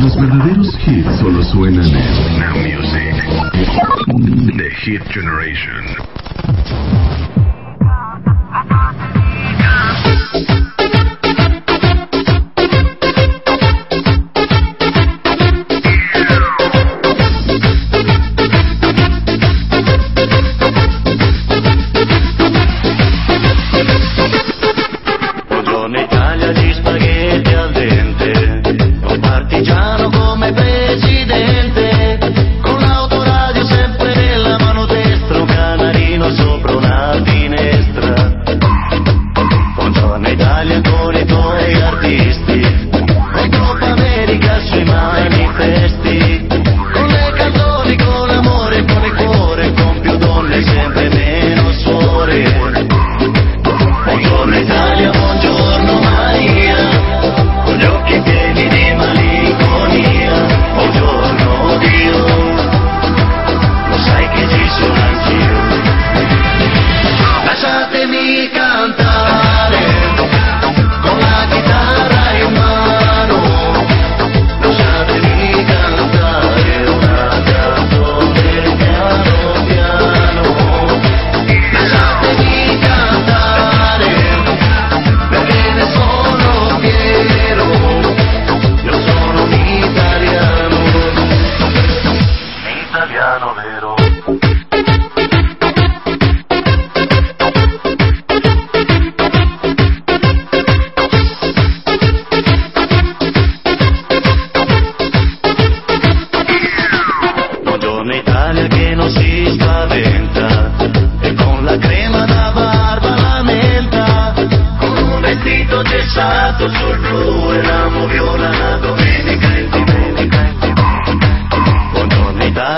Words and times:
Los 0.00 0.16
verdaderos 0.16 0.78
hits 0.86 1.18
solo 1.18 1.42
suenan 1.42 1.84
en 1.84 2.38
Now 2.38 2.56
Music. 2.56 3.14
The 4.56 4.70
Hit 4.84 5.02
Generation. 5.12 5.84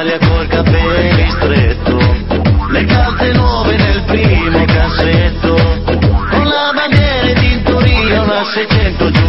Italia 0.00 0.19
col 0.27 0.47
capelli 0.47 1.31
stretto 1.31 1.99
Le 2.71 2.84
calze 2.87 3.33
nuove 3.33 3.77
nel 3.77 4.03
primo 4.05 4.65
cassetto 4.65 5.55
Con 6.31 6.47
la 6.47 6.72
bandiera 6.75 7.28
in 7.28 7.34
tintoria 7.38 8.22
Una 8.22 8.43
600 8.43 9.19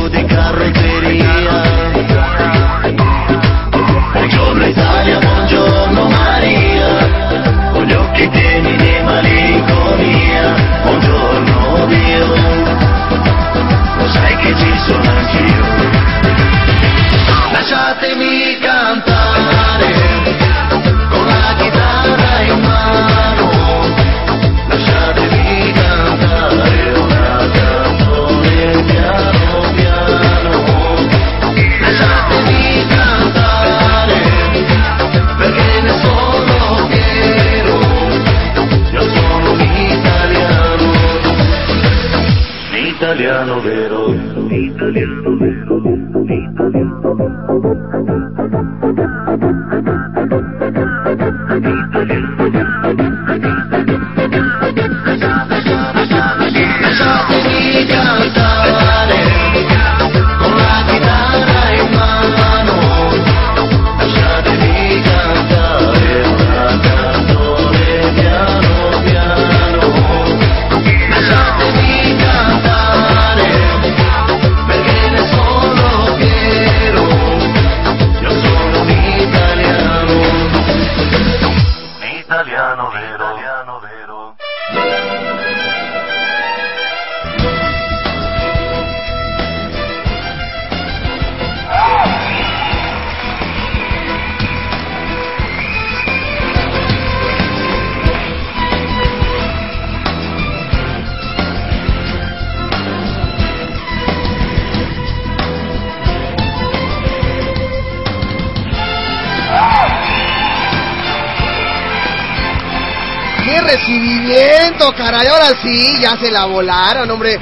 sí, 115.61 116.01
ya 116.01 116.17
se 116.17 116.31
la 116.31 116.45
volaron, 116.45 117.09
hombre. 117.09 117.39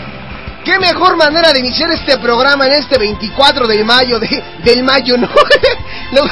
¿Qué 0.64 0.78
mejor 0.78 1.18
manera 1.18 1.52
de 1.52 1.60
iniciar 1.60 1.90
este 1.92 2.18
programa 2.18 2.68
en 2.68 2.74
este 2.74 2.98
24 2.98 3.68
de 3.68 3.84
mayo 3.84 4.20
de, 4.20 4.44
del 4.64 4.84
mayo, 4.84 5.18
no? 5.18 5.30
luego, 6.12 6.30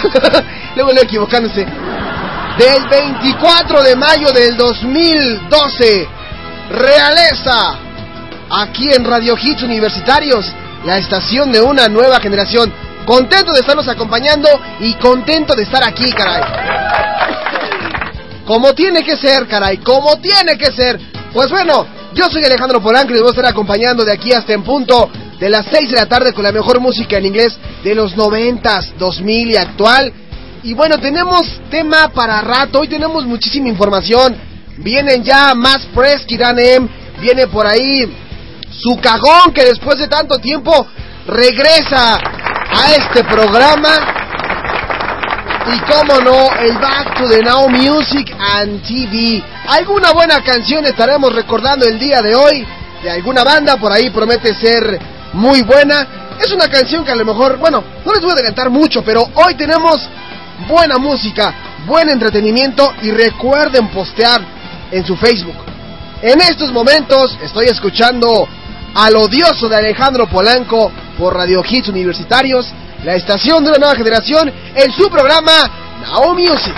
luego 0.76 0.94
no 0.94 1.02
equivocándose. 1.02 1.66
Del 2.58 2.88
24 2.90 3.84
de 3.84 3.96
mayo 3.96 4.32
del 4.32 4.58
2012. 4.58 6.08
Realeza. 6.70 7.80
Aquí 8.50 8.94
en 8.94 9.04
Radio 9.04 9.36
Hits 9.42 9.64
Universitarios, 9.64 10.46
la 10.86 10.98
estación 10.98 11.52
de 11.52 11.62
una 11.62 11.88
nueva 11.88 12.20
generación. 12.20 12.74
Contento 13.06 13.54
de 13.54 13.60
estarnos 13.60 13.88
acompañando 13.88 14.50
y 14.80 14.94
contento 14.96 15.56
de 15.56 15.64
estar 15.64 15.84
aquí, 15.84 16.12
caray. 16.12 16.44
Como 18.46 18.74
tiene 18.74 19.04
que 19.04 19.18
ser, 19.18 19.48
caray, 19.48 19.78
como 19.78 20.18
tiene 20.20 20.58
que 20.58 20.72
ser. 20.72 21.00
Pues 21.34 21.50
bueno, 21.50 21.86
yo 22.14 22.26
soy 22.30 22.44
Alejandro 22.44 22.82
Polanco 22.82 23.10
y 23.10 23.14
les 23.14 23.22
voy 23.22 23.30
a 23.30 23.36
estar 23.36 23.46
acompañando 23.46 24.06
de 24.06 24.14
aquí 24.14 24.32
hasta 24.32 24.54
en 24.54 24.64
punto 24.64 25.10
de 25.40 25.50
las 25.50 25.66
6 25.72 25.92
de 25.92 25.98
la 25.98 26.06
tarde 26.08 26.34
con 26.34 26.44
la 26.44 26.52
mejor 26.52 26.80
música 26.80 27.18
en 27.18 27.26
inglés 27.26 27.58
de 27.84 27.94
los 27.94 28.16
90s, 28.16 28.94
2000 28.98 29.52
y 29.52 29.58
actual. 29.58 30.14
Y 30.64 30.74
bueno, 30.74 30.98
tenemos 30.98 31.42
tema 31.70 32.10
para 32.10 32.42
rato, 32.42 32.80
hoy 32.80 32.88
tenemos 32.88 33.26
muchísima 33.26 33.68
información. 33.68 34.36
Vienen 34.78 35.24
ya 35.24 35.54
más 35.54 35.86
press 35.94 36.26
que 36.26 36.36
irán 36.36 36.58
M, 36.58 36.88
viene 37.20 37.48
por 37.48 37.68
ahí 37.68 38.12
su 38.72 38.98
cajón 39.00 39.54
que 39.54 39.66
después 39.66 40.00
de 40.00 40.08
tanto 40.08 40.38
tiempo 40.40 40.88
regresa 41.28 42.16
a 42.16 42.92
este 42.96 43.24
programa. 43.24 44.14
Y 45.74 45.80
cómo 45.92 46.22
no, 46.22 46.56
el 46.62 46.78
Back 46.78 47.18
to 47.18 47.28
the 47.28 47.44
Now 47.44 47.68
Music 47.68 48.34
and 48.40 48.82
TV. 48.84 49.44
Alguna 49.68 50.14
buena 50.14 50.42
canción 50.42 50.86
estaremos 50.86 51.34
recordando 51.36 51.86
el 51.86 52.00
día 52.00 52.22
de 52.22 52.34
hoy. 52.34 52.66
De 53.04 53.12
alguna 53.12 53.44
banda, 53.44 53.76
por 53.76 53.92
ahí 53.92 54.10
promete 54.12 54.56
ser 54.56 54.98
muy 55.34 55.62
buena. 55.62 56.08
Es 56.40 56.54
una 56.54 56.70
canción 56.70 57.04
que 57.04 57.12
a 57.12 57.16
lo 57.16 57.26
mejor, 57.26 57.58
bueno, 57.58 57.84
no 58.06 58.14
les 58.14 58.22
voy 58.22 58.32
a 58.32 58.36
adelantar 58.36 58.70
mucho, 58.70 59.04
pero 59.04 59.28
hoy 59.36 59.56
tenemos 59.56 60.08
buena 60.70 60.98
música, 60.98 61.54
buen 61.86 62.10
entretenimiento 62.10 62.94
y 63.02 63.12
recuerden 63.12 63.90
postear 63.90 64.40
en 64.90 65.06
su 65.06 65.18
Facebook. 65.18 65.58
En 66.22 66.40
estos 66.40 66.72
momentos 66.72 67.38
estoy 67.44 67.66
escuchando 67.66 68.48
al 68.96 69.18
odioso 69.18 69.68
de 69.68 69.76
Alejandro 69.76 70.30
Polanco 70.30 70.94
por 71.18 71.36
Radio 71.36 71.62
Hits 71.68 71.90
Universitarios, 71.90 72.68
la 73.04 73.16
estación 73.16 73.66
de 73.66 73.72
una 73.72 73.80
nueva 73.80 73.96
generación, 73.96 74.50
en 74.74 74.92
su 74.94 75.10
programa 75.10 75.52
Now 76.06 76.34
Music. 76.34 76.74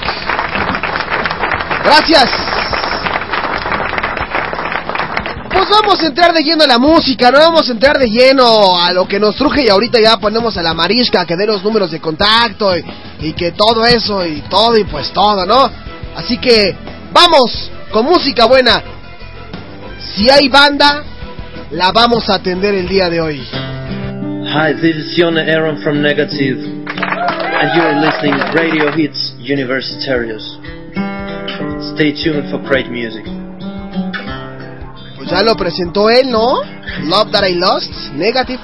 Gracias. 1.83 2.48
Pues 5.59 5.71
vamos 5.71 6.01
a 6.01 6.07
entrar 6.07 6.33
de 6.33 6.41
lleno 6.41 6.63
a 6.63 6.67
la 6.67 6.79
música, 6.79 7.29
no 7.31 7.37
vamos 7.37 7.67
a 7.67 7.73
entrar 7.73 7.97
de 7.97 8.07
lleno 8.07 8.79
a 8.79 8.93
lo 8.93 9.05
que 9.05 9.19
nos 9.19 9.35
truje 9.35 9.65
y 9.65 9.67
ahorita 9.67 9.99
ya 9.99 10.15
ponemos 10.15 10.55
a 10.55 10.61
la 10.61 10.73
marisca 10.73 11.25
que 11.25 11.35
dé 11.35 11.45
los 11.45 11.61
números 11.61 11.91
de 11.91 11.99
contacto 11.99 12.71
y, 12.77 13.33
que 13.33 13.51
todo 13.51 13.85
eso 13.85 14.25
y 14.25 14.39
todo 14.49 14.77
y 14.77 14.85
pues 14.85 15.11
todo, 15.11 15.45
¿no? 15.45 15.69
Así 16.15 16.37
que 16.37 16.73
vamos 17.11 17.69
con 17.91 18.05
música 18.05 18.45
buena. 18.45 18.81
Si 20.15 20.29
hay 20.29 20.47
banda, 20.47 21.03
la 21.71 21.91
vamos 21.91 22.29
a 22.29 22.35
atender 22.35 22.73
el 22.75 22.87
día 22.87 23.09
de 23.09 23.19
hoy. 23.19 23.45
Hi, 24.45 24.73
this 24.75 24.95
is 24.95 25.17
Yone 25.17 25.39
Aaron 25.39 25.83
from 25.83 26.01
Negative, 26.01 26.57
and 26.57 27.75
you 27.75 27.81
are 27.81 27.99
listening 27.99 28.33
Radio 28.55 28.95
Hits 28.95 29.35
Universitarios. 29.41 30.57
Stay 31.95 32.13
tuned 32.13 32.49
for 32.49 32.65
great 32.65 32.89
music. 32.89 33.38
Ya 35.29 35.43
lo 35.43 35.55
presentó 35.55 36.09
él, 36.09 36.29
¿no? 36.29 36.61
Love 37.03 37.31
That 37.31 37.47
I 37.47 37.55
Lost, 37.55 37.91
Negative. 38.13 38.59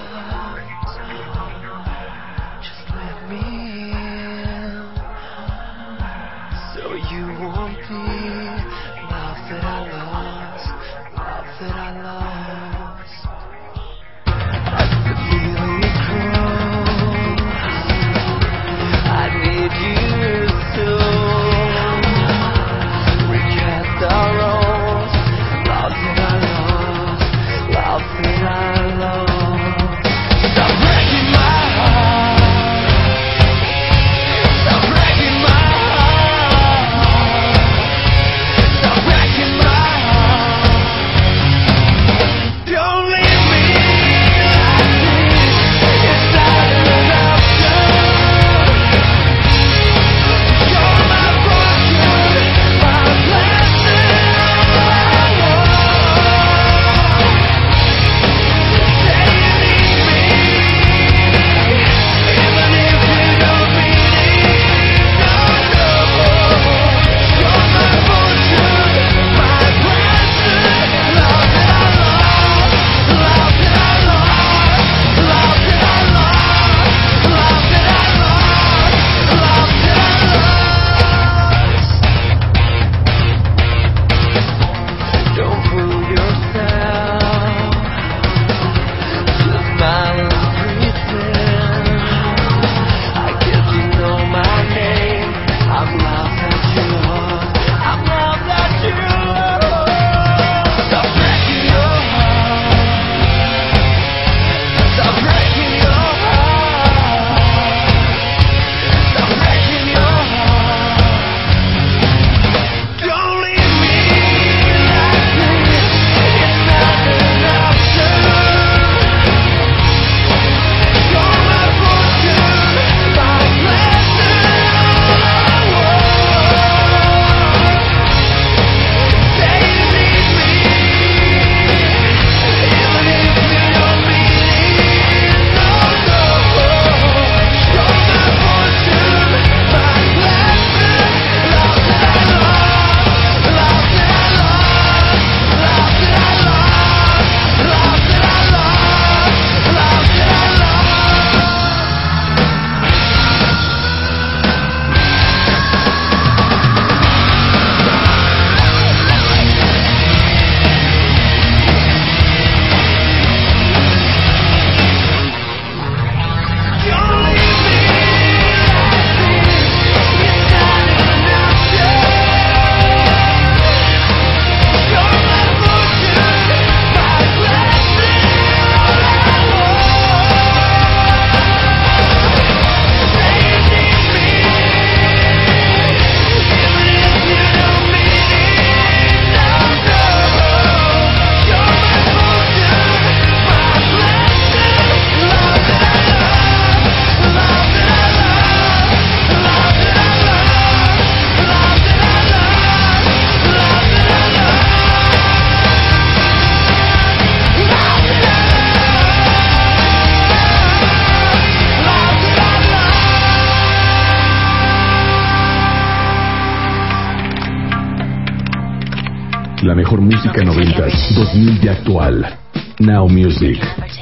Música 220.35 220.43
noventas, 220.43 221.15
2000 221.15 221.61
de 221.61 221.69
actual. 221.69 222.37
Now 222.79 223.07
Music, 223.07 223.57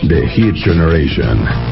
The 0.07 0.27
Hit 0.27 0.55
Generation. 0.55 1.62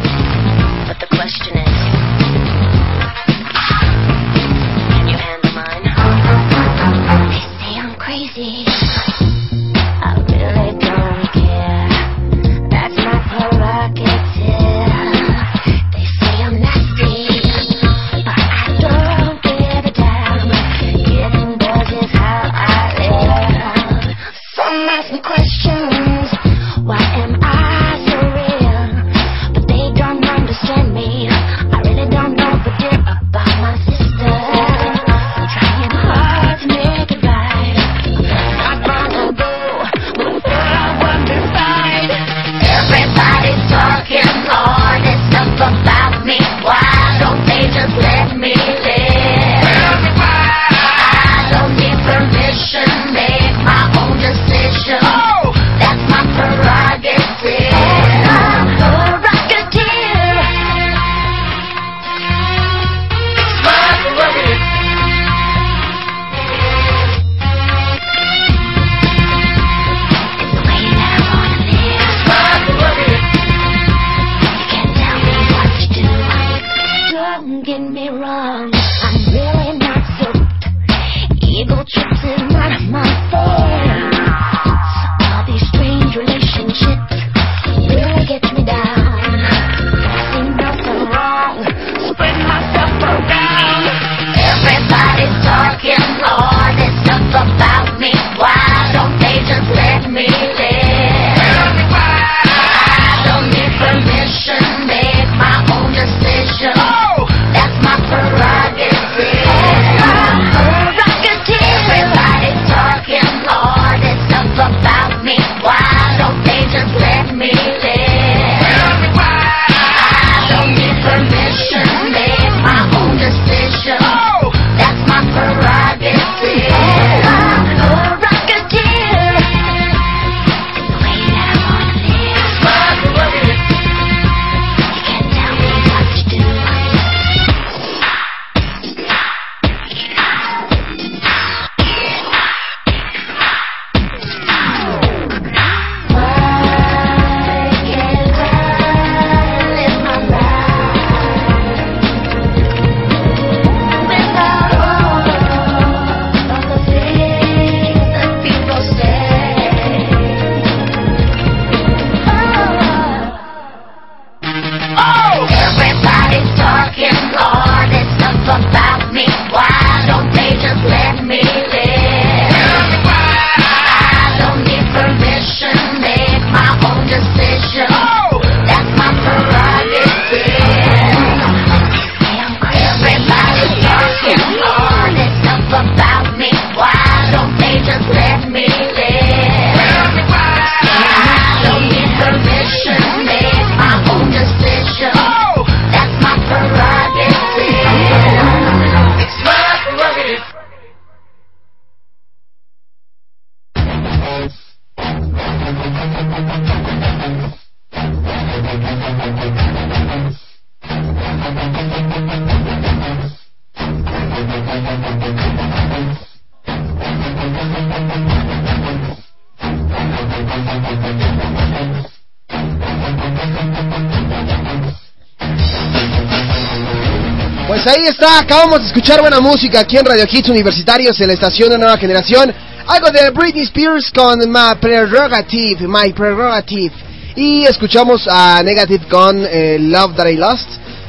Acabamos 228.51 228.81
de 228.81 228.87
escuchar 228.87 229.21
buena 229.21 229.39
música 229.39 229.79
aquí 229.79 229.95
en 229.95 230.05
Radio 230.05 230.25
Hits 230.29 230.49
Universitarios 230.49 231.17
en 231.21 231.27
la 231.27 231.33
estación 231.35 231.69
de 231.69 231.77
Nueva 231.77 231.95
Generación. 231.97 232.53
Algo 232.85 233.09
de 233.09 233.29
Britney 233.29 233.63
Spears 233.63 234.11
con 234.11 234.39
My 234.39 234.75
Prerogative, 234.77 235.87
My 235.87 236.11
Prerogative. 236.11 236.91
Y 237.37 237.63
escuchamos 237.63 238.27
a 238.29 238.61
Negative 238.61 239.07
con 239.09 239.47
eh, 239.49 239.77
Love 239.79 240.17
That 240.17 240.27
I 240.27 240.35
Lost 240.35 240.67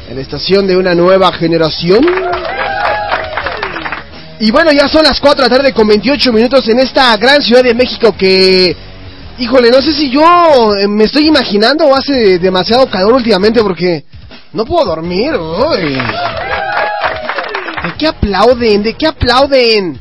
en 0.08 0.14
la 0.14 0.22
estación 0.22 0.68
de 0.68 0.76
una 0.76 0.94
nueva 0.94 1.32
generación. 1.32 2.06
Y 4.38 4.52
bueno, 4.52 4.70
ya 4.70 4.86
son 4.86 5.02
las 5.02 5.18
4 5.18 5.42
de 5.42 5.50
la 5.50 5.56
tarde 5.56 5.72
con 5.72 5.88
28 5.88 6.32
minutos 6.32 6.68
en 6.68 6.78
esta 6.78 7.16
gran 7.16 7.42
ciudad 7.42 7.64
de 7.64 7.74
México 7.74 8.14
que... 8.16 8.76
Híjole, 9.38 9.68
no 9.68 9.82
sé 9.82 9.92
si 9.92 10.10
yo 10.10 10.76
eh, 10.76 10.86
me 10.86 11.04
estoy 11.04 11.26
imaginando 11.26 11.86
o 11.86 11.96
hace 11.96 12.38
demasiado 12.38 12.86
calor 12.86 13.14
últimamente 13.14 13.60
porque 13.62 14.04
no 14.52 14.64
puedo 14.64 14.84
dormir. 14.84 15.34
uy. 15.34 15.98
¿De 18.02 18.08
qué 18.08 18.16
aplauden? 18.16 18.82
¿De 18.82 18.94
qué 18.94 19.06
aplauden? 19.06 20.00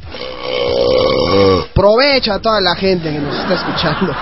Provecha 1.76 2.34
a 2.34 2.42
toda 2.42 2.60
la 2.60 2.76
gente 2.76 3.12
que 3.12 3.20
nos 3.20 3.38
está 3.38 3.54
escuchando. 3.54 4.16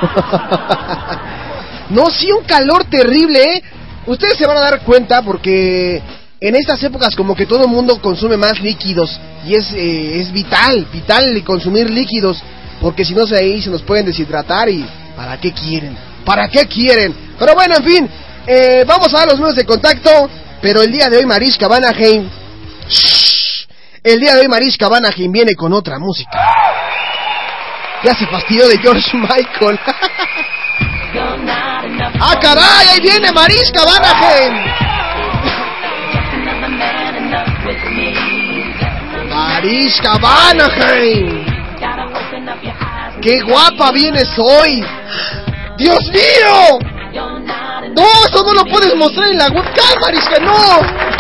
no, 1.92 2.10
sí, 2.10 2.30
un 2.30 2.44
calor 2.44 2.84
terrible, 2.90 3.42
¿eh? 3.42 3.64
Ustedes 4.06 4.38
se 4.38 4.46
van 4.46 4.58
a 4.58 4.60
dar 4.60 4.82
cuenta 4.82 5.22
porque 5.22 6.02
en 6.42 6.56
estas 6.58 6.84
épocas 6.84 7.16
como 7.16 7.34
que 7.38 7.46
todo 7.46 7.64
el 7.64 7.70
mundo 7.70 8.02
consume 8.02 8.36
más 8.36 8.60
líquidos 8.60 9.18
y 9.46 9.56
es, 9.56 9.72
eh, 9.72 10.20
es 10.20 10.34
vital, 10.34 10.86
vital 10.92 11.42
consumir 11.46 11.90
líquidos 11.90 12.44
porque 12.82 13.06
si 13.06 13.14
no 13.14 13.26
se 13.26 13.38
ahí 13.38 13.62
se 13.62 13.70
nos 13.70 13.84
pueden 13.84 14.06
deshidratar 14.06 14.68
y 14.68 14.86
¿para 15.16 15.40
qué 15.40 15.54
quieren? 15.54 15.98
¿Para 16.26 16.50
qué 16.50 16.66
quieren? 16.66 17.16
Pero 17.40 17.56
bueno, 17.56 17.76
en 17.78 17.84
fin, 17.86 18.10
eh, 18.46 18.84
vamos 18.86 19.14
a 19.14 19.20
dar 19.20 19.28
los 19.28 19.38
números 19.38 19.56
de 19.56 19.66
contacto, 19.66 20.30
pero 20.62 20.82
el 20.82 20.92
día 20.92 21.08
de 21.08 21.16
hoy 21.16 21.26
Mariska 21.26 21.70
Vanaheim, 21.70 22.30
el 24.04 24.20
día 24.20 24.36
de 24.36 24.42
hoy 24.42 24.48
Mariska 24.48 24.88
Vanaheim 24.88 25.32
viene 25.32 25.56
con 25.56 25.74
otra 25.74 26.00
música. 26.00 26.38
Ya 28.04 28.14
se 28.16 28.26
fastidió 28.28 28.68
de 28.68 28.78
George 28.78 29.18
Michael. 29.18 29.80
¡Ah, 32.22 32.36
caray! 32.40 32.88
¡Ahí 32.94 33.00
viene 33.02 33.32
Mariska 33.32 33.84
Vanagen! 33.84 34.54
Mariska 39.30 40.18
Vanagen. 40.18 41.46
¡Qué 43.22 43.42
guapa 43.42 43.92
vienes 43.92 44.30
hoy! 44.38 44.86
¡Dios 45.78 46.00
mío! 46.10 46.80
¡No! 47.96 48.04
¡Eso 48.28 48.44
no 48.46 48.54
lo 48.54 48.64
puedes 48.66 48.96
mostrar 48.96 49.30
en 49.30 49.38
la 49.40 49.48
webcam, 49.48 50.00
Mariska! 50.02 50.40
¡No! 50.40 51.19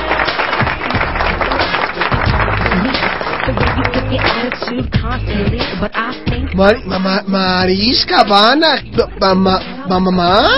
Mar- 6.55 6.85
mamá, 6.85 7.23
Mariska 7.27 8.23
Vana, 8.23 8.81
mamá, 9.19 9.59
mamá. 9.87 10.49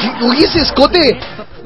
¿Qué- 0.00 0.24
Oye, 0.26 0.44
ese 0.44 0.60
escote, 0.60 1.18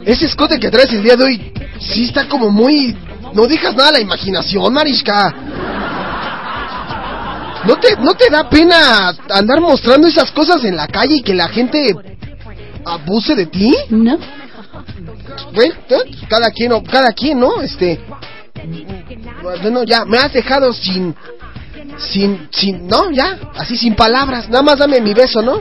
ese 0.05 0.27
escote 0.27 0.59
que 0.61 0.71
traes 0.71 0.93
el 0.93 1.03
día 1.03 1.17
de 1.17 1.25
hoy, 1.25 1.53
sí 1.81 2.05
está 2.05 2.29
como 2.29 2.51
muy... 2.51 2.97
No 3.33 3.47
dejas 3.47 3.75
nada 3.75 3.89
a 3.89 3.93
la 3.93 4.01
imaginación, 4.01 4.73
Mariska. 4.73 5.35
¿No 7.67 7.77
te, 7.77 7.97
¿No 7.97 8.15
te 8.15 8.29
da 8.31 8.49
pena 8.49 9.09
andar 9.31 9.61
mostrando 9.61 10.07
esas 10.07 10.31
cosas 10.31 10.63
en 10.65 10.77
la 10.77 10.87
calle 10.87 11.17
y 11.17 11.23
que 11.23 11.35
la 11.35 11.49
gente 11.49 11.95
abuse 12.85 13.35
de 13.35 13.47
ti? 13.47 13.75
No. 13.91 14.19
Bueno, 15.55 15.75
cada 16.29 16.51
quien, 16.51 16.73
o- 16.73 16.83
cada 16.85 17.13
quien, 17.13 17.41
¿no? 17.41 17.61
Este, 17.63 17.99
bueno, 19.63 19.83
ya, 19.85 20.05
me 20.05 20.19
has 20.19 20.33
dejado 20.33 20.73
sin, 20.73 21.15
sin, 21.99 22.49
sin, 22.51 22.87
no, 22.87 23.11
ya, 23.11 23.39
así 23.57 23.77
sin 23.77 23.95
palabras, 23.95 24.49
nada 24.49 24.63
más 24.63 24.79
dame 24.79 25.01
mi 25.01 25.15
beso, 25.15 25.43
¿no? 25.43 25.61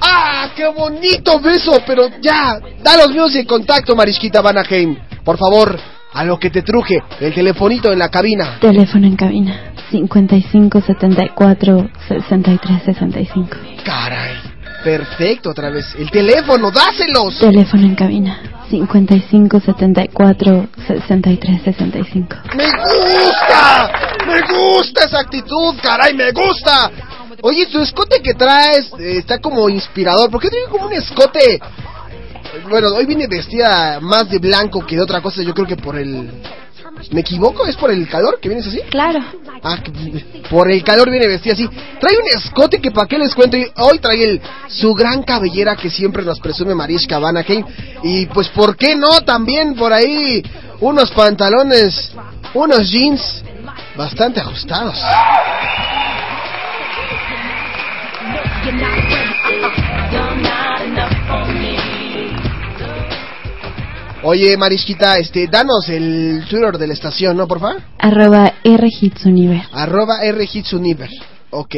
¡Ah, 0.00 0.50
qué 0.56 0.66
bonito 0.68 1.40
beso! 1.40 1.72
Pero 1.86 2.08
ya, 2.20 2.58
da 2.82 2.96
los 2.96 3.10
míos 3.10 3.34
de 3.34 3.44
contacto, 3.44 3.94
Marisquita 3.94 4.40
Vanaheim. 4.40 4.96
Por 5.24 5.36
favor, 5.36 5.78
a 6.12 6.24
lo 6.24 6.38
que 6.38 6.50
te 6.50 6.62
truje, 6.62 6.98
el 7.20 7.34
telefonito 7.34 7.92
en 7.92 7.98
la 7.98 8.08
cabina. 8.08 8.58
Teléfono 8.60 9.06
en 9.06 9.16
cabina 9.16 9.72
55 9.90 10.80
74 10.80 11.90
63 12.08 12.82
65. 12.84 13.56
Caray, 13.84 14.36
perfecto, 14.84 15.50
otra 15.50 15.70
vez. 15.70 15.94
El 15.98 16.10
teléfono, 16.10 16.70
dáselos. 16.70 17.38
Teléfono 17.38 17.84
en 17.84 17.94
cabina 17.94 18.59
55 18.70 19.60
74 19.60 20.68
63 20.86 21.62
65. 21.62 22.36
¡Me 22.56 22.66
gusta! 22.66 23.92
¡Me 24.26 24.40
gusta 24.42 25.04
esa 25.04 25.20
actitud! 25.20 25.74
¡Caray, 25.82 26.14
me 26.14 26.30
gusta! 26.30 26.90
Oye, 27.42 27.66
tu 27.66 27.80
escote 27.80 28.22
que 28.22 28.34
traes 28.34 28.92
eh, 28.98 29.18
está 29.18 29.38
como 29.38 29.68
inspirador. 29.68 30.30
¿Por 30.30 30.40
qué 30.40 30.50
tiene 30.50 30.66
como 30.66 30.86
un 30.86 30.92
escote? 30.92 31.58
Bueno, 32.68 32.88
hoy 32.94 33.06
viene 33.06 33.26
vestida 33.26 33.98
más 34.00 34.28
de 34.28 34.38
blanco 34.38 34.84
que 34.86 34.96
de 34.96 35.02
otra 35.02 35.20
cosa. 35.20 35.42
Yo 35.42 35.54
creo 35.54 35.66
que 35.66 35.76
por 35.76 35.96
el. 35.98 36.30
¿Me 37.10 37.20
equivoco? 37.20 37.66
¿Es 37.66 37.76
por 37.76 37.90
el 37.90 38.08
calor 38.08 38.38
que 38.40 38.48
vienes 38.48 38.66
así? 38.66 38.80
Claro. 38.90 39.20
Ah, 39.62 39.78
por 40.48 40.70
el 40.70 40.82
calor 40.84 41.10
viene 41.10 41.26
vestida 41.26 41.54
así. 41.54 41.68
Trae 41.98 42.16
un 42.18 42.28
escote 42.36 42.80
que 42.80 42.90
para 42.90 43.06
qué 43.06 43.18
les 43.18 43.34
cuento. 43.34 43.56
Y 43.56 43.66
Hoy 43.76 43.98
trae 43.98 44.22
el, 44.24 44.40
su 44.68 44.94
gran 44.94 45.22
cabellera 45.22 45.76
que 45.76 45.90
siempre 45.90 46.22
nos 46.24 46.40
presume 46.40 46.74
Mariska 46.74 47.18
Vanaheim. 47.18 47.64
Y 48.02 48.26
pues, 48.26 48.48
¿por 48.48 48.76
qué 48.76 48.94
no? 48.96 49.08
También 49.24 49.74
por 49.74 49.92
ahí 49.92 50.42
unos 50.80 51.10
pantalones, 51.10 52.12
unos 52.54 52.90
jeans 52.90 53.42
bastante 53.96 54.40
ajustados. 54.40 54.98
Oye, 64.22 64.56
Marisquita, 64.56 65.18
este, 65.18 65.46
danos 65.48 65.88
el 65.88 66.44
Twitter 66.48 66.76
de 66.76 66.86
la 66.86 66.92
estación, 66.92 67.36
¿no, 67.36 67.48
por 67.48 67.58
favor? 67.60 67.82
Arroba 67.98 68.52
R 68.62 68.88
Hits 69.00 69.24
Universe. 69.24 69.68
Arroba 69.72 70.22
R 70.22 70.48
Hits 70.52 70.72
Universe. 70.74 71.16
Ok. 71.50 71.76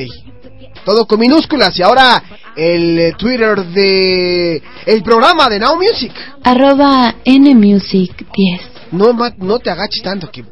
Todo 0.84 1.06
con 1.06 1.20
minúsculas. 1.20 1.78
Y 1.78 1.82
ahora 1.82 2.20
el 2.56 2.98
eh, 2.98 3.12
Twitter 3.16 3.64
de... 3.64 4.60
El 4.86 5.02
programa 5.04 5.48
de 5.48 5.60
Now 5.60 5.76
Music. 5.76 6.12
Arroba 6.42 7.14
N 7.24 7.54
Music 7.54 8.26
10. 8.34 8.60
No, 8.92 9.12
ma- 9.12 9.32
no 9.38 9.58
te 9.60 9.70
agaches 9.70 10.02
tanto 10.02 10.28
que... 10.30 10.44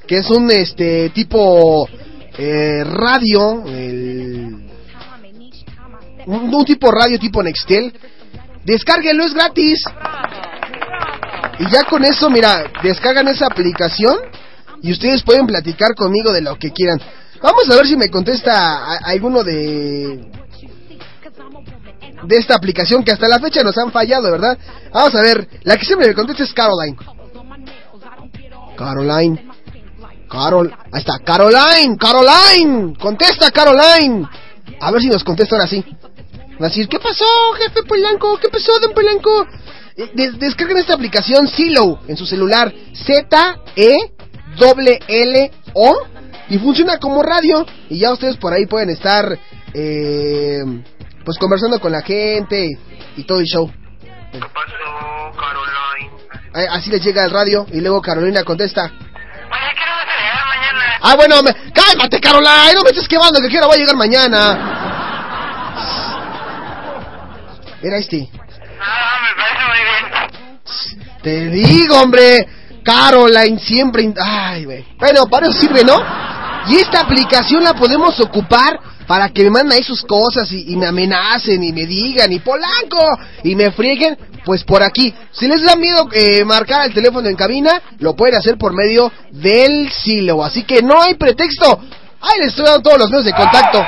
que 0.07 0.19
es 0.19 0.31
un 0.31 0.51
este 0.51 1.11
tipo 1.11 1.88
eh, 2.38 2.83
radio, 2.85 3.64
el- 3.66 4.66
un, 6.27 6.64
tipo 6.64 6.90
radio 6.90 7.19
tipo 7.19 7.43
Nextel. 7.43 7.93
Descárguenlo, 8.64 9.25
es 9.25 9.35
gratis. 9.35 9.85
Y 11.61 11.70
ya 11.70 11.85
con 11.85 12.03
eso, 12.05 12.31
mira, 12.31 12.64
descargan 12.83 13.29
esa 13.29 13.46
aplicación 13.46 14.16
y 14.81 14.92
ustedes 14.92 15.23
pueden 15.23 15.46
platicar 15.46 15.94
conmigo 15.94 16.33
de 16.33 16.40
lo 16.40 16.57
que 16.57 16.73
quieran. 16.73 16.99
Vamos 17.42 17.68
a 17.70 17.77
ver 17.77 17.87
si 17.87 17.99
me 17.99 18.09
contesta 18.09 18.96
alguno 18.96 19.44
de 19.44 20.31
de 22.23 22.37
esta 22.37 22.55
aplicación 22.55 23.05
que 23.05 23.12
hasta 23.12 23.29
la 23.29 23.38
fecha 23.38 23.62
nos 23.62 23.77
han 23.77 23.92
fallado, 23.92 24.31
¿verdad? 24.31 24.57
Vamos 24.92 25.14
a 25.14 25.20
ver, 25.20 25.49
la 25.62 25.77
que 25.77 25.85
siempre 25.85 26.09
me 26.09 26.14
contesta 26.14 26.44
es 26.44 26.53
Caroline. 26.55 26.96
Caroline. 28.77 29.51
Carol, 30.31 30.73
ahí 30.92 31.01
está, 31.01 31.18
Caroline, 31.18 31.99
Caroline, 31.99 32.96
contesta 32.99 33.51
Caroline. 33.51 34.27
A 34.81 34.90
ver 34.90 35.03
si 35.03 35.09
nos 35.09 35.25
contesta 35.25 35.57
ahora 35.57 35.66
sí. 35.66 35.85
Va 36.61 36.66
a 36.66 36.68
decir, 36.68 36.88
¿qué 36.88 36.99
pasó, 36.99 37.27
jefe 37.59 37.83
Polanco? 37.83 38.38
¿Qué 38.38 38.49
pasó, 38.49 38.79
don 38.81 38.94
Polanco? 38.94 39.46
Eh, 39.96 40.11
des- 40.14 40.38
descarguen 40.38 40.79
esta 40.79 40.94
aplicación 40.94 41.46
Silo 41.48 42.00
en 42.09 42.16
su 42.16 42.26
celular. 42.26 42.72
Z-E-L-L-O. 44.61 45.96
Y 46.48 46.59
funciona 46.59 46.98
como 46.98 47.22
radio. 47.22 47.64
Y 47.88 47.98
ya 48.00 48.12
ustedes 48.12 48.37
por 48.37 48.53
ahí 48.53 48.66
pueden 48.66 48.90
estar, 48.90 49.38
eh, 49.72 50.61
pues 51.24 51.38
conversando 51.38 51.79
con 51.81 51.92
la 51.92 52.03
gente 52.03 52.68
y 53.16 53.24
todo 53.24 53.38
el 53.40 53.46
show. 53.46 53.70
Eh, 56.55 56.66
Así 56.70 56.90
les 56.90 57.03
llega 57.05 57.24
el 57.24 57.31
radio 57.31 57.66
y 57.72 57.81
luego 57.81 58.03
Carolina 58.03 58.42
contesta. 58.42 58.90
Ah, 61.03 61.14
bueno, 61.16 61.42
me... 61.42 61.55
cálmate, 61.72 62.20
Carolina, 62.20 62.72
no 62.74 62.83
me 62.83 62.90
estés 62.90 63.09
quemando 63.09 63.40
que 63.40 63.48
quiero 63.48 63.68
va 63.68 63.74
a 63.74 63.76
llegar 63.76 63.96
mañana. 63.96 64.76
Era 67.83 67.96
este. 67.96 68.29
Te 71.23 71.51
digo, 71.51 72.01
hombre. 72.01 72.49
Caroline 72.83 73.59
siempre... 73.61 74.12
Ay, 74.19 74.64
güey. 74.64 74.85
Bueno, 74.99 75.27
para 75.27 75.49
eso 75.49 75.59
sirve, 75.59 75.85
¿no? 75.85 75.97
Y 76.69 76.77
esta 76.77 77.01
aplicación 77.01 77.62
la 77.62 77.75
podemos 77.75 78.19
ocupar 78.21 78.81
para 79.07 79.29
que 79.29 79.43
me 79.45 79.51
manden 79.51 79.73
ahí 79.73 79.83
sus 79.83 80.03
cosas 80.03 80.51
y, 80.53 80.73
y 80.73 80.77
me 80.77 80.87
amenacen 80.87 81.62
y 81.62 81.73
me 81.73 81.85
digan 81.85 82.33
y 82.33 82.38
Polanco 82.38 83.19
y 83.43 83.55
me 83.55 83.71
frieguen, 83.73 84.16
pues 84.45 84.64
por 84.64 84.83
aquí. 84.83 85.12
Si 85.33 85.47
les 85.47 85.62
da 85.62 85.77
miedo 85.77 86.09
eh, 86.12 86.45
marcar 86.45 86.87
el 86.87 86.95
teléfono 86.95 87.29
en 87.29 87.37
cabina, 87.37 87.83
lo 87.99 88.14
pueden 88.14 88.37
hacer 88.37 88.57
por 88.57 88.73
medio 88.73 89.12
del 89.31 89.90
silo. 89.90 90.45
Así 90.45 90.62
que 90.64 90.83
no 90.83 91.03
hay 91.03 91.14
pretexto. 91.14 91.81
Ahí 92.21 92.38
les 92.38 92.49
estoy 92.49 92.66
dando 92.66 92.83
todos 92.83 92.99
los 92.99 93.11
medios 93.11 93.25
de 93.25 93.33
contacto. 93.33 93.85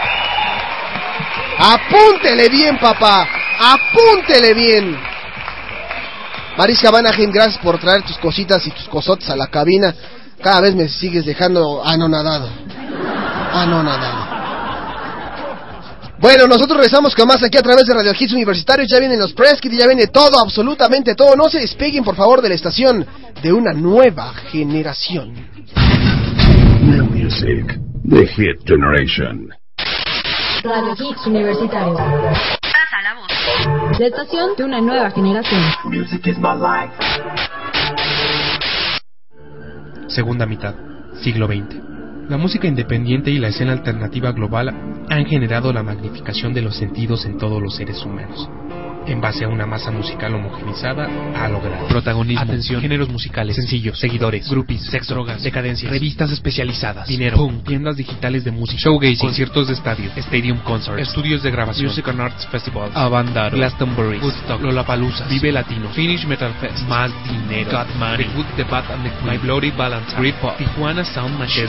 Apúntele 1.59 2.49
bien, 2.49 2.79
papá. 2.79 3.42
Apúntele 3.59 4.55
bien. 4.55 4.97
Mariska 6.57 6.91
Vanaheim, 6.91 7.31
gracias 7.31 7.59
por 7.63 7.79
traer 7.79 8.03
tus 8.03 8.19
cositas 8.19 8.67
y 8.67 8.71
tus 8.71 8.89
cosotes 8.89 9.29
a 9.31 9.37
la 9.37 9.47
cabina. 9.47 9.95
Cada 10.43 10.61
vez 10.61 10.75
me 10.75 10.89
sigues 10.89 11.25
dejando 11.25 11.83
anonadado. 11.85 12.51
Anonadado. 13.53 14.33
Bueno, 16.19 16.47
nosotros 16.47 16.77
regresamos 16.77 17.17
con 17.17 17.27
más 17.27 17.43
aquí 17.43 17.59
a 17.59 17.63
través 17.63 17.85
de 17.85 17.95
Radio 17.95 18.13
Hits 18.17 18.33
Universitarios. 18.33 18.89
Ya 18.89 19.01
vienen 19.01 19.19
los 19.19 19.33
press 19.33 19.59
ya 19.61 19.87
viene 19.87 20.07
todo, 20.07 20.39
absolutamente 20.39 21.17
todo. 21.17 21.35
No 21.35 21.49
se 21.49 21.59
despeguen, 21.59 22.05
por 22.05 22.15
favor, 22.15 22.41
de 22.41 22.49
la 22.49 22.55
estación 22.55 23.05
de 23.43 23.53
una 23.53 23.73
nueva 23.73 24.33
generación. 24.53 25.35
New 26.81 27.07
Music, 27.07 27.79
The 28.09 28.27
Hit 28.27 28.67
Generation. 28.67 29.49
Radio 30.63 30.93
Hits 30.93 31.27
Universitarios. 31.27 32.63
La 33.99 34.07
estación 34.07 34.51
de 34.57 34.65
una 34.65 34.81
nueva 34.81 35.11
generación. 35.11 35.61
Music 35.85 36.27
is 36.27 36.39
my 36.39 36.55
life. 36.55 36.93
Segunda 40.09 40.47
mitad, 40.47 40.75
siglo 41.23 41.47
XX. 41.47 41.77
La 42.29 42.37
música 42.37 42.69
independiente 42.69 43.31
y 43.31 43.39
la 43.39 43.49
escena 43.49 43.73
alternativa 43.73 44.33
global 44.33 44.69
han 45.09 45.27
generado 45.27 45.73
la 45.73 45.83
magnificación 45.83 46.55
de 46.55 46.63
los 46.63 46.77
sentidos 46.77 47.25
en 47.27 47.39
todos 47.39 47.61
los 47.61 47.75
seres 47.75 48.05
humanos. 48.05 48.49
En 49.07 49.21
base 49.21 49.45
a 49.45 49.49
una 49.49 49.67
masa 49.67 49.91
musical 49.91 50.35
homogenizada, 50.35 51.09
ha 51.37 51.49
logrado 51.49 51.89
protagonismo, 51.89 52.41
atención, 52.41 52.81
géneros 52.81 53.09
musicales, 53.09 53.57
sencillos, 53.57 53.99
seguidores, 53.99 54.49
groupies, 54.49 54.83
sex, 54.83 55.09
drogas, 55.09 55.43
decadencias, 55.43 55.91
revistas 55.91 56.31
especializadas, 56.31 57.09
dinero, 57.09 57.37
punk, 57.37 57.65
tiendas 57.65 57.97
digitales 57.97 58.45
de 58.45 58.53
música, 58.53 58.81
showgazing, 58.81 59.19
conciertos 59.19 59.69
de 59.69 59.75
estadio, 59.75 60.11
stadium 60.17 60.59
concerts, 60.59 61.09
estudios 61.09 61.43
de 61.43 61.51
grabación, 61.51 61.89
music 61.89 62.09
and 62.09 62.21
arts 62.21 62.47
festivals, 62.47 62.95
Avantaro, 62.95 63.57
Glastonbury, 63.57 64.19
Woodstock, 64.19 64.61
Lollapalooza, 64.63 65.27
Vive 65.27 65.53
Latino, 65.53 65.89
Finnish 65.91 66.25
Metal 66.27 66.53
Fest, 66.61 66.87
más 66.89 67.11
dinero, 67.25 67.71
Got 67.73 67.95
Money, 67.97 68.25
The 68.25 68.35
Good, 68.35 68.47
The 68.57 68.65
Bad 68.65 68.91
and 68.93 69.03
The 69.03 69.11
Good, 69.11 69.31
My 69.31 69.39
Bloody 69.39 69.71
Valentine, 69.73 70.19
Britpop, 70.19 70.57
Tijuana 70.59 71.05
Sound 71.05 71.39
Machine, 71.39 71.69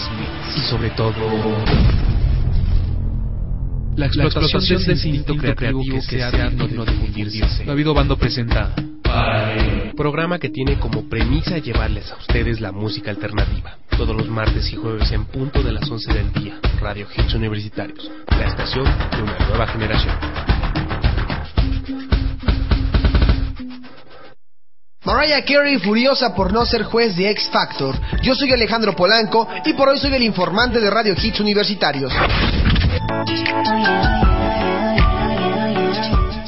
y 0.55 0.59
sobre 0.61 0.91
todo 0.91 1.13
la 3.95 4.05
explotación, 4.07 4.63
de 4.63 4.75
ese 4.75 4.91
instinto 4.91 5.35
creativo 5.35 5.81
que 5.89 6.01
sea 6.01 6.31
digno 6.31 6.85
de 6.85 6.91
difundirse. 6.91 7.65
David 7.65 7.87
Bando 7.89 8.17
presenta 8.17 8.73
programa 9.95 10.39
que 10.39 10.49
tiene 10.49 10.79
como 10.79 11.07
premisa 11.07 11.59
llevarles 11.59 12.11
a 12.11 12.15
ustedes 12.15 12.59
la 12.59 12.71
música 12.71 13.11
alternativa. 13.11 13.77
Todos 13.95 14.15
los 14.15 14.27
martes 14.27 14.71
y 14.71 14.75
jueves 14.75 15.11
en 15.11 15.25
punto 15.25 15.61
de 15.61 15.71
las 15.71 15.89
11 15.89 16.13
del 16.13 16.33
día. 16.33 16.59
Radio 16.79 17.07
Hits 17.15 17.33
Universitarios, 17.35 18.09
la 18.27 18.47
estación 18.47 18.85
de 18.85 19.21
una 19.21 19.37
nueva 19.47 19.67
generación. 19.67 20.15
Mariah 25.05 25.43
Carey 25.43 25.79
furiosa 25.79 26.33
por 26.33 26.53
no 26.53 26.65
ser 26.65 26.83
juez 26.83 27.15
de 27.15 27.29
X 27.31 27.49
Factor. 27.51 27.95
Yo 28.21 28.33
soy 28.35 28.51
Alejandro 28.53 28.95
Polanco 28.95 29.47
y 29.65 29.73
por 29.73 29.89
hoy 29.89 29.99
soy 29.99 30.13
el 30.15 30.23
informante 30.23 30.79
de 30.79 30.89
Radio 30.89 31.13
Hits 31.21 31.41
Universitarios 31.41 32.11
oh 33.25 33.77
yeah. 33.77 34.32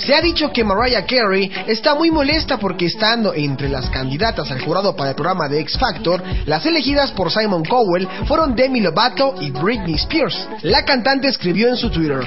Se 0.06 0.14
ha 0.14 0.22
dicho 0.22 0.52
que 0.52 0.64
Mariah 0.64 1.06
Carey 1.08 1.52
está 1.66 1.96
muy 1.96 2.12
molesta 2.12 2.60
porque 2.60 2.86
estando 2.86 3.34
entre 3.34 3.70
las 3.70 3.90
candidatas 3.90 4.52
al 4.52 4.62
jurado 4.62 4.96
para 4.96 5.10
el 5.10 5.16
programa 5.16 5.50
de 5.50 5.60
X 5.62 5.80
Factor, 5.80 6.22
las 6.46 6.64
elegidas 6.68 7.12
por 7.12 7.32
Simon 7.32 7.66
Cowell 7.66 8.08
fueron 8.28 8.56
Demi 8.56 8.82
Lovato 8.82 9.34
y 9.42 9.50
Britney 9.50 9.96
Spears. 9.96 10.48
La 10.62 10.86
cantante 10.86 11.28
escribió 11.28 11.70
en 11.70 11.78
su 11.78 11.90
Twitter, 11.90 12.20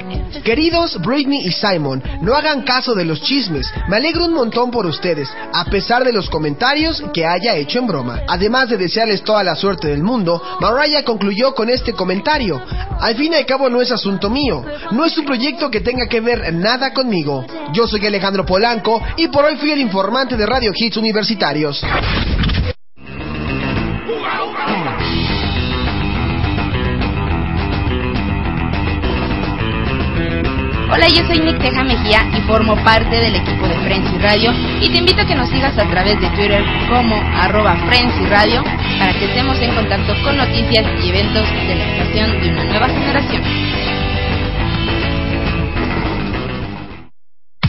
Queridos 0.42 1.00
Britney 1.02 1.46
y 1.46 1.52
Simon, 1.52 2.02
no 2.20 2.34
hagan 2.34 2.62
caso 2.62 2.96
de 2.96 3.04
los 3.04 3.22
chismes, 3.22 3.72
me 3.88 3.96
alegro 3.96 4.24
un 4.24 4.34
montón 4.34 4.72
por 4.72 4.84
ustedes, 4.84 5.28
a 5.52 5.64
pesar 5.66 6.02
de 6.02 6.12
los 6.12 6.28
comentarios 6.28 7.00
que 7.14 7.26
haya 7.26 7.54
hecho 7.54 7.78
en 7.78 7.86
broma. 7.86 8.22
Además 8.26 8.70
de 8.70 8.76
desearles 8.76 9.22
toda 9.22 9.44
la 9.44 9.54
suerte 9.54 9.86
del 9.86 10.02
mundo, 10.02 10.42
Mariah 10.60 11.04
concluyó 11.04 11.54
con 11.54 11.70
este 11.70 11.92
comentario, 11.92 12.60
al 13.00 13.14
fin 13.14 13.34
y 13.34 13.36
al 13.36 13.46
cabo 13.46 13.68
no 13.68 13.80
es 13.80 13.92
asunto 13.92 14.30
mío, 14.30 14.64
no 14.90 15.04
es 15.04 15.16
un 15.16 15.26
proyecto 15.26 15.70
que 15.70 15.80
tenga 15.80 16.08
que 16.08 16.20
ver 16.20 16.52
nada 16.52 16.92
conmigo. 16.92 17.44
Yo 17.72 17.86
soy 17.86 18.06
Alejandro 18.06 18.46
Polanco 18.46 19.02
y 19.16 19.28
por 19.28 19.44
hoy 19.44 19.56
fui 19.56 19.70
el 19.70 19.80
informante 19.80 20.36
de 20.36 20.46
Radio 20.46 20.72
Hits 20.74 20.96
Universitarios. 20.96 21.84
Hola, 30.90 31.06
yo 31.08 31.22
soy 31.26 31.38
Nick 31.40 31.60
Teja 31.60 31.84
Mejía 31.84 32.26
y 32.36 32.40
formo 32.46 32.74
parte 32.82 33.20
del 33.20 33.36
equipo 33.36 33.68
de 33.68 33.78
Frenzy 33.80 34.16
Radio 34.18 34.52
y 34.80 34.88
te 34.88 34.96
invito 34.96 35.20
a 35.20 35.26
que 35.26 35.34
nos 35.34 35.50
sigas 35.50 35.76
a 35.76 35.86
través 35.90 36.18
de 36.18 36.28
Twitter 36.30 36.64
como 36.88 37.14
arroba 37.36 37.76
Frenzy 37.86 38.24
Radio 38.30 38.64
para 38.98 39.12
que 39.12 39.26
estemos 39.26 39.60
en 39.60 39.74
contacto 39.74 40.14
con 40.24 40.38
noticias 40.38 40.86
y 41.04 41.10
eventos 41.10 41.46
de 41.68 41.74
la 41.76 41.84
estación 41.84 42.40
de 42.40 42.48
una 42.48 42.64
nueva 42.64 42.88
generación. 42.88 43.67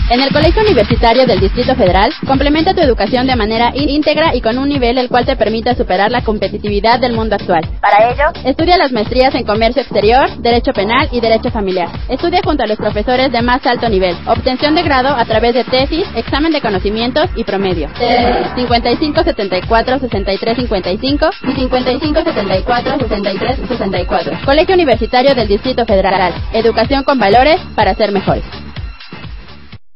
En 0.10 0.22
el 0.22 0.34
Colegio 0.34 0.64
Universitario 0.64 1.28
del 1.28 1.40
Distrito 1.40 1.76
Federal, 1.76 2.12
complementa 2.26 2.74
tu 2.74 2.82
educación 2.82 3.28
de 3.28 3.36
manera 3.36 3.72
íntegra 3.76 4.36
y 4.36 4.42
con 4.42 4.58
un 4.58 4.68
nivel 4.68 4.98
el 4.98 5.08
cual 5.08 5.24
te 5.24 5.36
permita 5.36 5.76
superar 5.76 6.10
la 6.10 6.24
competitividad 6.24 7.00
del 7.00 7.14
mundo 7.14 7.36
actual. 7.36 7.62
Para 7.80 8.10
ello, 8.10 8.24
estudia 8.44 8.78
las 8.78 8.92
maestrías 8.92 9.36
en 9.36 9.44
Comercio 9.46 9.84
Exterior, 9.84 10.36
Derecho 10.38 10.74
Penal 10.74 11.10
y 11.12 11.22
Derecho 11.22 11.52
Familiar. 11.52 11.90
Estudia 12.10 12.42
junto 12.44 12.64
a 12.64 12.66
los 12.66 12.78
profesores 12.78 13.32
de 13.32 13.44
más 13.44 13.64
alto 13.68 13.88
nivel. 13.88 14.18
Obtención 14.26 14.74
de 14.74 14.82
grado 14.82 15.10
a 15.10 15.26
través 15.26 15.54
de 15.54 15.64
tesis, 15.64 16.08
examen 16.16 16.52
de 16.52 16.62
conocimientos 16.62 17.30
y 17.36 17.44
promedio. 17.44 17.88
55 18.56 19.24
74 19.24 20.00
63 20.00 20.56
55 20.58 21.30
y 21.44 21.52
55 21.52 22.24
74 22.24 22.98
63 22.98 23.58
64. 23.68 24.40
Colegio 24.44 24.74
Universitario 24.74 25.36
del 25.36 25.48
Distrito 25.48 25.86
Federal. 25.86 26.34
Educación 26.52 27.04
con 27.04 27.20
valores 27.20 27.60
para 27.76 27.94
ser 27.94 28.12
mejores. 28.12 28.44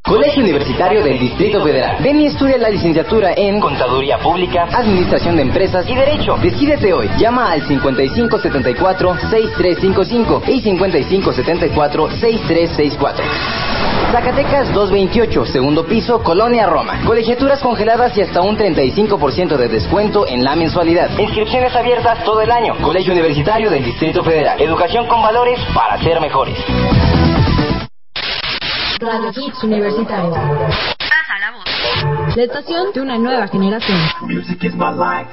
Colegio 0.05 0.43
Universitario 0.43 1.01
del 1.01 1.17
Distrito 1.17 1.63
Federal. 1.63 1.95
Ven 2.03 2.19
y 2.19 2.25
estudia 2.25 2.57
la 2.57 2.69
licenciatura 2.69 3.31
en 3.37 3.61
Contaduría 3.61 4.17
Pública, 4.17 4.67
Administración 4.73 5.37
de 5.37 5.43
Empresas 5.43 5.89
y 5.89 5.95
Derecho. 5.95 6.35
Decídete 6.41 6.91
hoy. 6.91 7.09
Llama 7.17 7.53
al 7.53 7.61
5574-6355 7.63 10.41
y 10.47 10.61
5574-6364. 10.61 13.23
Zacatecas 14.11 14.73
228, 14.73 15.45
segundo 15.45 15.85
piso, 15.85 16.21
Colonia 16.21 16.65
Roma. 16.65 16.99
Colegiaturas 17.05 17.61
congeladas 17.61 18.17
y 18.17 18.23
hasta 18.23 18.41
un 18.41 18.57
35% 18.57 19.55
de 19.55 19.69
descuento 19.69 20.27
en 20.27 20.43
la 20.43 20.57
mensualidad. 20.57 21.17
Inscripciones 21.17 21.73
abiertas 21.73 22.25
todo 22.25 22.41
el 22.41 22.51
año. 22.51 22.75
Colegio 22.81 23.13
Universitario 23.13 23.69
del 23.69 23.85
Distrito 23.85 24.21
Federal. 24.21 24.61
Educación 24.61 25.07
con 25.07 25.21
valores 25.21 25.61
para 25.73 25.97
ser 26.03 26.19
mejores. 26.19 26.57
Radio 29.03 29.31
Hits 29.35 29.63
Universitarios. 29.63 30.33
Pasa 30.97 31.39
la 31.39 31.51
voz. 31.51 32.35
La 32.37 32.43
estación 32.43 32.93
de 32.93 33.01
una 33.01 33.17
nueva 33.17 33.47
generación. 33.49 33.99
Music 34.21 34.63
is 34.63 34.73
my 34.75 34.91
life. 34.91 35.29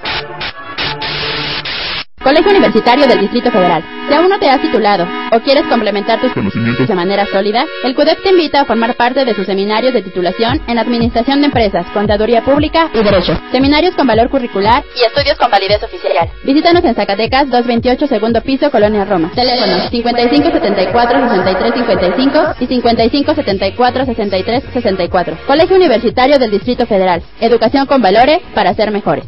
Colegio 2.22 2.50
Universitario 2.50 3.06
del 3.06 3.20
Distrito 3.20 3.50
Federal. 3.50 3.82
Si 4.06 4.14
aún 4.14 4.28
no 4.28 4.38
te 4.38 4.50
has 4.50 4.60
titulado 4.60 5.06
o 5.32 5.40
quieres 5.40 5.64
complementar 5.68 6.20
tus 6.20 6.34
conocimientos 6.34 6.86
de 6.86 6.94
manera 6.94 7.24
sólida, 7.24 7.64
el 7.82 7.94
CUDEP 7.94 8.22
te 8.22 8.28
invita 8.28 8.60
a 8.60 8.64
formar 8.66 8.94
parte 8.94 9.24
de 9.24 9.34
sus 9.34 9.46
seminarios 9.46 9.94
de 9.94 10.02
titulación 10.02 10.60
en 10.66 10.78
Administración 10.78 11.40
de 11.40 11.46
Empresas, 11.46 11.86
Contaduría 11.94 12.42
Pública 12.42 12.90
y 12.92 13.02
Derecho. 13.02 13.40
Seminarios 13.50 13.94
con 13.94 14.06
valor 14.06 14.28
curricular 14.28 14.84
y 14.94 15.02
estudios 15.06 15.38
con 15.38 15.50
validez 15.50 15.82
oficial. 15.82 16.28
Visítanos 16.44 16.84
en 16.84 16.94
Zacatecas 16.94 17.48
228 17.48 18.06
segundo 18.06 18.42
piso, 18.42 18.70
Colonia 18.70 19.06
Roma. 19.06 19.30
Teléfonos 19.34 19.88
5574 19.90 21.20
6355 21.30 22.54
y 22.60 22.66
5574 22.66 24.04
6364. 24.04 25.38
Colegio 25.46 25.76
Universitario 25.76 26.38
del 26.38 26.50
Distrito 26.50 26.84
Federal. 26.84 27.22
Educación 27.40 27.86
con 27.86 28.02
valores 28.02 28.40
para 28.54 28.74
ser 28.74 28.90
mejores. 28.90 29.24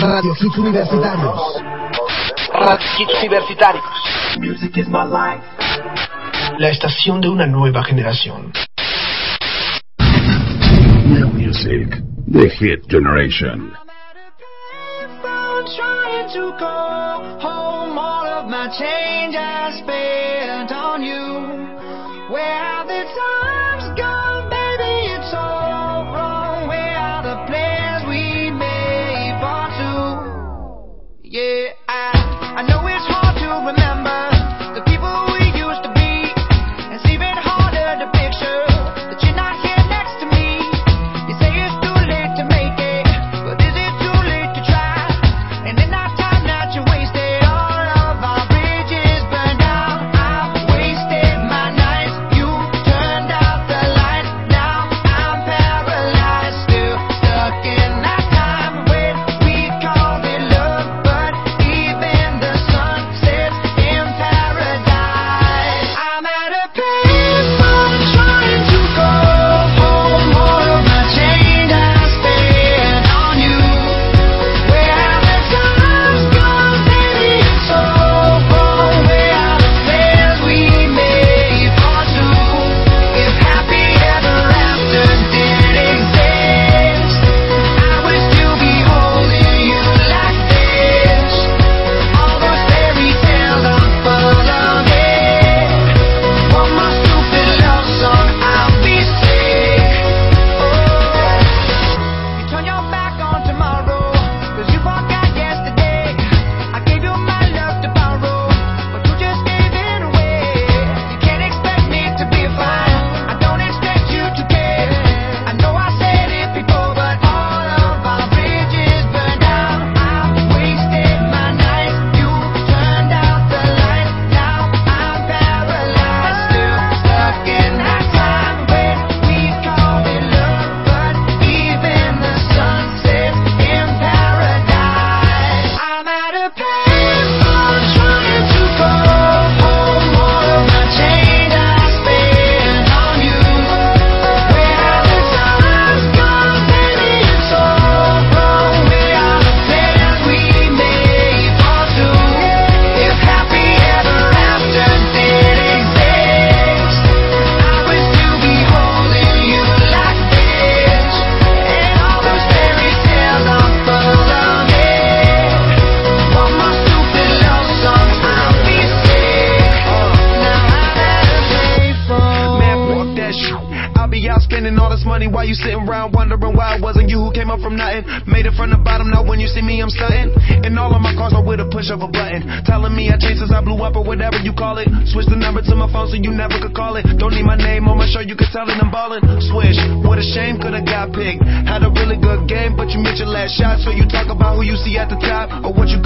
Radio 0.00 0.32
Hits 0.34 0.56
Universitarios. 0.56 1.62
Radio 2.54 2.88
Hits 2.98 3.14
Universitarios. 3.20 3.84
Music 4.38 4.76
is 4.78 4.88
my 4.88 5.04
life. 5.04 5.44
La 6.58 6.70
estación 6.70 7.20
de 7.20 7.28
una 7.28 7.46
nueva 7.46 7.84
generación. 7.84 8.52
New 11.04 11.28
Music, 11.34 12.02
The 12.26 12.48
Hit 12.48 12.86
Generation. 12.88 13.72
trying 15.76 16.28
to 16.34 16.56
go 16.58 17.38
home. 17.40 17.98
All 17.98 18.26
of 18.26 18.48
my 18.48 18.66
change 18.76 19.36
I 19.36 19.70
spent 19.78 20.01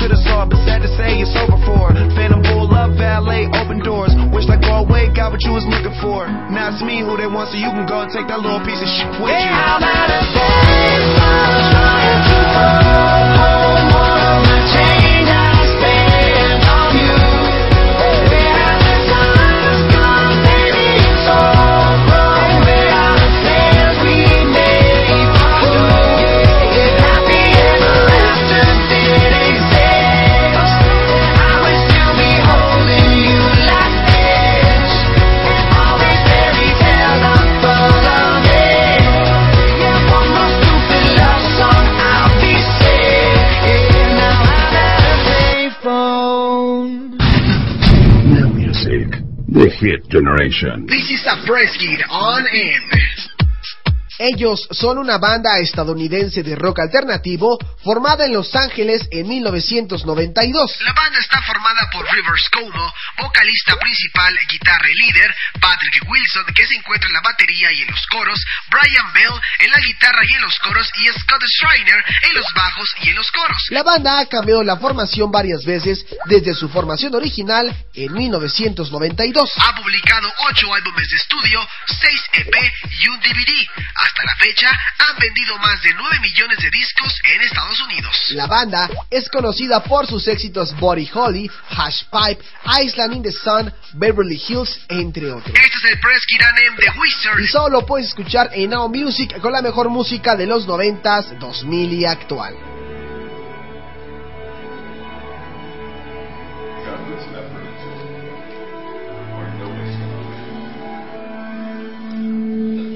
you 0.07 0.15
could've 0.15 0.25
saw. 0.25 0.47
But 0.47 0.63
sad 0.65 0.83
to 0.83 0.89
say, 0.95 1.19
it's 1.19 1.35
over 1.35 1.59
for. 1.67 1.91
Phantom 2.15 2.43
pull 2.43 2.71
up, 2.75 2.95
valet, 2.97 3.51
open 3.51 3.83
doors. 3.83 4.15
Wish 4.33 4.47
I 4.49 4.57
go 4.61 4.87
away, 4.87 5.11
got 5.15 5.33
what 5.33 5.43
you 5.43 5.51
was 5.53 5.67
looking 5.67 5.95
for. 6.01 6.27
Now 6.51 6.71
it's 6.71 6.83
me 6.83 7.01
who 7.03 7.17
they 7.17 7.27
want, 7.27 7.51
so 7.51 7.59
you 7.59 7.71
can 7.71 7.87
go 7.87 8.01
and 8.03 8.11
take 8.13 8.27
that 8.29 8.39
little 8.39 8.63
piece 8.63 8.79
of 8.79 8.89
shit 8.89 9.11
with 9.19 9.35
you. 9.35 9.51
I'm 9.51 9.83
at 9.83 10.11
a 10.11 10.23
baseball 10.31 11.59
trying 11.75 12.23
to 12.31 12.39
hold 13.35 13.83
more 13.91 14.47
of 14.47 14.56
generation. 50.05 50.87
This 50.87 51.11
is 51.11 51.27
a 51.27 51.47
press 51.47 51.77
kit 51.79 52.01
on 52.11 52.47
in. 52.53 53.16
Ellos 54.19 54.67
son 54.71 54.99
una 54.99 55.19
banda 55.19 55.59
estadounidense 55.59 56.43
de 56.43 56.57
rock 56.57 56.81
alternativo 56.81 57.59
formada 57.85 58.25
en 58.25 58.33
Los 58.33 58.55
Ángeles 58.55 59.07
en 59.11 59.29
1992. 59.29 60.79
La 60.81 60.93
banda 60.93 61.19
está 61.21 61.43
formada 61.43 61.89
por 61.93 62.05
Rivers 62.11 62.49
Cuomo, 62.51 62.95
vocalista 63.19 63.77
principal, 63.77 64.35
guitarra 64.49 64.87
y 64.89 65.07
líder, 65.07 65.35
Patrick 65.61 66.09
Wilson, 66.09 66.45
que 66.55 66.67
se 66.67 66.77
encuentra 66.77 67.09
en 67.09 67.15
la 67.15 67.21
batería 67.21 67.73
y 67.73 67.83
en 67.83 67.91
los 67.91 68.07
coros, 68.07 68.41
Brian 68.71 69.13
Bell 69.13 69.41
en 69.61 69.71
la 69.71 69.81
guitarra 69.81 70.21
y 70.27 70.35
en 70.35 70.43
los 70.43 70.59
coros, 70.61 70.91
y 70.99 71.07
Scott 71.21 71.43
Schreiner 71.59 72.05
en 72.29 72.35
los 72.35 72.47
bajos 72.55 72.89
y 73.03 73.11
en 73.11 73.17
los 73.17 73.31
coros. 73.31 73.67
La 73.71 73.83
banda 73.83 74.21
ha 74.21 74.27
cambiado 74.27 74.63
la 74.63 74.79
formación 74.79 75.31
varias 75.31 75.65
veces 75.65 76.07
desde 76.27 76.55
su 76.55 76.69
formación 76.69 77.15
original 77.15 77.75
en 77.95 78.13
1992. 78.13 79.51
Ha 79.57 79.75
publicado 79.75 80.33
8 80.51 80.75
álbumes 80.75 81.09
de 81.09 81.17
estudio, 81.17 81.69
6 81.87 82.23
EP 82.33 82.55
y 83.01 83.09
un 83.09 83.21
DVD. 83.21 83.69
Hasta 84.07 84.23
la 84.25 84.37
fecha 84.39 84.71
han 84.71 85.19
vendido 85.19 85.59
más 85.59 85.83
de 85.83 85.93
9 85.93 86.21
millones 86.21 86.59
de 86.59 86.71
discos 86.71 87.19
en 87.35 87.41
Estados 87.43 87.81
Unidos. 87.81 88.27
La 88.31 88.47
banda 88.47 88.89
es 89.11 89.29
conocida 89.29 89.83
por 89.83 90.07
sus 90.07 90.29
éxitos 90.29 90.79
Body 90.79 91.11
Holly, 91.13 91.51
Hash 91.71 92.05
Pipe, 92.05 92.45
Island 92.85 93.15
in 93.15 93.23
the 93.25 93.33
Sun, 93.33 93.73
Beverly 93.95 94.41
Hills, 94.49 94.79
entre 94.89 95.33
otros. 95.33 95.49
Este 95.49 95.77
es 95.77 95.93
el 95.93 95.99
Press 95.99 96.25
Kiranem 96.25 96.77
de 96.77 97.01
Wizard. 97.01 97.41
Y 97.41 97.49
solo 97.49 97.81
lo 97.81 97.87
puedes 97.87 98.07
escuchar 98.07 98.51
en 98.53 98.71
Now 98.71 98.89
Music 98.89 99.41
con 99.41 99.51
la 99.51 99.61
mejor 99.61 99.89
música 99.89 100.37
de 100.37 100.47
los 100.47 100.69
90s, 100.69 101.39
2000 101.41 101.93
y 101.93 102.05
actual. 102.05 102.55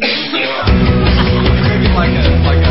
Techno 0.01 0.90
music 2.09 2.33
on 2.33 2.55
the 2.55 2.61
bus, 2.61 2.70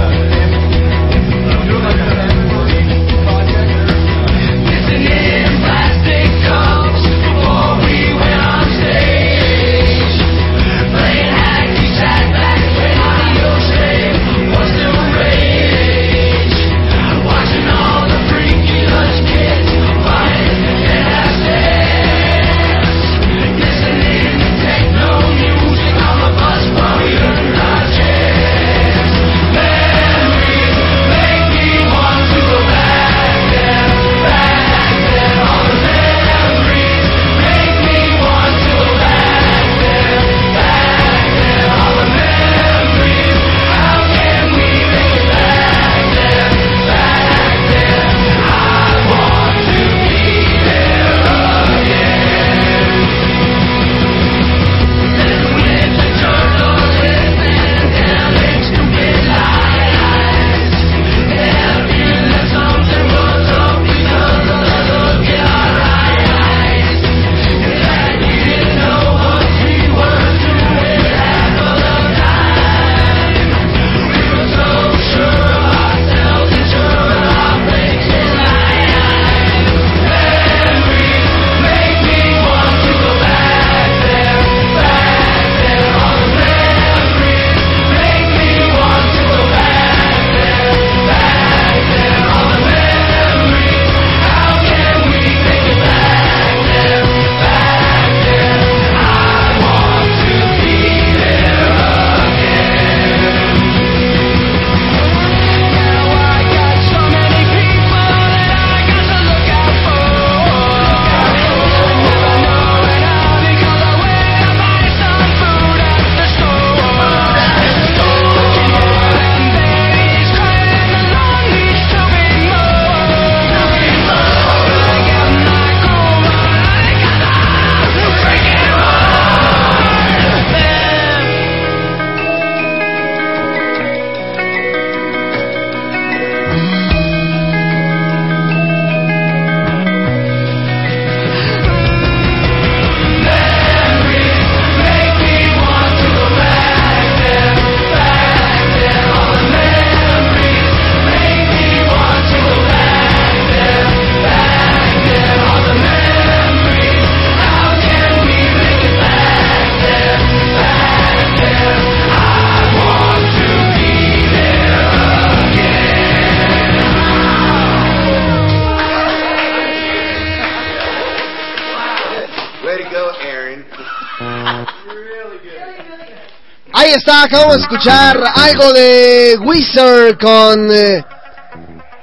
está, 176.99 177.23
acabamos 177.23 177.55
de 177.55 177.61
escuchar 177.61 178.21
algo 178.35 178.73
de 178.73 179.37
Wizard 179.39 180.17
con 180.17 180.69
eh, 180.69 181.03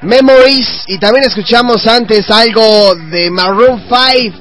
Memories 0.01 0.85
y 0.87 0.99
también 0.99 1.27
escuchamos 1.27 1.87
antes 1.87 2.31
algo 2.31 2.95
de 3.11 3.31
Maroon 3.31 3.83
5 3.89 4.39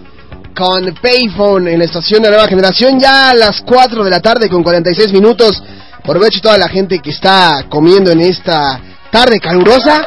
con 0.56 0.96
Payphone 1.02 1.74
en 1.74 1.80
la 1.80 1.86
estación 1.86 2.24
de 2.24 2.30
nueva 2.30 2.48
generación 2.48 2.98
ya 2.98 3.32
a 3.32 3.34
las 3.34 3.62
4 3.62 4.02
de 4.02 4.10
la 4.10 4.22
tarde 4.22 4.48
con 4.48 4.64
46 4.64 5.12
minutos. 5.12 5.62
Aprovecho 5.98 6.40
toda 6.40 6.58
la 6.58 6.70
gente 6.70 7.00
que 7.00 7.10
está 7.10 7.66
comiendo 7.68 8.12
en 8.12 8.22
esta 8.22 8.80
tarde 9.12 9.42
calurosa. 9.42 10.06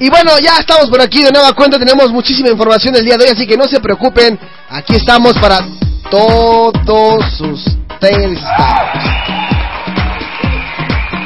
Y 0.00 0.08
bueno, 0.10 0.32
ya 0.42 0.56
estamos 0.58 0.90
por 0.90 1.00
aquí 1.00 1.22
de 1.22 1.30
nueva 1.30 1.52
cuenta, 1.52 1.78
tenemos 1.78 2.10
muchísima 2.10 2.48
información 2.48 2.96
el 2.96 3.04
día 3.04 3.16
de 3.16 3.26
hoy, 3.26 3.30
así 3.30 3.46
que 3.46 3.56
no 3.56 3.68
se 3.68 3.78
preocupen, 3.78 4.40
aquí 4.70 4.96
estamos 4.96 5.34
para 5.34 5.60
todos 6.10 7.40
ustedes. 8.00 8.40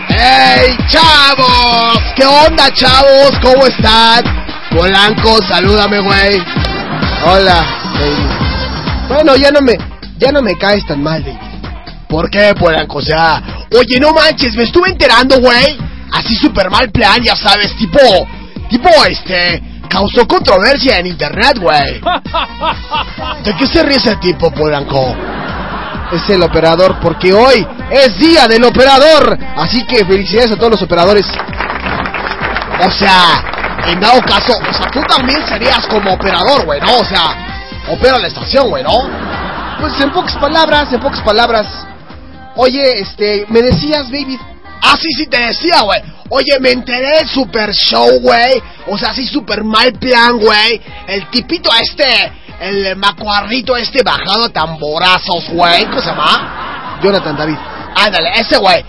¡Hey, 0.09 0.77
chavos! 0.89 1.99
¿Qué 2.17 2.25
onda, 2.25 2.71
chavos? 2.75 3.33
¿Cómo 3.43 3.67
están? 3.67 4.25
Polanco, 4.71 5.39
salúdame, 5.49 6.01
güey. 6.01 6.43
Hola, 7.27 7.65
baby. 7.95 9.09
Bueno, 9.09 9.37
ya 9.37 9.51
no 9.51 9.61
me, 9.61 9.75
ya 10.19 10.33
no 10.33 10.43
me 10.43 10.57
caes 10.57 10.85
tan 10.87 11.03
mal, 11.03 11.23
baby. 11.23 11.39
¿Por 12.09 12.31
qué, 12.31 12.55
Polanco? 12.59 12.99
O 12.99 13.03
sea, 13.03 13.43
oye, 13.73 13.99
no 14.01 14.13
manches, 14.13 14.55
me 14.55 14.65
estuve 14.65 14.91
enterando, 14.91 15.41
güey. 15.41 15.79
Así 16.13 16.35
super 16.37 16.71
mal 16.71 16.91
plan, 16.91 17.21
ya 17.23 17.35
sabes, 17.35 17.77
tipo, 17.77 17.99
tipo, 18.69 18.89
este, 19.09 19.61
causó 19.89 20.27
controversia 20.27 20.99
en 20.99 21.07
internet, 21.07 21.59
güey. 21.59 22.01
¿De 23.45 23.57
qué 23.57 23.67
se 23.67 23.83
ríe 23.83 23.97
ese 23.97 24.17
tipo, 24.17 24.51
Polanco? 24.53 25.17
Es 26.15 26.31
el 26.31 26.45
operador, 26.45 27.01
porque 27.01 27.33
hoy 27.33 27.67
es 27.91 28.17
día 28.19 28.47
del 28.47 28.63
operador. 28.63 29.37
Así 29.57 29.85
que 29.85 30.05
felicidades 30.05 30.53
a 30.53 30.57
todos 30.57 30.71
los 30.71 30.83
operadores. 30.83 31.27
O 32.87 32.91
sea, 32.93 33.43
en 33.89 33.99
dado 33.99 34.21
caso, 34.21 34.53
o 34.53 34.73
sea, 34.73 34.87
tú 34.93 35.01
también 35.09 35.45
serías 35.45 35.85
como 35.89 36.13
operador, 36.13 36.65
güey, 36.65 36.81
¿no? 36.81 36.99
O 36.99 37.05
sea, 37.05 37.85
opera 37.89 38.19
la 38.19 38.29
estación, 38.29 38.71
güey, 38.71 38.85
¿no? 38.85 38.97
Pues 39.81 40.01
en 40.01 40.13
pocas 40.13 40.37
palabras, 40.37 40.93
en 40.93 41.01
pocas 41.01 41.21
palabras. 41.23 41.67
Oye, 42.55 43.01
este, 43.01 43.47
me 43.49 43.63
decías, 43.63 44.05
baby. 44.05 44.39
Ah, 44.83 44.97
sí, 45.01 45.09
sí, 45.17 45.27
te 45.27 45.41
decía, 45.41 45.81
güey. 45.81 46.01
Oye, 46.29 46.61
me 46.61 46.71
enteré 46.71 47.19
del 47.19 47.29
super 47.29 47.73
show, 47.73 48.21
güey. 48.21 48.63
O 48.87 48.97
sea, 48.97 49.13
sí, 49.13 49.27
super 49.27 49.65
mal 49.65 49.93
plan, 49.95 50.39
güey. 50.39 50.81
El 51.09 51.29
tipito 51.31 51.71
este, 51.83 52.33
el 52.65 52.97
macuarrito 52.97 53.77
este 53.77 54.03
bajado 54.03 54.45
a 54.45 54.49
tamborazos, 54.49 55.49
güey. 55.51 55.85
¿Cómo 55.87 56.01
se 56.01 56.09
llama? 56.09 56.99
Jonathan 57.03 57.37
David. 57.37 57.57
Ándale, 57.95 58.41
ese 58.41 58.57
güey. 58.57 58.85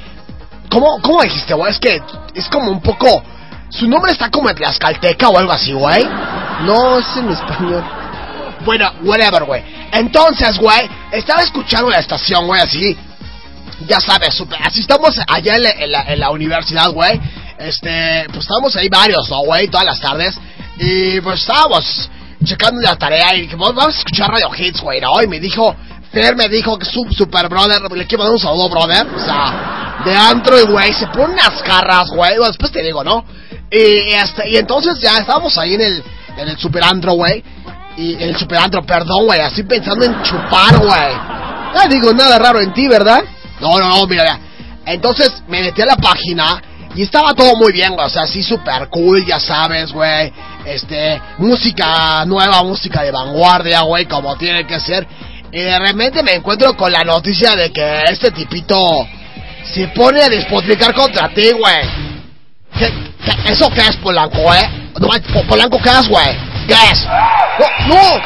¿Cómo, 0.69 0.99
cómo 1.01 1.21
dijiste, 1.21 1.53
güey? 1.53 1.71
Es 1.71 1.80
que 1.80 2.01
es 2.34 2.47
como 2.47 2.71
un 2.71 2.82
poco... 2.82 3.23
Su 3.69 3.88
nombre 3.89 4.11
está 4.11 4.30
como 4.30 4.49
en 4.49 4.55
Tlaxcalteca 4.55 5.28
o 5.28 5.38
algo 5.38 5.51
así, 5.51 5.73
güey. 5.73 6.03
No, 6.61 6.99
es 6.99 7.17
en 7.17 7.30
español. 7.30 7.84
Bueno, 8.63 8.89
whatever, 9.03 9.43
güey. 9.43 9.63
Entonces, 9.91 10.57
güey, 10.57 10.89
estaba 11.11 11.41
escuchando 11.41 11.89
la 11.89 11.99
estación, 11.99 12.47
güey, 12.47 12.61
así. 12.61 12.97
Ya 13.88 13.99
sabes, 13.99 14.34
super, 14.34 14.59
así 14.63 14.80
estamos 14.80 15.19
allá 15.28 15.55
en 15.55 15.63
la, 15.63 15.69
en 15.71 15.91
la, 15.91 16.01
en 16.03 16.19
la 16.19 16.30
universidad, 16.30 16.89
güey. 16.91 17.19
Este, 17.57 18.26
pues 18.28 18.39
estábamos 18.39 18.76
ahí 18.78 18.88
varios, 18.88 19.30
¿no, 19.30 19.39
güey? 19.41 19.67
Todas 19.67 19.86
las 19.86 19.99
tardes. 19.99 20.39
Y 20.78 21.19
pues 21.19 21.41
estábamos 21.41 22.09
checando 22.46 22.82
la 22.82 22.96
tarea 22.96 23.36
y 23.36 23.41
dijimos, 23.41 23.74
vamos 23.76 23.96
a 23.96 23.98
escuchar 24.00 24.30
Radio 24.30 24.50
Hits, 24.56 24.82
güey, 24.82 25.02
¿no? 25.02 25.22
Y 25.22 25.28
me 25.28 25.39
dijo, 25.39 25.76
Fer 26.12 26.36
me 26.36 26.48
dijo 26.48 26.78
que 26.78 26.86
su 26.86 27.06
super 27.12 27.50
brother, 27.50 27.82
le 27.91 28.08
quiero 28.08 28.24
mandar 28.24 28.36
un 28.36 28.39
saludo, 28.39 28.70
brother. 28.70 29.06
O 29.16 29.20
sea, 29.20 30.02
de 30.06 30.16
antro 30.16 30.60
y 30.60 30.64
güey, 30.64 30.93
se 30.93 31.08
pone 31.08 31.34
unas 31.34 31.62
carras, 31.62 32.10
güey. 32.10 32.38
Después 32.38 32.72
te 32.72 32.82
digo, 32.82 33.04
¿no? 33.04 33.26
Y, 33.70 34.14
este, 34.14 34.50
y 34.50 34.58
entonces 34.58 35.00
ya 35.02 35.18
estábamos 35.18 35.58
ahí 35.58 35.74
en 35.74 35.82
el, 35.82 36.04
en 36.38 36.48
el 36.48 36.58
super 36.58 36.84
antro, 36.84 37.14
güey. 37.14 37.43
Y 37.98 38.14
en 38.14 38.30
el 38.30 38.38
super 38.38 38.60
antro, 38.60 38.86
perdón, 38.86 39.26
güey, 39.26 39.41
así 39.41 39.64
pensando 39.64 40.06
en 40.06 40.22
chupar, 40.24 40.78
güey. 40.78 41.16
No 41.74 41.89
digo 41.89 42.14
nada 42.14 42.39
raro 42.39 42.62
en 42.62 42.74
ti, 42.74 42.88
¿verdad? 42.88 43.24
No, 43.60 43.78
no, 43.78 43.89
no, 43.89 44.08
mira, 44.08 44.24
mira. 44.24 44.39
Entonces 44.86 45.43
me 45.48 45.62
metí 45.62 45.82
a 45.82 45.86
la 45.86 45.98
página 45.98 46.62
y 46.96 47.04
estaba 47.04 47.34
todo 47.34 47.56
muy 47.56 47.72
bien, 47.74 47.93
güey. 47.93 48.06
O 48.06 48.10
sea, 48.10 48.24
así 48.24 48.41
super 48.41 48.88
cool, 48.89 49.26
ya 49.26 49.39
sabes, 49.39 49.91
güey. 49.91 50.32
Este, 50.66 51.22
música 51.38 52.26
nueva, 52.26 52.64
música 52.64 53.04
de 53.04 53.12
vanguardia, 53.12 53.82
güey, 53.82 54.06
como 54.06 54.38
tiene 54.38 54.66
que 54.66 54.80
ser. 54.80 55.06
Y 55.52 55.60
de 55.60 55.78
repente 55.78 56.24
me 56.24 56.34
encuentro 56.34 56.76
con 56.76 56.91
la 56.91 57.04
noticia 57.04 57.56
de 57.56 57.72
que 57.72 58.04
este 58.10 58.32
tipito 58.32 59.08
se 59.74 59.88
pone 59.89 60.22
a 60.22 60.30
despotricar 60.30 60.93
contra 60.93 61.30
ti, 61.30 61.52
güey. 61.52 61.82
¿Qué, 62.78 62.91
qué, 63.24 63.52
eso 63.52 63.70
qué 63.72 63.82
es, 63.82 63.96
Polanco, 63.98 64.54
eh? 64.54 64.70
Polanco, 65.48 65.78
¿qué 65.82 65.89
es, 65.89 66.08
güey? 66.08 66.38
¿Qué 66.68 66.76
es? 66.91 67.06
No, 67.88 68.18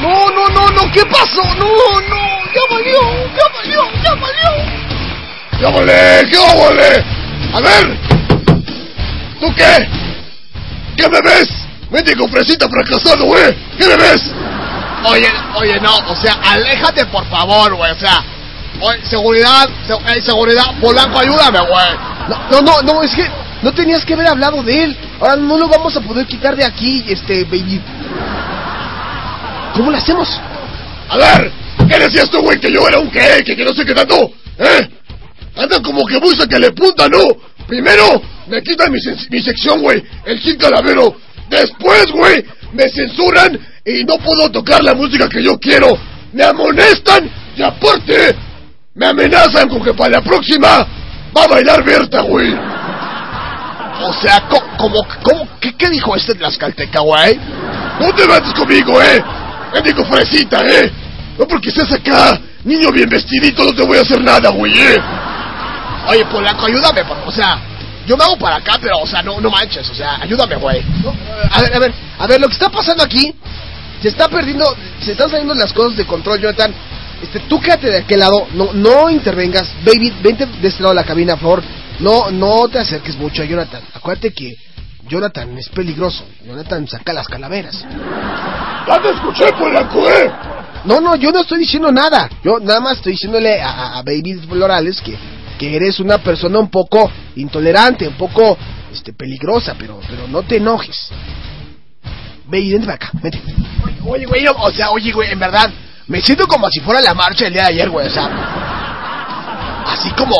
no, 0.00 0.30
no, 0.30 0.48
no, 0.48 0.70
no, 0.70 0.92
¿qué 0.92 1.04
pasó? 1.06 1.42
No, 1.56 2.00
no, 2.00 2.28
ya 2.54 2.60
valió, 2.70 3.00
ya 3.36 3.48
valió, 3.54 3.82
ya 4.02 4.14
valió. 4.14 4.78
¡Ya 5.60 5.70
vale! 5.70 6.30
¡Qué 6.30 6.38
vale! 6.38 7.04
A 7.54 7.60
ver, 7.60 7.98
¿tú 9.40 9.54
qué? 9.54 9.88
¿Qué 10.96 11.08
me 11.08 11.20
ves? 11.22 11.48
Médico 11.90 12.28
fresita 12.28 12.68
fracasado, 12.68 13.24
güey. 13.24 13.54
¿Qué 13.78 13.86
me 13.86 13.96
ves? 13.96 14.22
Oye, 15.04 15.28
oye, 15.56 15.80
no, 15.80 15.96
o 16.10 16.16
sea, 16.16 16.32
aléjate 16.42 17.06
por 17.06 17.24
favor, 17.30 17.74
güey, 17.76 17.90
o 17.92 17.98
sea, 17.98 18.22
oye, 18.80 18.98
seguridad, 19.08 19.68
se- 19.86 20.18
eh, 20.18 20.20
seguridad, 20.22 20.64
Polanco, 20.80 21.18
ayúdame, 21.20 21.60
güey. 21.60 21.90
No, 22.28 22.38
no, 22.50 22.60
no, 22.62 22.82
no, 22.82 23.02
es 23.02 23.14
que 23.14 23.26
no 23.62 23.72
tenías 23.72 24.04
que 24.04 24.14
haber 24.14 24.26
hablado 24.28 24.62
de 24.62 24.84
él. 24.84 24.96
Ahora 25.20 25.36
no 25.36 25.56
lo 25.56 25.68
vamos 25.68 25.96
a 25.96 26.00
poder 26.00 26.26
quitar 26.26 26.54
de 26.56 26.64
aquí, 26.64 27.04
este, 27.08 27.44
baby. 27.44 27.80
¿Cómo 29.74 29.90
lo 29.90 29.96
hacemos? 29.96 30.40
A 31.08 31.16
ver, 31.16 31.52
¿qué 31.88 31.98
decías 31.98 32.28
tú, 32.30 32.40
güey? 32.42 32.60
Que 32.60 32.70
yo 32.72 32.86
era 32.86 32.98
un 32.98 33.10
qué, 33.10 33.42
que, 33.46 33.56
que 33.56 33.64
no 33.64 33.72
sé 33.72 33.84
qué 33.86 33.94
tanto, 33.94 34.30
¿eh? 34.58 34.88
Andan 35.58 35.82
como 35.82 36.06
que 36.06 36.18
muy 36.20 36.34
que 36.48 36.58
le 36.58 36.70
punta, 36.72 37.08
¿no? 37.08 37.18
Primero, 37.66 38.22
me 38.46 38.62
quitan 38.62 38.90
mi, 38.92 38.98
mi 39.30 39.42
sección, 39.42 39.82
güey, 39.82 40.02
el 40.24 40.38
Gil 40.38 40.56
Calavero. 40.56 41.16
Después, 41.50 42.06
güey, 42.12 42.44
me 42.72 42.88
censuran 42.88 43.58
y 43.84 44.04
no 44.04 44.14
puedo 44.18 44.50
tocar 44.50 44.82
la 44.82 44.94
música 44.94 45.28
que 45.28 45.42
yo 45.42 45.58
quiero. 45.58 45.88
Me 46.32 46.44
amonestan 46.44 47.28
y 47.56 47.62
aparte, 47.62 48.36
me 48.94 49.06
amenazan 49.06 49.68
con 49.68 49.82
que 49.82 49.92
para 49.94 50.10
la 50.10 50.20
próxima 50.22 50.86
va 51.36 51.42
a 51.44 51.48
bailar 51.48 51.82
Berta, 51.84 52.20
güey. 52.22 52.52
O 54.00 54.12
sea, 54.22 54.46
co- 54.48 54.62
como, 54.78 54.98
como, 55.24 55.48
¿qué, 55.60 55.74
qué 55.76 55.88
dijo 55.90 56.14
este 56.14 56.34
de 56.34 56.40
las 56.40 56.56
Calteca, 56.56 57.00
güey? 57.00 57.36
No 58.00 58.14
te 58.14 58.26
metas 58.28 58.54
conmigo, 58.54 59.02
eh. 59.02 59.22
Médico 59.74 60.04
fresita, 60.04 60.64
eh. 60.66 60.90
No 61.36 61.46
porque 61.48 61.70
estés 61.70 61.90
acá, 61.92 62.40
niño 62.64 62.90
bien 62.92 63.08
vestidito, 63.08 63.64
no 63.64 63.74
te 63.74 63.84
voy 63.84 63.98
a 63.98 64.02
hacer 64.02 64.20
nada, 64.22 64.50
güey, 64.50 64.72
eh. 64.72 64.96
Oye, 66.08 66.24
Polanco, 66.26 66.66
ayúdame, 66.66 67.04
por- 67.04 67.18
o 67.26 67.30
sea, 67.30 67.58
yo 68.06 68.16
me 68.16 68.24
hago 68.24 68.36
para 68.38 68.56
acá, 68.56 68.78
pero, 68.80 68.98
o 68.98 69.06
sea, 69.06 69.22
no, 69.22 69.40
no 69.40 69.50
manches, 69.50 69.88
o 69.90 69.94
sea, 69.94 70.16
ayúdame, 70.20 70.56
güey. 70.56 70.82
No, 71.04 71.12
A 71.52 71.60
ver, 71.60 71.74
a 71.74 71.78
ver, 71.78 71.94
a 72.18 72.26
ver, 72.26 72.40
lo 72.40 72.46
que 72.48 72.54
está 72.54 72.70
pasando 72.70 73.02
aquí, 73.04 73.34
se 74.00 74.08
está 74.08 74.28
perdiendo, 74.28 74.64
se 75.00 75.12
están 75.12 75.28
saliendo 75.30 75.54
las 75.54 75.72
cosas 75.72 75.96
de 75.96 76.06
control, 76.06 76.40
Jonathan. 76.40 76.72
Este, 77.22 77.40
tú 77.40 77.60
quédate 77.60 77.90
de 77.90 77.98
aquel 77.98 78.20
lado, 78.20 78.46
no, 78.54 78.72
no 78.72 79.10
intervengas, 79.10 79.68
baby, 79.84 80.14
vente 80.22 80.46
de 80.46 80.68
este 80.68 80.82
lado 80.82 80.94
de 80.94 81.00
la 81.00 81.06
cabina, 81.06 81.34
por 81.36 81.62
favor. 81.62 81.64
No, 81.98 82.30
no 82.30 82.68
te 82.68 82.78
acerques 82.78 83.16
mucho 83.16 83.42
a 83.42 83.44
Jonathan. 83.44 83.82
Acuérdate 83.92 84.32
que 84.32 84.54
Jonathan 85.08 85.58
es 85.58 85.68
peligroso. 85.68 86.24
Jonathan 86.46 86.86
saca 86.86 87.12
las 87.12 87.26
calaveras. 87.26 87.84
Ya 88.86 89.02
te 89.02 89.10
escuché, 89.10 89.52
Polanco, 89.52 90.08
eh. 90.08 90.30
No, 90.84 91.00
no, 91.00 91.16
yo 91.16 91.32
no 91.32 91.40
estoy 91.40 91.58
diciendo 91.58 91.90
nada. 91.90 92.30
Yo 92.44 92.60
nada 92.60 92.78
más 92.80 92.98
estoy 92.98 93.12
diciéndole 93.12 93.60
a, 93.60 93.68
a- 93.68 93.98
a 93.98 94.02
Baby 94.02 94.34
Florales 94.48 95.00
que, 95.00 95.18
que 95.58 95.74
eres 95.74 96.00
una 96.00 96.18
persona 96.18 96.58
un 96.58 96.70
poco 96.70 97.10
intolerante, 97.36 98.06
un 98.06 98.14
poco 98.14 98.56
este, 98.92 99.12
peligrosa, 99.12 99.74
pero, 99.78 100.00
pero 100.08 100.28
no 100.28 100.42
te 100.42 100.56
enojes. 100.56 101.08
Baby, 102.46 102.72
vente 102.72 102.86
para 102.86 102.96
acá, 102.96 103.10
vente. 103.14 103.42
Oye, 104.06 104.24
güey, 104.24 104.46
o 104.46 104.70
sea, 104.70 104.90
oye, 104.90 105.12
güey, 105.12 105.32
en 105.32 105.38
verdad, 105.38 105.70
me 106.06 106.20
siento 106.20 106.46
como 106.46 106.70
si 106.70 106.80
fuera 106.80 107.00
la 107.00 107.12
marcha 107.12 107.44
del 107.44 107.54
día 107.54 107.62
de 107.64 107.68
ayer, 107.68 107.90
güey, 107.90 108.06
o 108.06 108.10
sea, 108.10 109.84
así 109.86 110.10
como, 110.12 110.36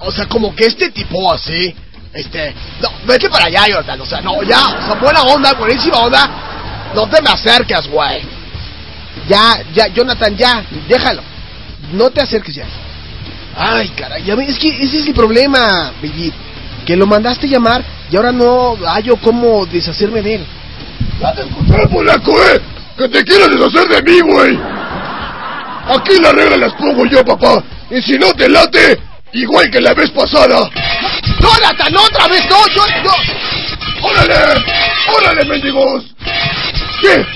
o 0.00 0.12
sea, 0.12 0.26
como 0.26 0.54
que 0.54 0.66
este 0.66 0.90
tipo 0.90 1.32
así, 1.32 1.74
este, 2.12 2.54
no, 2.80 2.90
vete 3.06 3.28
para 3.28 3.46
allá, 3.46 3.64
Jordan, 3.74 4.00
o 4.00 4.06
sea, 4.06 4.20
no, 4.20 4.42
ya, 4.42 4.60
o 4.60 4.86
sea, 4.86 4.94
buena 5.00 5.22
onda, 5.22 5.54
buenísima 5.54 5.98
onda, 5.98 6.92
no 6.94 7.08
te 7.08 7.20
me 7.20 7.30
acerques, 7.30 7.88
güey. 7.88 8.22
Ya, 9.28 9.62
ya, 9.72 9.88
Jonathan, 9.88 10.36
ya, 10.36 10.64
déjalo. 10.88 11.22
No 11.92 12.10
te 12.10 12.20
acerques 12.20 12.54
ya. 12.54 12.66
Ay, 13.56 13.88
caray, 13.90 14.24
ya 14.24 14.34
ves, 14.34 14.50
es 14.50 14.58
que 14.58 14.68
ese 14.68 14.98
es 14.98 15.06
el 15.06 15.14
problema, 15.14 15.92
baby. 16.02 16.32
Que 16.84 16.96
lo 16.96 17.06
mandaste 17.06 17.48
llamar 17.48 17.84
y 18.10 18.16
ahora 18.16 18.32
no 18.32 18.76
hallo 18.86 19.16
cómo 19.16 19.64
deshacerme 19.66 20.22
de 20.22 20.34
él. 20.36 20.46
Ya 21.20 21.32
te 21.34 21.42
escuché, 21.42 21.88
Polanco, 21.88 22.32
eh. 22.42 22.60
Que 22.96 23.08
te 23.08 23.24
quieres 23.24 23.50
deshacer 23.50 23.88
de 23.88 24.02
mí, 24.02 24.20
güey. 24.20 24.58
Aquí 25.88 26.18
las 26.20 26.32
reglas 26.32 26.58
las 26.58 26.72
pongo 26.74 27.06
yo, 27.06 27.24
papá. 27.24 27.62
Y 27.90 28.00
si 28.02 28.18
no 28.18 28.32
te 28.34 28.48
late, 28.48 29.00
igual 29.32 29.70
que 29.70 29.80
la 29.80 29.94
vez 29.94 30.10
pasada. 30.10 30.70
¡Jonathan, 31.40 31.96
otra 31.96 32.28
vez! 32.28 32.42
¡No, 32.48 32.66
yo, 32.68 32.82
yo! 33.04 34.08
¡Órale! 34.08 34.34
¡Órale, 35.16 35.44
mendigos! 35.44 36.04
¿Qué? 37.02 37.26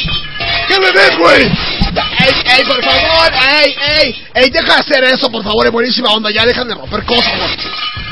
¿Qué 0.69 0.81
me 0.81 0.91
ves, 0.93 1.19
güey? 1.19 1.51
¡Ey, 1.99 2.35
ey, 2.59 2.65
por 2.65 2.83
favor! 2.85 3.33
¡Ey, 3.33 3.77
ey! 4.01 4.27
¡Ey, 4.35 4.51
deja 4.51 4.75
de 4.75 4.81
hacer 4.81 5.05
eso, 5.05 5.31
por 5.31 5.43
favor! 5.43 5.67
Es 5.67 5.73
buenísima 5.73 6.11
onda. 6.11 6.31
Ya 6.31 6.45
dejan 6.45 6.69
de 6.69 6.75
romper 6.75 7.05
cosas, 7.05 7.33
güey. 7.37 7.51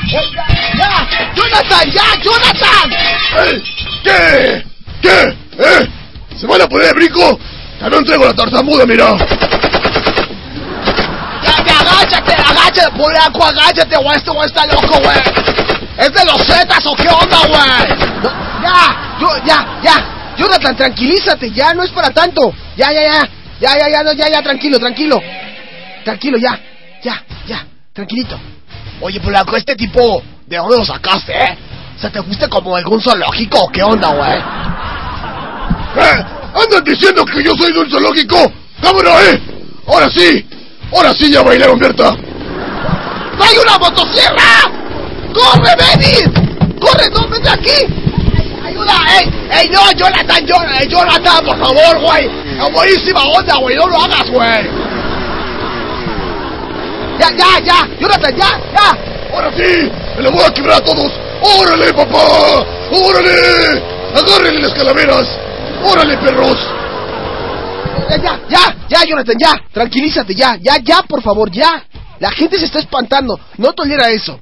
¡Ey, 0.07 0.31
ya, 0.33 0.47
ya! 0.77 1.33
¡Jonathan, 1.35 1.91
ya! 1.91 2.03
¡Jonathan! 2.21 2.89
¿Qué? 4.03 4.65
¿Qué? 5.01 5.35
¿Eh? 5.59 5.87
¿Se 6.37 6.47
van 6.47 6.61
a 6.61 6.67
poner 6.67 6.87
de 6.87 6.93
brinco? 6.93 7.39
También 7.79 8.03
traigo 8.05 8.25
la 8.25 8.33
tartamuda, 8.33 8.85
mira. 8.85 9.15
¡Ya, 11.43 11.63
ya, 11.65 11.79
agáchate! 11.79 12.33
¡Agáchate, 12.33 12.91
polaco! 12.97 13.43
¡Agáchate, 13.43 13.95
güey! 13.97 14.17
Este 14.17 14.31
güey 14.31 14.47
está 14.47 14.65
loco, 14.65 14.99
güey. 14.99 15.17
¿Es 15.97 16.13
de 16.13 16.25
los 16.25 16.45
Zetas 16.45 16.85
o 16.85 16.95
qué 16.95 17.09
onda, 17.09 17.39
güey? 17.47 17.97
No, 18.21 18.29
ya, 18.61 19.17
yo, 19.19 19.27
ya, 19.45 19.79
ya. 19.81 20.13
Jonathan, 20.37 20.75
tranquilízate, 20.75 21.51
ya, 21.51 21.73
no 21.73 21.83
es 21.83 21.89
para 21.91 22.11
tanto. 22.11 22.53
Ya, 22.75 22.91
ya, 22.91 23.01
ya. 23.01 23.29
Ya, 23.59 23.77
ya, 23.77 23.89
ya, 23.89 24.03
no, 24.03 24.13
ya, 24.13 24.29
ya, 24.29 24.41
tranquilo, 24.41 24.79
tranquilo. 24.79 25.21
Tranquilo, 26.03 26.37
ya. 26.37 26.59
Ya, 27.03 27.23
ya, 27.47 27.65
tranquilito. 27.93 28.39
Oye, 29.01 29.19
polaco, 29.19 29.55
este 29.55 29.75
tipo, 29.75 30.21
¿de 30.45 30.57
dónde 30.57 30.77
lo 30.77 30.85
sacaste, 30.85 31.33
eh? 31.33 31.57
O 31.95 31.99
sea, 31.99 32.11
¿te 32.11 32.21
fuiste 32.23 32.47
como 32.47 32.75
algún 32.75 33.01
zoológico 33.01 33.59
o 33.59 33.71
qué 33.71 33.83
onda, 33.83 34.09
güey? 34.09 34.37
¿Eh? 35.97 36.25
¿Andan 36.53 36.83
diciendo 36.83 37.25
que 37.25 37.43
yo 37.43 37.53
soy 37.55 37.73
de 37.73 37.79
un 37.79 37.89
zoológico? 37.89 38.51
¡Cámara, 38.81 39.23
eh! 39.23 39.41
¡Ahora 39.87 40.09
sí! 40.09 40.45
¡Ahora 40.93 41.13
sí 41.13 41.31
ya 41.31 41.41
bailaron, 41.41 41.79
Berta! 41.79 42.09
¡Hay 42.09 43.57
una 43.57 43.77
motosierra! 43.77 44.71
¡Corre, 45.33 45.75
Benny! 45.75 46.79
¡Corre, 46.79 47.09
no, 47.11 47.27
vete 47.27 47.49
aquí! 47.49 48.06
¡Ayuda! 48.87 49.19
¡Ey! 49.19 49.33
¡Ey, 49.51 49.69
no! 49.69 49.91
¡Jonathan, 49.91 50.45
Jonathan! 50.45 50.89
¡Jonathan, 50.89 51.45
por 51.45 51.59
favor, 51.59 51.99
güey! 52.01 52.25
¡Es 52.25 52.71
buenísima 52.71 53.23
onda, 53.23 53.55
güey! 53.57 53.75
¡No 53.75 53.87
lo 53.87 53.97
hagas, 54.01 54.29
güey! 54.29 54.69
¡Ya, 57.19 57.29
ya, 57.35 57.59
ya! 57.63 57.87
¡Jonathan, 57.99 58.35
ya, 58.35 58.61
ya! 58.73 59.33
¡Ahora 59.33 59.51
sí! 59.55 59.91
¡Me 60.15 60.23
la 60.23 60.29
voy 60.29 60.43
a 60.43 60.53
quebrar 60.53 60.77
a 60.77 60.85
todos! 60.85 61.11
¡Órale, 61.41 61.93
papá! 61.93 62.65
¡Órale! 62.91 63.83
¡Agárrenle 64.15 64.61
las 64.61 64.73
calaveras! 64.73 65.27
¡Órale, 65.83 66.17
perros! 66.17 66.57
Ya, 68.09 68.17
ya, 68.17 68.39
ya, 68.49 68.75
ya, 68.87 69.03
Jonathan, 69.05 69.35
ya. 69.37 69.53
Tranquilízate, 69.73 70.33
ya, 70.33 70.57
ya, 70.61 70.77
ya, 70.81 71.01
por 71.03 71.21
favor, 71.21 71.51
ya. 71.51 71.83
La 72.19 72.31
gente 72.31 72.57
se 72.57 72.65
está 72.65 72.79
espantando. 72.79 73.39
No 73.57 73.73
tolera 73.73 74.09
eso. 74.09 74.39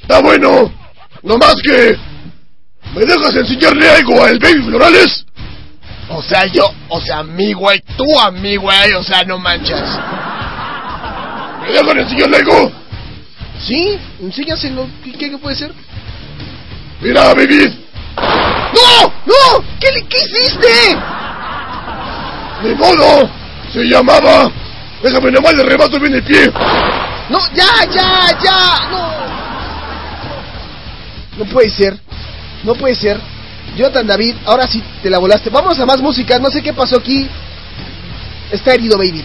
Está 0.00 0.20
bueno. 0.20 0.72
No 1.22 1.36
más 1.36 1.56
que... 1.62 1.96
¿Me 2.94 3.04
dejas 3.04 3.34
enseñarle 3.36 3.88
algo 3.90 4.22
a 4.24 4.30
el 4.30 4.38
Baby 4.38 4.62
Florales? 4.64 5.24
O 6.10 6.22
sea, 6.22 6.46
yo, 6.46 6.64
o 6.88 7.00
sea, 7.00 7.22
mí, 7.22 7.52
güey, 7.52 7.82
tú 7.96 8.18
a 8.18 8.30
mí, 8.30 8.56
güey, 8.56 8.92
o 8.94 9.02
sea, 9.02 9.24
no 9.24 9.38
manches. 9.38 9.82
¿Me 11.62 11.72
dejan 11.72 11.98
enseñarle 11.98 12.36
algo? 12.38 12.72
Sí, 13.66 13.98
enséñaselo. 14.20 14.88
¿Qué, 15.04 15.12
qué, 15.12 15.30
qué 15.30 15.38
puede 15.38 15.56
ser? 15.56 15.72
Mira, 17.00 17.34
baby. 17.34 17.84
¡No! 18.16 19.12
¡No! 19.26 19.64
¿Qué, 19.78 19.92
le- 19.92 20.06
qué 20.06 20.16
hiciste? 20.16 20.96
¡Ni 22.62 22.74
modo! 22.74 23.28
Se 23.72 23.84
llamaba... 23.84 24.50
Déjame 25.02 25.30
nomás 25.30 25.54
le 25.54 25.62
remato 25.62 26.00
bien 26.00 26.14
el 26.14 26.22
pie. 26.24 26.50
No, 27.28 27.38
ya, 27.54 27.84
ya, 27.92 28.38
ya. 28.42 28.88
No. 28.90 29.12
No 31.38 31.44
puede 31.52 31.68
ser. 31.70 31.96
No 32.68 32.74
puede 32.74 32.94
ser. 32.94 33.18
Jonathan 33.78 34.06
David, 34.06 34.34
ahora 34.44 34.66
sí 34.66 34.82
te 35.02 35.08
la 35.08 35.18
volaste. 35.18 35.48
Vamos 35.48 35.80
a 35.80 35.86
más 35.86 36.02
música. 36.02 36.38
No 36.38 36.50
sé 36.50 36.60
qué 36.60 36.74
pasó 36.74 36.98
aquí. 36.98 37.26
Está 38.52 38.74
herido, 38.74 38.98
baby. 38.98 39.24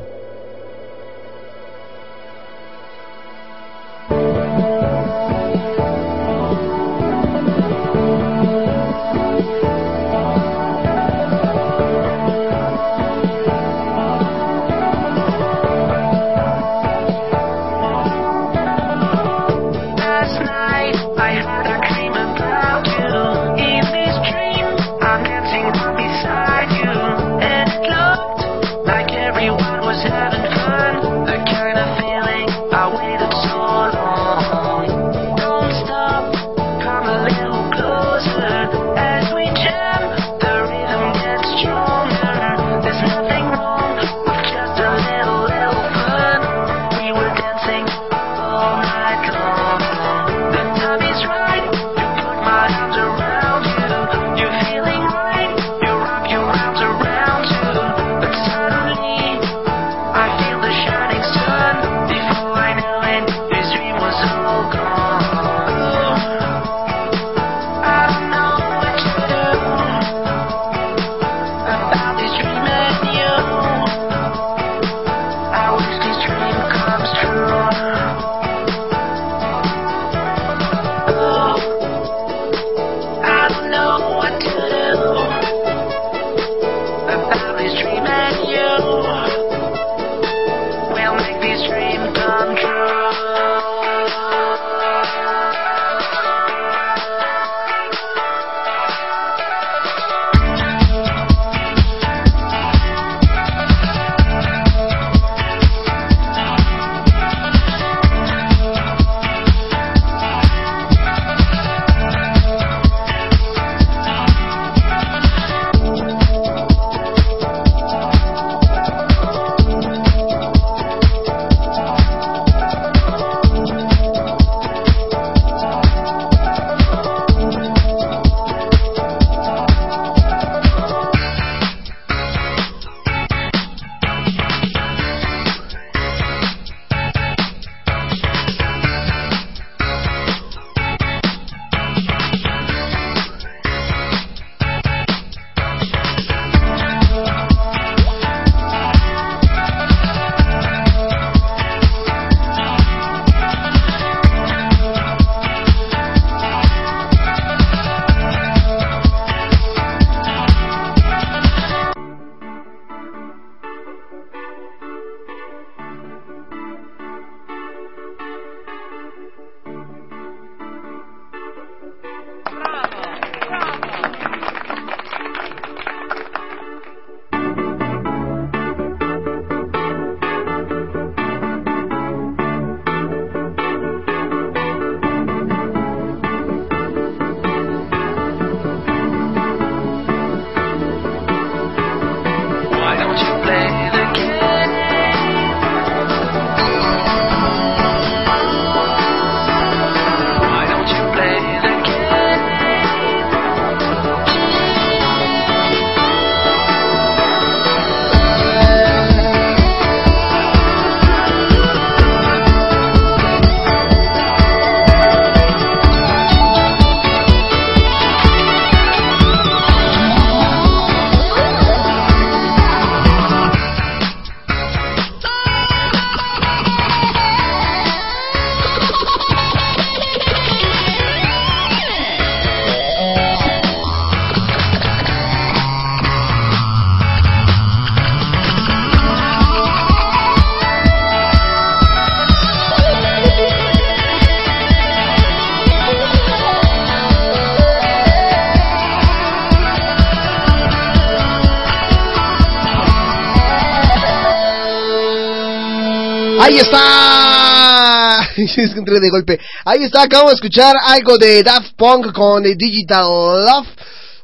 está. 256.61 258.29
Entré 258.77 258.99
de 258.99 259.09
golpe. 259.09 259.39
Ahí 259.65 259.83
está, 259.83 260.03
acabo 260.03 260.29
de 260.29 260.35
escuchar 260.35 260.75
algo 260.83 261.17
de 261.17 261.43
Daft 261.43 261.73
Punk 261.75 262.13
con 262.13 262.43
The 262.43 262.55
Digital 262.55 263.05
Love. 263.05 263.67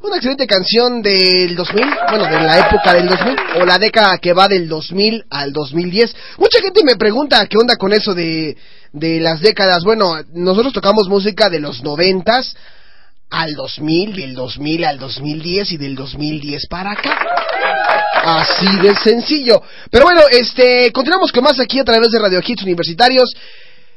Una 0.00 0.16
excelente 0.16 0.46
canción 0.46 1.02
del 1.02 1.56
2000, 1.56 1.84
bueno, 2.10 2.24
de 2.24 2.40
la 2.40 2.58
época 2.60 2.94
del 2.94 3.08
2000, 3.08 3.36
o 3.60 3.66
la 3.66 3.78
década 3.78 4.18
que 4.18 4.32
va 4.32 4.46
del 4.46 4.68
2000 4.68 5.24
al 5.28 5.52
2010. 5.52 6.14
Mucha 6.38 6.60
gente 6.60 6.84
me 6.84 6.96
pregunta 6.96 7.44
qué 7.46 7.58
onda 7.58 7.74
con 7.76 7.92
eso 7.92 8.14
de, 8.14 8.56
de 8.92 9.18
las 9.18 9.40
décadas. 9.40 9.82
Bueno, 9.82 10.14
nosotros 10.32 10.72
tocamos 10.72 11.08
música 11.08 11.50
de 11.50 11.58
los 11.58 11.82
noventas 11.82 12.54
al 13.30 13.54
2000, 13.54 14.14
del 14.14 14.34
2000 14.34 14.84
al 14.84 14.98
2010 14.98 15.72
y 15.72 15.76
del 15.76 15.96
2010 15.96 16.66
para 16.68 16.92
acá. 16.92 17.18
Así 18.28 18.66
de 18.82 18.94
sencillo. 18.96 19.62
Pero 19.90 20.04
bueno, 20.04 20.20
este, 20.30 20.92
continuamos 20.92 21.32
con 21.32 21.44
más 21.44 21.58
aquí 21.60 21.78
a 21.78 21.84
través 21.84 22.10
de 22.10 22.18
Radio 22.18 22.42
Hits 22.46 22.62
Universitarios. 22.62 23.34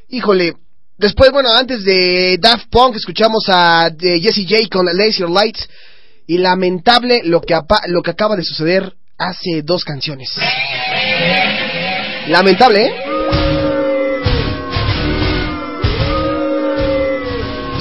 Híjole, 0.08 0.54
después, 0.98 1.32
bueno, 1.32 1.50
antes 1.54 1.84
de 1.84 2.38
Daft 2.40 2.68
Punk 2.70 2.96
escuchamos 2.96 3.44
a 3.50 3.92
Jesse 4.00 4.48
J 4.50 4.70
con 4.72 4.86
Laser 4.86 5.30
Lights. 5.30 5.68
Y 6.28 6.38
lamentable 6.38 7.24
lo 7.26 7.42
que, 7.42 7.60
lo 7.88 8.02
que 8.02 8.12
acaba 8.12 8.38
de 8.38 8.44
suceder 8.44 8.94
hace 9.18 9.64
dos 9.64 9.84
canciones. 9.84 10.32
Lamentable, 12.30 12.86
¿eh? 12.86 12.94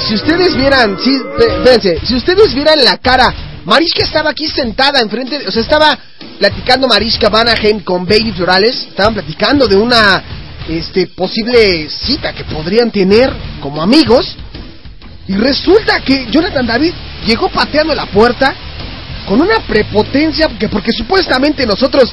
Si 0.09 0.15
ustedes 0.17 0.57
vieran, 0.57 0.99
sí, 0.99 1.17
si, 1.81 2.07
si 2.07 2.15
ustedes 2.17 2.53
vieran 2.55 2.85
la 2.85 2.97
cara 2.97 3.50
Mariska 3.71 4.03
estaba 4.03 4.31
aquí 4.31 4.49
sentada 4.49 4.99
enfrente, 5.01 5.39
de- 5.39 5.47
o 5.47 5.53
sea, 5.53 5.63
estaba 5.63 5.97
platicando 6.41 6.89
Mariska 6.89 7.29
Vanaheim 7.29 7.81
con 7.85 8.05
Bailey 8.05 8.33
Florales, 8.33 8.75
estaban 8.89 9.15
platicando 9.15 9.69
de 9.69 9.77
una 9.77 10.25
este 10.69 11.07
posible 11.07 11.89
cita 11.89 12.33
que 12.33 12.43
podrían 12.45 12.91
tener 12.91 13.33
como 13.61 13.81
amigos 13.81 14.35
y 15.29 15.35
resulta 15.35 16.01
que 16.01 16.27
Jonathan 16.33 16.67
David 16.67 16.93
llegó 17.25 17.49
pateando 17.49 17.95
la 17.95 18.07
puerta 18.07 18.57
con 19.29 19.41
una 19.41 19.61
prepotencia 19.61 20.49
que 20.59 20.69
porque 20.69 20.91
supuestamente 20.91 21.65
nosotros 21.65 22.13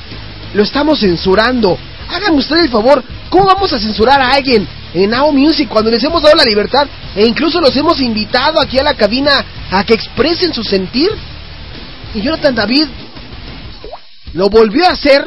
lo 0.54 0.62
estamos 0.62 1.00
censurando. 1.00 1.76
Háganme 2.08 2.38
usted 2.38 2.58
el 2.58 2.70
favor, 2.70 3.04
¿cómo 3.32 3.46
vamos 3.46 3.74
a 3.74 3.80
censurar 3.80 4.22
a 4.22 4.30
alguien 4.34 4.68
en 4.94 5.10
Now 5.10 5.32
Music 5.34 5.68
cuando 5.68 5.90
les 5.90 6.04
hemos 6.04 6.22
dado 6.22 6.36
la 6.36 6.44
libertad 6.44 6.88
e 7.16 7.26
incluso 7.26 7.60
los 7.60 7.76
hemos 7.76 8.00
invitado 8.00 8.62
aquí 8.62 8.78
a 8.78 8.84
la 8.84 8.94
cabina 8.94 9.44
a 9.72 9.84
que 9.84 9.96
expresen 9.96 10.54
su 10.54 10.64
sentir? 10.64 11.10
Y 12.18 12.22
Jonathan 12.24 12.56
David 12.56 12.88
lo 14.34 14.50
volvió 14.50 14.86
a 14.88 14.94
hacer, 14.94 15.24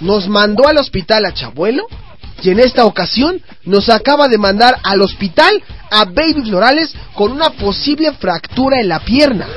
nos 0.00 0.28
mandó 0.28 0.68
al 0.68 0.78
hospital 0.78 1.24
a 1.24 1.34
Chabuelo 1.34 1.88
y 2.44 2.50
en 2.50 2.60
esta 2.60 2.84
ocasión 2.84 3.42
nos 3.64 3.88
acaba 3.88 4.28
de 4.28 4.38
mandar 4.38 4.78
al 4.84 5.02
hospital 5.02 5.60
a 5.90 6.04
Baby 6.04 6.42
Florales 6.44 6.94
con 7.12 7.32
una 7.32 7.50
posible 7.50 8.12
fractura 8.12 8.78
en 8.78 8.88
la 8.88 9.00
pierna. 9.00 9.48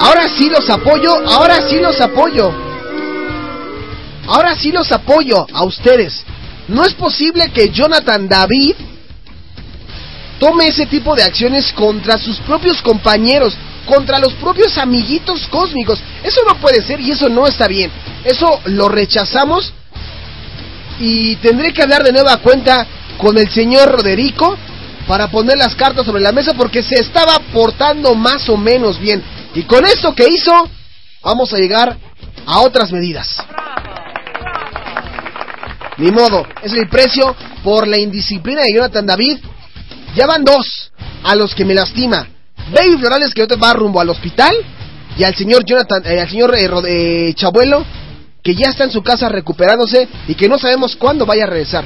Ahora 0.00 0.28
sí 0.34 0.48
los 0.48 0.70
apoyo, 0.70 1.14
ahora 1.28 1.60
sí 1.68 1.78
los 1.78 2.00
apoyo. 2.00 2.50
Ahora 4.28 4.56
sí 4.56 4.72
los 4.72 4.90
apoyo 4.92 5.46
a 5.52 5.64
ustedes. 5.64 6.24
No 6.68 6.84
es 6.84 6.94
posible 6.94 7.50
que 7.52 7.70
Jonathan 7.70 8.28
David 8.28 8.74
tome 10.38 10.68
ese 10.68 10.86
tipo 10.86 11.14
de 11.14 11.22
acciones 11.22 11.72
contra 11.72 12.18
sus 12.18 12.38
propios 12.38 12.80
compañeros, 12.82 13.54
contra 13.86 14.18
los 14.18 14.32
propios 14.34 14.76
amiguitos 14.78 15.46
cósmicos. 15.48 16.00
Eso 16.22 16.40
no 16.48 16.58
puede 16.60 16.82
ser 16.82 17.00
y 17.00 17.10
eso 17.10 17.28
no 17.28 17.46
está 17.46 17.68
bien. 17.68 17.90
Eso 18.24 18.60
lo 18.66 18.88
rechazamos 18.88 19.72
y 20.98 21.36
tendré 21.36 21.72
que 21.72 21.82
hablar 21.82 22.02
de 22.02 22.12
nueva 22.12 22.38
cuenta 22.38 22.86
con 23.18 23.36
el 23.38 23.50
señor 23.50 23.90
Roderico 23.90 24.56
para 25.06 25.30
poner 25.30 25.58
las 25.58 25.74
cartas 25.74 26.06
sobre 26.06 26.22
la 26.22 26.32
mesa 26.32 26.54
porque 26.54 26.82
se 26.82 26.96
estaba 27.00 27.38
portando 27.52 28.14
más 28.14 28.48
o 28.48 28.56
menos 28.56 28.98
bien. 28.98 29.22
Y 29.54 29.62
con 29.64 29.84
esto 29.84 30.14
que 30.14 30.26
hizo, 30.28 30.68
vamos 31.22 31.52
a 31.52 31.58
llegar 31.58 31.96
a 32.46 32.60
otras 32.60 32.90
medidas. 32.90 33.36
Ni 35.98 36.10
modo, 36.10 36.46
es 36.62 36.72
el 36.72 36.88
precio 36.88 37.34
por 37.62 37.86
la 37.86 37.98
indisciplina 37.98 38.62
de 38.62 38.74
Jonathan 38.74 39.06
David. 39.06 39.38
Ya 40.16 40.26
van 40.26 40.44
dos 40.44 40.92
a 41.22 41.34
los 41.34 41.54
que 41.54 41.64
me 41.64 41.74
lastima. 41.74 42.28
Baby 42.72 42.98
Florales 42.98 43.34
que 43.34 43.42
ahorita 43.42 43.56
va 43.56 43.72
rumbo 43.72 44.00
al 44.00 44.10
hospital 44.10 44.54
y 45.16 45.24
al 45.24 45.34
señor 45.34 45.64
Jonathan, 45.64 46.02
eh, 46.06 46.20
al 46.20 46.28
señor 46.28 46.54
eh, 46.56 46.68
eh, 46.88 47.34
Chabuelo 47.34 47.84
que 48.42 48.54
ya 48.54 48.68
está 48.68 48.84
en 48.84 48.90
su 48.90 49.02
casa 49.02 49.28
recuperándose 49.28 50.06
y 50.28 50.34
que 50.34 50.48
no 50.48 50.58
sabemos 50.58 50.96
cuándo 50.96 51.24
vaya 51.24 51.44
a 51.44 51.46
regresar. 51.46 51.84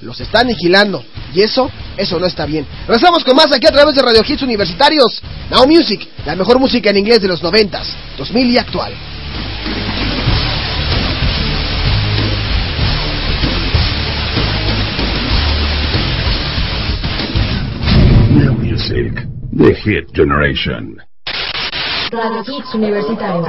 Los 0.00 0.18
están 0.18 0.46
vigilando 0.46 1.04
y 1.34 1.42
eso, 1.42 1.70
eso 1.96 2.18
no 2.18 2.24
está 2.24 2.46
bien. 2.46 2.66
Regresamos 2.88 3.22
con 3.22 3.36
más 3.36 3.52
aquí 3.52 3.66
a 3.66 3.70
través 3.70 3.94
de 3.94 4.00
Radio 4.00 4.22
Hits 4.26 4.42
Universitarios. 4.42 5.20
Now 5.50 5.66
Music, 5.66 6.08
la 6.24 6.34
mejor 6.34 6.58
música 6.58 6.88
en 6.88 6.96
inglés 6.96 7.20
de 7.20 7.28
los 7.28 7.42
noventas, 7.42 7.86
2000 8.16 8.50
y 8.50 8.56
actual. 8.56 8.94
Music, 18.90 19.28
The 19.56 19.74
Hit 19.84 20.10
Generation. 20.14 20.96
Radio 22.10 22.40
Hits 22.40 22.74
Universitarios. 22.74 23.46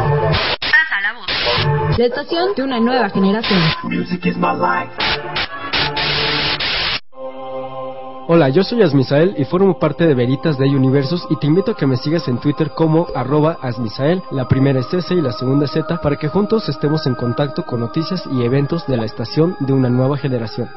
La 1.97 2.05
estación 2.05 2.53
de 2.55 2.61
una 2.61 2.79
nueva 2.79 3.09
generación. 3.09 3.59
Music 3.85 4.23
is 4.27 4.37
my 4.37 4.53
life. 4.53 4.91
Hola, 8.27 8.49
yo 8.49 8.63
soy 8.63 8.83
Asmisael 8.83 9.33
y 9.35 9.45
formo 9.45 9.79
parte 9.79 10.05
de 10.05 10.13
Veritas 10.13 10.59
de 10.59 10.65
Universos 10.65 11.25
y 11.31 11.35
te 11.37 11.47
invito 11.47 11.71
a 11.71 11.75
que 11.75 11.87
me 11.87 11.97
sigas 11.97 12.27
en 12.27 12.37
Twitter 12.37 12.69
como 12.75 13.07
arroba 13.15 13.57
Asmisael, 13.63 14.21
la 14.29 14.47
primera 14.47 14.79
es 14.79 14.93
S 14.93 15.11
y 15.11 15.21
la 15.21 15.31
segunda 15.31 15.65
es 15.65 15.71
Z, 15.71 16.01
para 16.01 16.17
que 16.17 16.27
juntos 16.27 16.69
estemos 16.69 17.07
en 17.07 17.15
contacto 17.15 17.65
con 17.65 17.79
noticias 17.79 18.23
y 18.31 18.43
eventos 18.43 18.85
de 18.85 18.97
la 18.97 19.05
estación 19.05 19.57
de 19.59 19.73
una 19.73 19.89
nueva 19.89 20.17
generación. 20.17 20.69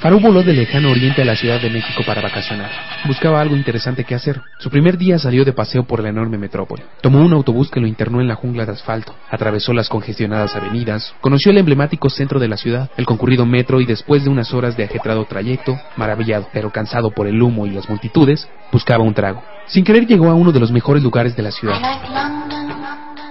Farú 0.00 0.18
voló 0.18 0.42
del 0.42 0.56
lejano 0.56 0.90
oriente 0.90 1.20
a 1.20 1.26
la 1.26 1.36
Ciudad 1.36 1.60
de 1.60 1.68
México 1.68 2.02
para 2.06 2.22
vacacionar. 2.22 2.70
Buscaba 3.06 3.38
algo 3.38 3.54
interesante 3.54 4.02
que 4.04 4.14
hacer. 4.14 4.40
Su 4.58 4.70
primer 4.70 4.96
día 4.96 5.18
salió 5.18 5.44
de 5.44 5.52
paseo 5.52 5.84
por 5.84 6.02
la 6.02 6.08
enorme 6.08 6.38
metrópoli. 6.38 6.82
Tomó 7.02 7.22
un 7.22 7.34
autobús 7.34 7.70
que 7.70 7.80
lo 7.80 7.86
internó 7.86 8.22
en 8.22 8.26
la 8.26 8.34
jungla 8.34 8.64
de 8.64 8.72
asfalto. 8.72 9.14
Atravesó 9.30 9.74
las 9.74 9.90
congestionadas 9.90 10.56
avenidas. 10.56 11.12
Conoció 11.20 11.52
el 11.52 11.58
emblemático 11.58 12.08
centro 12.08 12.40
de 12.40 12.48
la 12.48 12.56
ciudad, 12.56 12.90
el 12.96 13.04
concurrido 13.04 13.44
metro 13.44 13.78
y 13.82 13.84
después 13.84 14.24
de 14.24 14.30
unas 14.30 14.54
horas 14.54 14.74
de 14.74 14.84
ajetrado 14.84 15.26
trayecto, 15.26 15.78
maravillado 15.96 16.48
pero 16.50 16.70
cansado 16.70 17.10
por 17.10 17.26
el 17.26 17.42
humo 17.42 17.66
y 17.66 17.70
las 17.70 17.90
multitudes, 17.90 18.48
buscaba 18.72 19.04
un 19.04 19.12
trago. 19.12 19.42
Sin 19.66 19.84
querer 19.84 20.06
llegó 20.06 20.30
a 20.30 20.34
uno 20.34 20.50
de 20.50 20.60
los 20.60 20.72
mejores 20.72 21.02
lugares 21.02 21.36
de 21.36 21.42
la 21.42 21.50
ciudad 21.50 21.78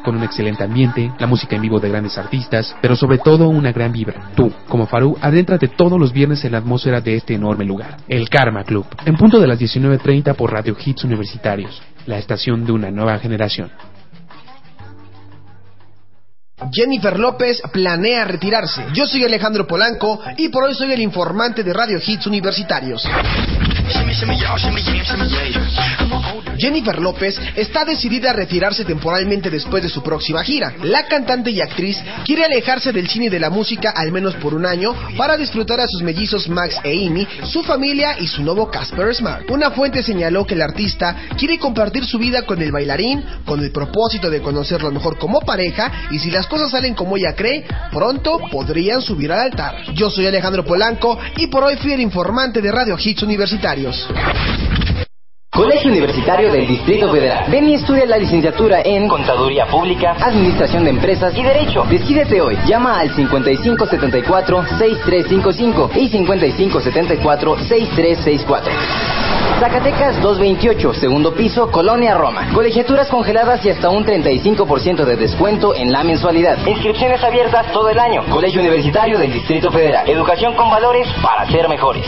con 0.04 0.16
un 0.16 0.24
excelente 0.24 0.64
ambiente, 0.64 1.12
la 1.20 1.28
música 1.28 1.56
en 1.56 1.62
vivo 1.62 1.80
de 1.80 1.90
grandes 1.90 2.18
artistas, 2.18 2.76
pero 2.82 2.96
sobre 2.96 3.18
todo 3.18 3.50
una 3.50 3.72
gran 3.72 3.92
vibra. 3.92 4.32
Tú, 4.36 4.52
como 4.68 4.88
Farú, 4.88 5.18
adéntrate 5.22 5.68
todos 5.68 6.00
los 6.00 6.14
viernes 6.14 6.44
en 6.46 6.54
la 6.54 6.60
atmósfera 6.60 7.02
de 7.02 7.16
este 7.16 7.36
enorme 7.36 7.66
lugar, 7.66 7.98
el 8.08 8.30
Karma 8.30 8.64
Club, 8.64 8.86
en 9.06 9.16
punto 9.16 9.40
de 9.40 9.48
las 9.48 9.60
19.30 9.60 10.36
por 10.36 10.52
Radio 10.52 10.76
Hits 10.84 11.04
Universitarios, 11.04 11.82
la 12.06 12.18
estación 12.18 12.66
de 12.66 12.72
una 12.72 12.92
nueva 12.92 13.20
generación. 13.20 13.70
Jennifer 16.72 17.18
López 17.18 17.62
planea 17.72 18.26
retirarse. 18.26 18.86
Yo 18.94 19.08
soy 19.08 19.24
Alejandro 19.24 19.66
Polanco 19.66 20.20
y 20.38 20.50
por 20.50 20.64
hoy 20.64 20.76
soy 20.76 20.92
el 20.92 21.02
informante 21.02 21.64
de 21.64 21.74
Radio 21.74 22.00
Hits 22.06 22.28
Universitarios. 22.28 23.08
Jennifer 26.58 27.00
López 27.00 27.40
está 27.56 27.86
decidida 27.86 28.32
a 28.32 28.34
retirarse 28.34 28.84
temporalmente 28.84 29.50
después 29.50 29.82
de 29.82 29.90
su 29.90 30.04
próxima 30.04 30.44
gira. 30.44 30.74
La 30.84 31.06
cantante 31.08 31.52
y 31.52 31.62
actriz 31.62 31.98
quiere 32.26 32.44
alejarse 32.44 32.92
del 32.92 33.10
cine 33.10 33.26
y 33.26 33.30
de 33.30 33.40
la 33.40 33.50
música 33.50 33.92
al 33.96 34.12
menos 34.12 34.36
por 34.36 34.54
un 34.54 34.66
año 34.66 34.94
para 35.18 35.38
disfrutar 35.38 35.80
a 35.80 35.88
sus 35.88 36.02
mellizos 36.02 36.50
Max 36.50 36.76
e 36.84 37.08
Amy, 37.08 37.28
su 37.46 37.64
familia 37.64 38.20
y 38.20 38.28
su 38.28 38.44
nuevo 38.44 38.70
Casper 38.70 39.16
Smart. 39.16 39.50
Una 39.50 39.72
fuente 39.72 40.04
señaló 40.04 40.46
que 40.46 40.56
el 40.56 40.62
artista 40.62 41.16
quiere 41.38 41.58
compartir 41.58 42.06
su 42.06 42.18
vida 42.18 42.44
con 42.44 42.62
el 42.62 42.72
bailarín 42.72 43.24
con 43.46 43.64
el 43.64 43.72
propósito 43.72 44.30
de 44.30 44.42
conocerlo 44.42 44.92
mejor 44.92 45.18
como 45.18 45.40
pareja 45.40 46.10
y 46.12 46.20
si 46.20 46.30
las 46.30 46.48
cosas 46.50 46.72
salen 46.72 46.94
como 46.94 47.16
ella 47.16 47.36
cree, 47.36 47.66
pronto 47.92 48.40
podrían 48.52 49.02
subir 49.02 49.32
al 49.32 49.40
altar. 49.40 49.94
Yo 49.94 50.10
soy 50.10 50.28
Alejandro 50.28 50.66
Polanco 50.66 51.18
y 51.38 51.48
por 51.48 51.64
hoy 51.64 51.78
fui 51.78 51.94
el 51.94 52.02
informante 52.02 52.62
de 52.62 52.72
Radio 52.72 52.98
Hits 53.00 53.24
Universitarios. 53.24 54.08
Colegio 55.52 55.90
Universitario 55.90 56.52
del 56.52 56.68
Distrito 56.68 57.12
Federal. 57.12 57.46
Ven 57.50 57.68
y 57.68 57.74
estudia 57.74 58.06
la 58.06 58.18
licenciatura 58.18 58.82
en 58.84 59.08
Contaduría 59.08 59.66
Pública, 59.66 60.16
Administración 60.22 60.84
de 60.84 60.92
Empresas 60.92 61.36
y 61.36 61.42
Derecho. 61.44 61.86
Decídete 61.90 62.40
hoy. 62.40 62.56
Llama 62.68 63.00
al 63.00 63.10
5574-6355 63.16 65.90
y 65.96 66.12
5574-6364. 66.12 68.70
Zacatecas 69.60 70.22
228, 70.22 70.94
segundo 70.94 71.34
piso, 71.34 71.72
Colonia 71.72 72.16
Roma. 72.16 72.54
Colegiaturas 72.54 73.10
congeladas 73.10 73.66
y 73.66 73.72
hasta 73.72 73.90
un 73.90 74.06
35% 74.06 75.04
de 75.04 75.16
descuento 75.16 75.74
en 75.76 75.92
la 75.92 76.04
mensualidad. 76.04 76.60
Inscripciones 76.66 77.24
abiertas 77.24 77.72
todo 77.74 77.90
el 77.90 77.98
año. 77.98 78.24
Colegio 78.30 78.62
Universitario 78.62 79.18
del 79.18 79.34
Distrito 79.34 79.72
Federal. 79.72 80.08
Educación 80.08 80.54
con 80.56 80.70
valores 80.70 81.08
para 81.22 81.48
ser 81.48 81.68
mejores. 81.68 82.06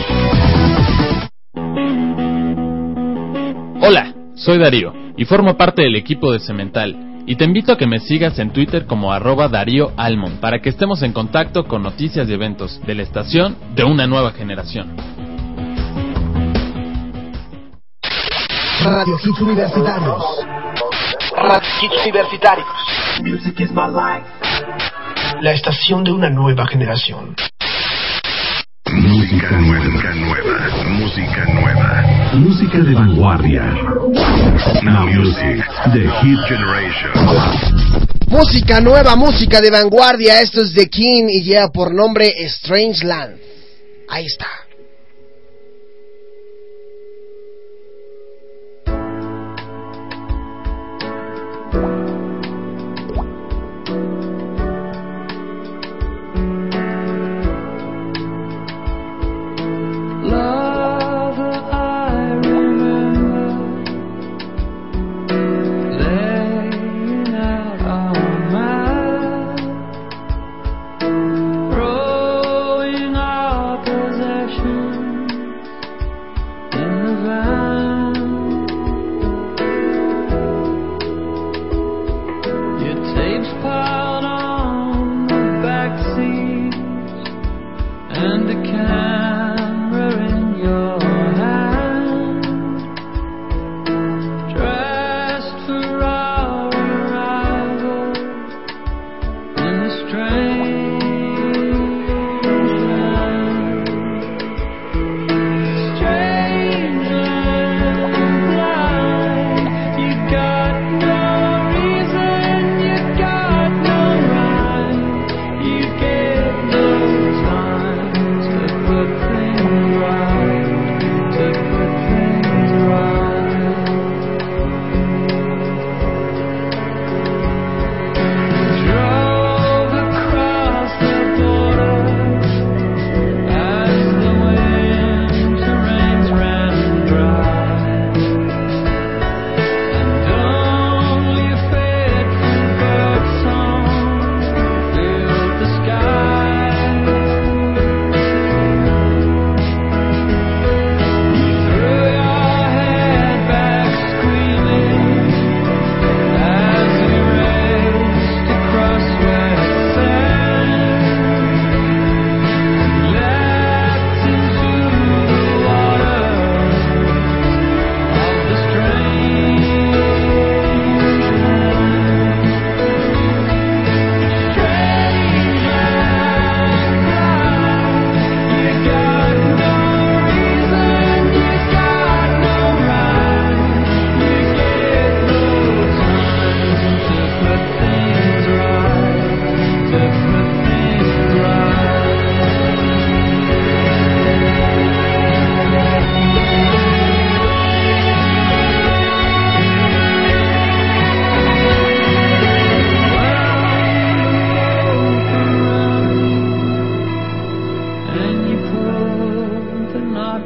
Hola, 3.84 4.14
soy 4.36 4.58
Darío 4.58 4.92
y 5.16 5.24
formo 5.24 5.56
parte 5.56 5.82
del 5.82 5.96
equipo 5.96 6.30
de 6.30 6.38
Cemental. 6.38 7.24
Y 7.26 7.34
te 7.34 7.44
invito 7.44 7.72
a 7.72 7.76
que 7.76 7.88
me 7.88 7.98
sigas 7.98 8.38
en 8.38 8.52
Twitter 8.52 8.86
como 8.86 9.12
arroba 9.12 9.48
Darío 9.48 9.90
Almond 9.96 10.38
para 10.38 10.60
que 10.60 10.68
estemos 10.68 11.02
en 11.02 11.12
contacto 11.12 11.64
con 11.64 11.82
noticias 11.82 12.28
y 12.28 12.32
eventos 12.32 12.80
de 12.86 12.94
la 12.94 13.02
estación 13.02 13.56
de 13.74 13.82
una 13.82 14.06
nueva 14.06 14.30
generación. 14.30 14.94
Radio 18.84 19.18
Hits 19.20 19.40
Universitarios. 19.40 20.46
Radio 21.36 21.68
Hits 21.82 22.02
Universitarios. 22.04 22.66
Music 23.20 23.58
is 23.58 23.72
my 23.72 23.88
life. 23.88 24.28
La 25.40 25.54
estación 25.54 26.04
de 26.04 26.12
una 26.12 26.30
nueva 26.30 26.68
generación. 26.68 27.34
Música 28.92 29.50
nueva. 29.52 29.84
Música 29.84 30.14
nueva. 30.14 30.86
Música 30.90 31.44
nueva. 31.46 32.34
Música 32.34 32.78
de 32.78 32.94
vanguardia. 32.94 33.62
Now 34.82 35.06
Music, 35.06 35.64
The 35.92 36.10
Hit 36.20 36.38
Generation. 36.46 37.12
Música 38.28 38.80
nueva, 38.80 39.16
música 39.16 39.62
de 39.62 39.70
vanguardia. 39.70 40.42
Esto 40.42 40.60
es 40.60 40.74
The 40.74 40.88
King 40.88 41.24
y 41.30 41.42
lleva 41.42 41.68
por 41.68 41.94
nombre 41.94 42.34
Strange 42.44 43.06
Land. 43.06 43.36
Ahí 44.10 44.26
está. 44.26 44.61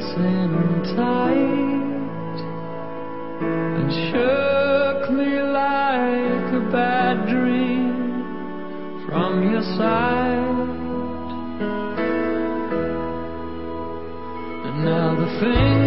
mountain 0.01 0.97
tight 0.97 1.77
and 3.77 3.91
shook 4.11 5.11
me 5.11 5.41
like 5.41 6.53
a 6.53 6.69
bad 6.71 7.27
dream 7.29 9.07
from 9.07 9.51
your 9.51 9.63
side. 9.63 10.69
And 14.67 14.85
now 14.85 15.15
the 15.15 15.41
thing. 15.41 15.86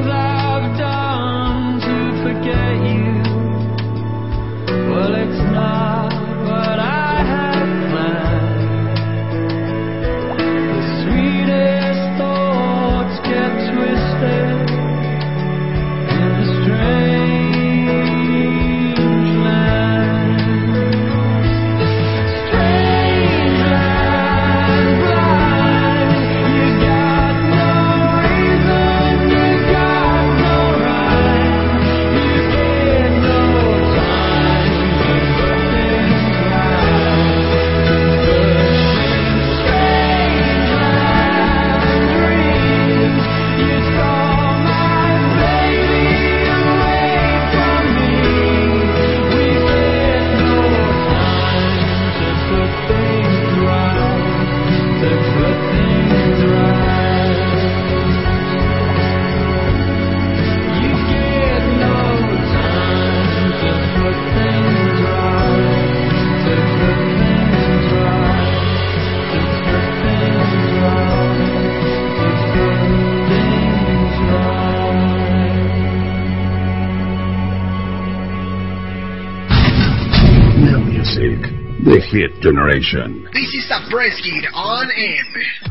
hit 82.11 82.41
generation. 82.41 83.27
This 83.33 83.53
is 83.53 83.71
a 83.71 83.89
press 83.89 84.19
kit 84.21 84.45
on 84.53 84.89
M. 84.91 85.68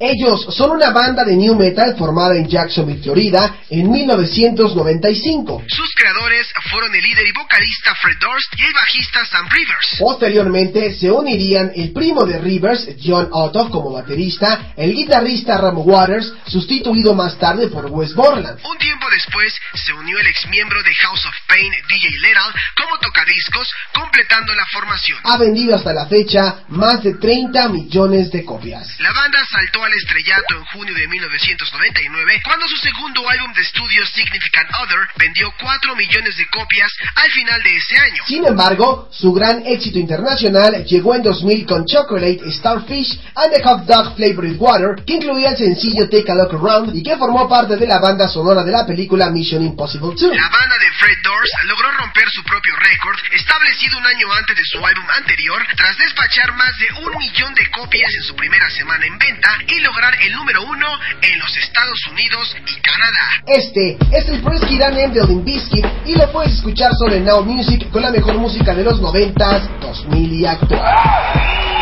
Ellos 0.00 0.54
son 0.54 0.70
una 0.70 0.90
banda 0.90 1.24
de 1.24 1.34
new 1.34 1.56
metal 1.56 1.96
formada 1.98 2.36
en 2.36 2.46
Jacksonville, 2.46 3.02
Florida, 3.02 3.62
en 3.68 3.90
1995. 3.90 5.64
Sus 5.66 5.90
creadores 5.96 6.46
fueron 6.70 6.94
el 6.94 7.02
líder 7.02 7.26
y 7.26 7.32
vocalista 7.32 7.96
Fred 7.96 8.16
Durst 8.20 8.54
y 8.56 8.62
el 8.62 8.72
bajista 8.74 9.24
Sam 9.26 9.48
Rivers. 9.50 9.96
Posteriormente 9.98 10.94
se 10.94 11.10
unirían 11.10 11.72
el 11.74 11.92
primo 11.92 12.24
de 12.24 12.38
Rivers, 12.38 12.90
John 13.02 13.28
Otto, 13.32 13.68
como 13.70 13.92
baterista, 13.92 14.72
el 14.76 14.94
guitarrista 14.94 15.58
Ram 15.58 15.78
Waters, 15.78 16.32
sustituido 16.46 17.14
más 17.14 17.36
tarde 17.36 17.66
por 17.66 17.86
Wes 17.86 18.14
Borland. 18.14 18.60
Un 18.64 18.78
tiempo 18.78 19.06
después 19.10 19.52
se 19.74 19.92
unió 19.94 20.16
el 20.20 20.28
ex 20.28 20.46
miembro 20.46 20.80
de 20.84 20.94
House 20.94 21.26
of 21.26 21.34
Pain, 21.48 21.72
DJ 21.88 22.08
Lethal, 22.20 22.54
como 22.76 22.98
tocadiscos, 23.00 23.68
completando 23.92 24.54
la 24.54 24.64
formación. 24.72 25.18
Ha 25.24 25.38
vendido 25.38 25.74
hasta 25.74 25.92
la 25.92 26.06
fecha 26.06 26.62
más 26.68 27.02
de 27.02 27.14
30 27.14 27.68
millones 27.70 28.30
de 28.30 28.44
copias. 28.44 28.94
La 29.00 29.12
banda 29.12 29.40
saltó 29.50 29.87
al 29.88 29.94
estrellato 29.94 30.54
en 30.54 30.64
junio 30.66 30.94
de 30.94 31.08
1999 31.08 32.42
cuando 32.44 32.68
su 32.68 32.76
segundo 32.76 33.26
álbum 33.26 33.52
de 33.54 33.62
estudio 33.62 34.04
Significant 34.04 34.68
Other 34.84 35.00
vendió 35.16 35.50
4 35.58 35.96
millones 35.96 36.36
de 36.36 36.46
copias 36.48 36.92
al 37.14 37.30
final 37.30 37.62
de 37.62 37.76
ese 37.76 37.96
año. 37.96 38.22
Sin 38.26 38.46
embargo, 38.46 39.08
su 39.10 39.32
gran 39.32 39.64
éxito 39.64 39.98
internacional 39.98 40.84
llegó 40.84 41.14
en 41.14 41.22
2000 41.22 41.66
con 41.66 41.86
Chocolate, 41.86 42.52
Starfish 42.52 43.18
and 43.34 43.54
the 43.54 43.62
Hot 43.64 43.86
Dog 43.86 44.16
Flavored 44.16 44.56
Water, 44.58 45.04
que 45.06 45.14
incluía 45.14 45.50
el 45.50 45.56
sencillo 45.56 46.08
Take 46.08 46.30
a 46.32 46.34
Look 46.34 46.52
Around 46.52 46.94
y 46.94 47.02
que 47.02 47.16
formó 47.16 47.48
parte 47.48 47.76
de 47.76 47.86
la 47.86 47.98
banda 47.98 48.28
sonora 48.28 48.62
de 48.64 48.72
la 48.72 48.84
película 48.84 49.30
Mission 49.30 49.62
Impossible 49.62 50.12
2. 50.12 50.36
La 50.36 50.50
banda 50.50 50.76
de 50.78 50.90
Fred 51.00 51.18
Durst 51.24 51.64
logró 51.64 51.90
romper 51.92 52.28
su 52.28 52.44
propio 52.44 52.76
récord 52.76 53.18
establecido 53.32 53.96
un 53.96 54.06
año 54.06 54.32
antes 54.34 54.56
de 54.56 54.64
su 54.64 54.84
álbum 54.84 55.06
anterior 55.16 55.64
tras 55.76 55.96
despachar 55.96 56.52
más 56.52 56.72
de 56.76 56.88
un 57.00 57.16
millón 57.16 57.54
de 57.54 57.70
copias 57.70 58.12
en 58.18 58.24
su 58.24 58.36
primera 58.36 58.68
semana 58.68 59.06
en 59.06 59.16
venta 59.16 59.56
y 59.66 59.77
lograr 59.80 60.14
el 60.22 60.32
número 60.32 60.62
uno 60.62 60.86
en 61.22 61.38
los 61.38 61.56
Estados 61.56 62.06
Unidos 62.10 62.56
y 62.66 62.80
Canadá. 62.80 63.42
Este 63.46 63.98
es 64.12 64.28
el 64.28 64.42
Frisky 64.42 64.78
Dan 64.78 64.94
Building 65.12 65.44
Biscuit 65.44 65.86
y 66.06 66.14
lo 66.14 66.30
puedes 66.32 66.54
escuchar 66.54 66.92
solo 66.94 67.14
en 67.14 67.24
Now 67.24 67.44
Music 67.44 67.88
con 67.90 68.02
la 68.02 68.10
mejor 68.10 68.36
música 68.38 68.74
de 68.74 68.84
los 68.84 69.00
90s, 69.00 69.68
2000 69.80 70.32
y 70.32 70.46
actual. 70.46 71.78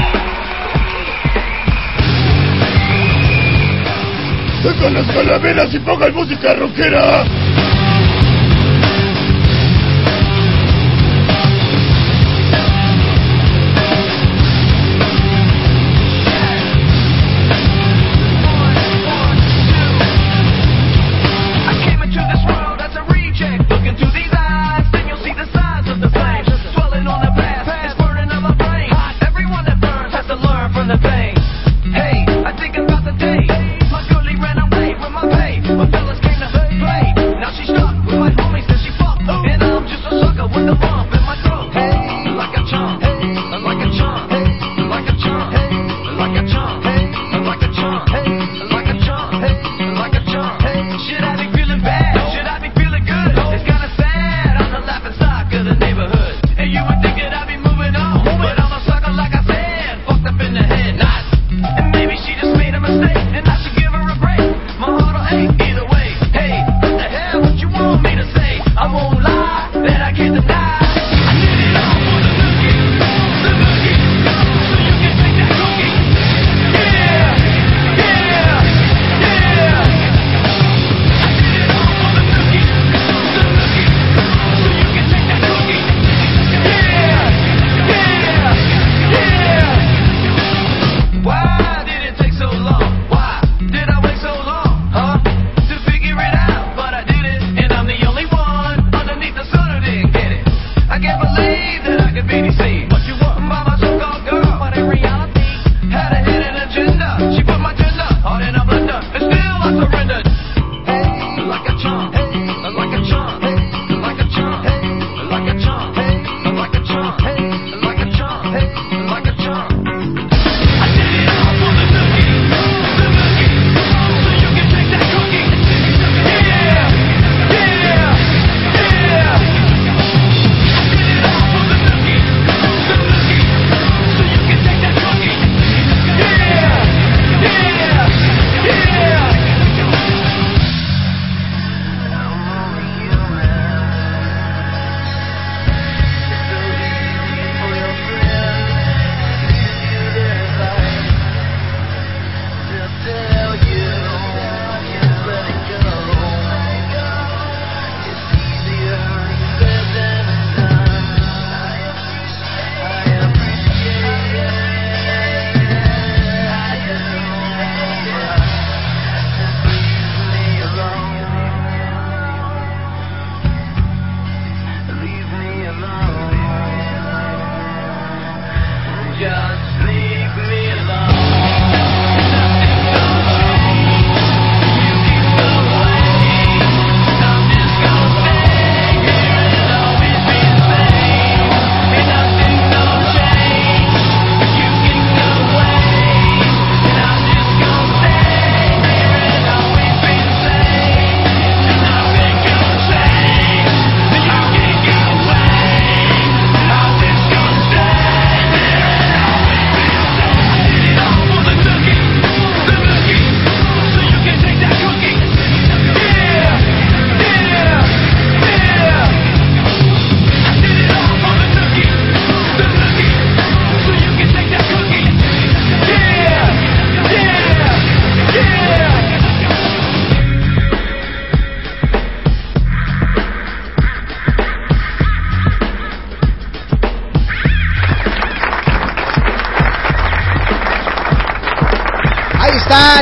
¡Sacan 4.63 4.95
las 4.95 5.07
calaveras 5.07 5.75
y 5.75 5.79
pongan 5.81 6.15
música 6.15 6.55
rockera! 6.55 7.66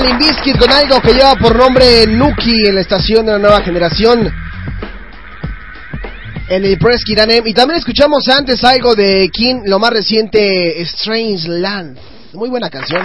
Limbiskit 0.05 0.59
con 0.59 0.71
algo 0.71 1.01
que 1.01 1.15
lleva 1.15 1.35
por 1.37 1.57
nombre 1.57 2.07
Nuki 2.07 2.67
en 2.67 2.75
la 2.75 2.83
estación 2.83 3.25
de 3.25 3.33
la 3.33 3.39
nueva 3.39 3.63
generación. 3.63 4.31
En 6.49 6.65
el 6.65 6.79
Press 6.79 7.03
Kiranem. 7.05 7.47
Y 7.47 7.55
también 7.55 7.79
escuchamos 7.79 8.29
antes 8.29 8.63
algo 8.65 8.95
de 8.95 9.31
King, 9.33 9.63
lo 9.65 9.79
más 9.79 9.91
reciente, 9.91 10.83
Strange 10.83 11.49
Land. 11.49 11.99
Muy 12.35 12.51
buena 12.51 12.69
canción. 12.69 13.03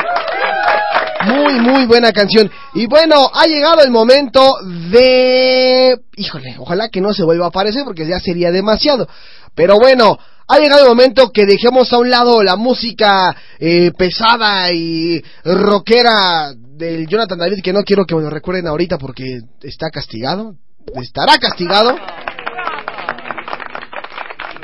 Muy, 1.26 1.60
muy 1.62 1.86
buena 1.86 2.12
canción. 2.12 2.52
Y 2.74 2.86
bueno, 2.88 3.32
ha 3.34 3.46
llegado 3.46 3.82
el 3.82 3.92
momento 3.92 4.56
de... 4.92 5.98
Híjole, 6.18 6.56
ojalá 6.60 6.90
que 6.90 7.00
no 7.00 7.14
se 7.14 7.24
vuelva 7.24 7.46
a 7.46 7.50
aparecer 7.50 7.84
porque 7.86 8.06
ya 8.06 8.20
sería 8.20 8.52
demasiado. 8.52 9.08
Pero 9.56 9.78
bueno, 9.80 10.18
ha 10.50 10.60
llegado 10.60 10.84
el 10.84 10.90
momento 10.90 11.32
que 11.32 11.46
dejemos 11.46 11.94
a 11.94 11.98
un 11.98 12.10
lado 12.10 12.44
la 12.44 12.58
música 12.58 13.34
eh, 13.58 13.92
pesada 13.98 14.70
y 14.74 15.24
rockera 15.46 16.54
del 16.80 17.08
Jonathan 17.08 17.38
David, 17.38 17.62
que 17.62 17.74
no 17.74 17.84
quiero 17.84 18.06
que 18.06 18.16
me 18.16 18.22
lo 18.22 18.30
recuerden 18.30 18.66
ahorita 18.66 18.98
porque 18.98 19.26
está 19.62 19.90
castigado. 19.90 20.56
Estará 20.96 21.38
castigado. 21.38 21.94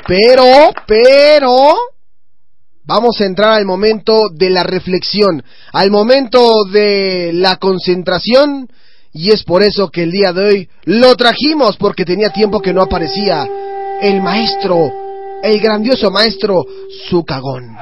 Pero, 0.08 0.72
pero, 0.86 1.74
vamos 2.84 3.20
a 3.20 3.26
entrar 3.26 3.50
al 3.50 3.66
momento 3.66 4.30
de 4.34 4.48
la 4.48 4.62
reflexión, 4.62 5.44
al 5.72 5.90
momento 5.90 6.64
de 6.72 7.32
la 7.34 7.56
concentración, 7.56 8.68
y 9.12 9.30
es 9.30 9.44
por 9.44 9.62
eso 9.62 9.90
que 9.90 10.04
el 10.04 10.10
día 10.10 10.32
de 10.32 10.44
hoy 10.44 10.68
lo 10.84 11.14
trajimos, 11.16 11.76
porque 11.76 12.04
tenía 12.04 12.30
tiempo 12.30 12.60
que 12.60 12.72
no 12.72 12.82
aparecía 12.82 13.46
el 14.00 14.22
maestro, 14.22 14.90
el 15.42 15.60
grandioso 15.60 16.10
maestro 16.10 16.64
Zucagón. 17.10 17.76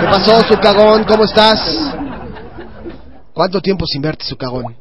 ¿Qué 0.00 0.06
pasó, 0.06 0.42
Zucagón? 0.48 1.04
¿Cómo 1.04 1.24
estás? 1.24 1.60
¿Cuánto 3.32 3.60
tiempo 3.60 3.84
sin 3.86 4.02
verte, 4.02 4.24
Zucagón? 4.24 4.76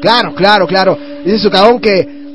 Claro, 0.00 0.34
claro, 0.34 0.66
claro. 0.66 0.98
Dice 1.24 1.38
Zucagón 1.38 1.80
que 1.80 2.25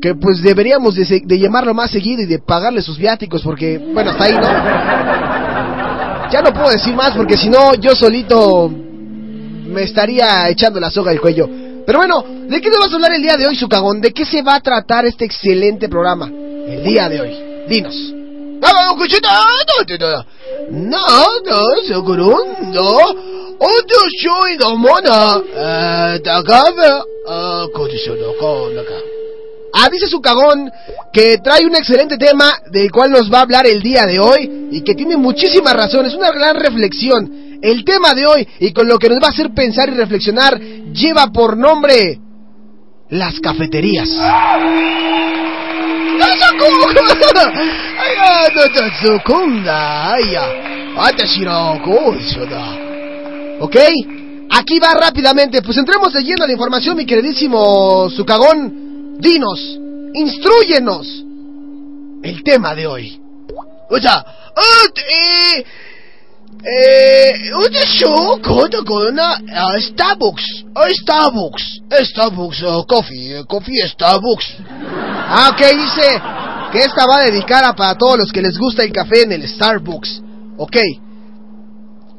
que 0.00 0.14
pues 0.14 0.42
deberíamos 0.42 0.94
de, 0.94 1.22
de 1.24 1.38
llamarlo 1.38 1.74
más 1.74 1.90
seguido 1.90 2.22
y 2.22 2.26
de 2.26 2.38
pagarle 2.38 2.82
sus 2.82 2.98
viáticos 2.98 3.42
porque, 3.42 3.78
bueno, 3.78 4.10
hasta 4.10 4.24
ahí, 4.24 4.34
¿no? 4.34 6.30
Ya 6.30 6.42
no 6.42 6.52
puedo 6.52 6.70
decir 6.70 6.94
más 6.94 7.12
porque 7.16 7.36
si 7.36 7.48
no 7.48 7.74
yo 7.74 7.94
solito 7.94 8.68
me 8.68 9.82
estaría 9.82 10.48
echando 10.48 10.80
la 10.80 10.90
soga 10.90 11.10
al 11.10 11.20
cuello. 11.20 11.48
Pero 11.86 11.98
bueno, 11.98 12.24
¿de 12.48 12.60
qué 12.60 12.70
nos 12.70 12.78
vas 12.78 12.92
a 12.92 12.94
hablar 12.94 13.12
el 13.12 13.22
día 13.22 13.36
de 13.36 13.46
hoy, 13.46 13.56
Zucagón? 13.56 14.00
¿De 14.00 14.12
qué 14.12 14.24
se 14.24 14.42
va 14.42 14.54
a 14.54 14.60
tratar 14.60 15.04
este 15.04 15.24
excelente 15.24 15.88
programa? 15.88 16.28
El 16.28 16.82
día 16.82 17.08
de 17.08 17.20
hoy. 17.20 17.36
Dinos. 17.68 17.94
No, 20.70 20.98
no, 21.44 21.60
no. 22.72 22.98
Otro 23.58 23.98
soy 24.22 24.56
no 24.58 24.76
mona. 24.76 25.40
Tagaba, 29.74 29.86
ah, 29.86 29.88
dice 29.90 30.06
Zucagón 30.06 30.70
que 31.12 31.38
trae 31.38 31.66
un 31.66 31.74
excelente 31.74 32.16
tema 32.16 32.52
del 32.70 32.90
cual 32.90 33.10
nos 33.10 33.32
va 33.32 33.38
a 33.38 33.42
hablar 33.42 33.66
el 33.66 33.82
día 33.82 34.06
de 34.06 34.20
hoy 34.20 34.68
y 34.70 34.82
que 34.82 34.94
tiene 34.94 35.16
muchísimas 35.16 35.74
razones, 35.74 36.14
una 36.14 36.30
gran 36.30 36.56
reflexión. 36.56 37.58
El 37.60 37.84
tema 37.84 38.14
de 38.14 38.26
hoy 38.26 38.48
y 38.60 38.72
con 38.72 38.86
lo 38.86 38.98
que 38.98 39.08
nos 39.08 39.18
va 39.18 39.28
a 39.28 39.30
hacer 39.30 39.52
pensar 39.54 39.88
y 39.88 39.92
reflexionar 39.92 40.60
lleva 40.60 41.26
por 41.32 41.56
nombre 41.56 42.20
las 43.10 43.40
cafeterías. 43.40 44.08
¿Ok? 53.60 53.76
Aquí 54.50 54.78
va 54.78 54.94
rápidamente. 54.94 55.62
Pues 55.62 55.76
entremos 55.78 56.12
de 56.12 56.22
lleno 56.22 56.44
a 56.44 56.46
la 56.46 56.52
información, 56.52 56.96
mi 56.96 57.06
queridísimo 57.06 58.08
Zucagón. 58.10 58.83
Dinos, 59.18 59.60
instruyenos 60.14 61.06
el 62.22 62.42
tema 62.42 62.74
de 62.74 62.86
hoy. 62.86 63.20
O 63.90 63.98
sea, 63.98 64.24
eh, 64.96 65.64
eh, 66.64 67.50
con 68.86 69.06
una 69.06 69.38
Starbucks, 69.80 70.64
Starbucks, 71.00 71.80
Starbucks 72.00 72.62
ah, 72.62 72.84
Coffee, 72.88 73.38
eh, 73.38 73.44
Coffee 73.46 73.86
Starbucks. 73.88 74.56
Ah, 75.26 75.50
ok, 75.52 75.60
dice 75.76 76.22
que 76.72 76.78
esta 76.78 77.06
va 77.06 77.24
dedicada 77.24 77.74
para 77.74 77.94
todos 77.96 78.18
los 78.18 78.32
que 78.32 78.42
les 78.42 78.58
gusta 78.58 78.82
el 78.82 78.92
café 78.92 79.22
en 79.22 79.32
el 79.32 79.48
Starbucks. 79.48 80.22
Ok. 80.56 80.76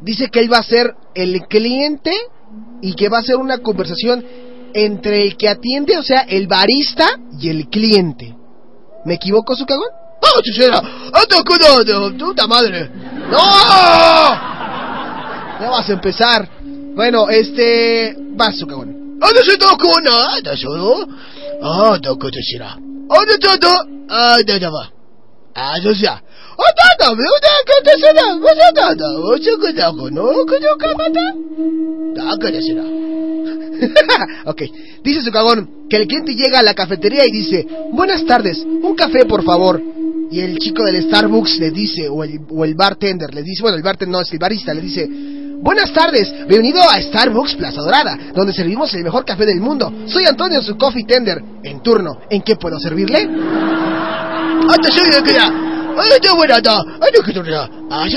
Dice 0.01 0.29
que 0.29 0.39
él 0.39 0.51
va 0.51 0.57
a 0.57 0.63
ser 0.63 0.93
el 1.15 1.41
cliente 1.47 2.11
y 2.81 2.93
que 2.93 3.09
va 3.09 3.19
a 3.19 3.23
ser 3.23 3.37
una 3.37 3.57
conversación 3.57 4.23
entre 4.75 5.23
el 5.23 5.37
que 5.37 5.47
atiende, 5.47 5.97
o 5.97 6.03
sea, 6.03 6.21
el 6.27 6.47
barista 6.47 7.07
y 7.39 7.49
el 7.49 7.69
cliente. 7.69 8.35
¿Me 9.05 9.13
equivoco, 9.15 9.55
su 9.55 9.65
cagón? 9.65 9.87
¡Oh, 10.21 10.41
chuchera! 10.41 10.79
¡Anda, 10.79 11.43
cuidado! 11.45 12.11
¡Puta 12.17 12.45
madre! 12.45 12.89
¡No! 13.31 13.37
Ya 15.61 15.69
vas 15.69 15.89
a 15.89 15.93
empezar. 15.93 16.49
Bueno, 16.93 17.29
este... 17.29 18.17
Vas, 18.31 18.57
su 18.57 18.67
cagón. 18.67 19.17
¡Anda, 19.21 19.43
se 19.43 19.57
toca 19.57 19.87
una! 19.87 20.35
¡Anda, 20.35 20.57
solo! 20.57 21.07
¡Ah, 21.63 21.97
toco, 22.01 22.29
chuchera! 22.29 22.73
¡Anda, 22.73 23.37
todo! 23.39 23.79
¡Anda, 24.09 24.57
ya 24.57 24.69
va! 24.69 24.91
¡Anda, 25.53 25.93
ya! 25.93 26.21
¡Anda, 26.57 26.83
anda, 26.91 27.07
anda, 27.11 27.23
anda, 27.79 27.93
anda, 27.93 28.27
anda, 28.33 28.67
anda, 28.67 29.07
anda, 32.33 33.24
ok, 34.45 34.61
dice 35.03 35.21
su 35.21 35.31
cagón 35.31 35.87
que 35.89 35.97
el 35.97 36.07
cliente 36.07 36.35
llega 36.35 36.59
a 36.59 36.63
la 36.63 36.73
cafetería 36.73 37.25
y 37.25 37.31
dice, 37.31 37.67
buenas 37.91 38.25
tardes, 38.25 38.59
un 38.65 38.95
café 38.95 39.25
por 39.25 39.43
favor. 39.43 39.81
Y 40.31 40.39
el 40.39 40.57
chico 40.57 40.83
del 40.83 41.03
Starbucks 41.03 41.59
le 41.59 41.71
dice, 41.71 42.09
o 42.09 42.23
el, 42.23 42.39
o 42.49 42.65
el 42.65 42.73
bartender 42.75 43.33
le 43.33 43.43
dice, 43.43 43.61
bueno, 43.61 43.77
el 43.77 43.83
bartender 43.83 44.11
no 44.11 44.21
es 44.21 44.31
el 44.33 44.39
barista, 44.39 44.73
le 44.73 44.81
dice, 44.81 45.07
buenas 45.61 45.93
tardes, 45.93 46.31
bienvenido 46.47 46.81
a 46.81 46.99
Starbucks 47.01 47.55
Plaza 47.55 47.81
Dorada, 47.81 48.17
donde 48.33 48.51
servimos 48.51 48.93
el 48.95 49.03
mejor 49.03 49.23
café 49.23 49.45
del 49.45 49.61
mundo. 49.61 49.93
Soy 50.07 50.25
Antonio, 50.25 50.61
su 50.61 50.77
coffee 50.77 51.05
tender, 51.05 51.41
en 51.63 51.81
turno. 51.81 52.21
¿En 52.29 52.41
qué 52.41 52.55
puedo 52.55 52.79
servirle? 52.79 53.19
¡Anda, 53.19 54.89
soy 54.89 55.09
de 55.11 55.23
que 55.23 55.37
¡Anda, 55.39 56.33
buena, 56.35 56.55
anda! 56.55 56.79
¡Anda, 56.79 57.11
que 57.25 57.31
tú 57.33 57.41
¡Ah, 57.91 58.07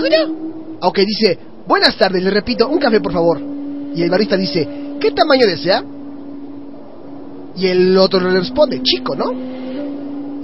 Ok, 0.81 0.99
dice, 1.01 1.39
buenas 1.67 1.97
tardes, 1.97 2.23
le 2.23 2.31
repito, 2.31 2.69
un 2.69 2.79
café 2.79 3.01
por 3.01 3.13
favor. 3.13 3.41
Y 3.95 4.03
el 4.03 4.11
barista 4.11 4.37
dice, 4.37 4.67
¿qué 4.99 5.11
tamaño 5.11 5.47
desea? 5.47 5.85
Y 7.57 7.67
el 7.67 7.97
otro 7.97 8.21
le 8.21 8.39
responde, 8.39 8.83
chico, 8.83 9.15
¿no? 9.17 9.33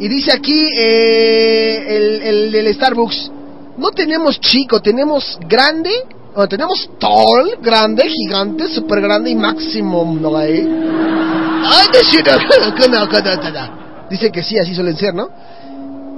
Y 0.00 0.08
dice 0.08 0.32
aquí 0.32 0.60
eh, 0.76 1.96
el, 1.96 2.22
el 2.22 2.52
del 2.52 2.74
Starbucks, 2.74 3.30
no 3.78 3.90
tenemos 3.90 4.40
chico, 4.40 4.80
tenemos 4.80 5.38
grande, 5.48 5.90
tenemos 6.48 6.90
tall, 6.98 7.58
grande, 7.62 8.08
gigante, 8.08 8.68
super 8.68 9.00
grande 9.00 9.30
y 9.30 9.36
máximo, 9.36 10.16
¿no? 10.20 10.36
Ahí. 10.36 10.60
¡Anda, 10.60 12.00
sí, 12.10 12.18
no, 12.24 12.88
no, 12.88 13.06
no, 13.06 13.84
Dice 14.10 14.30
que 14.30 14.42
sí, 14.42 14.58
así 14.58 14.74
suelen 14.74 14.96
ser, 14.96 15.14
¿no? 15.14 15.28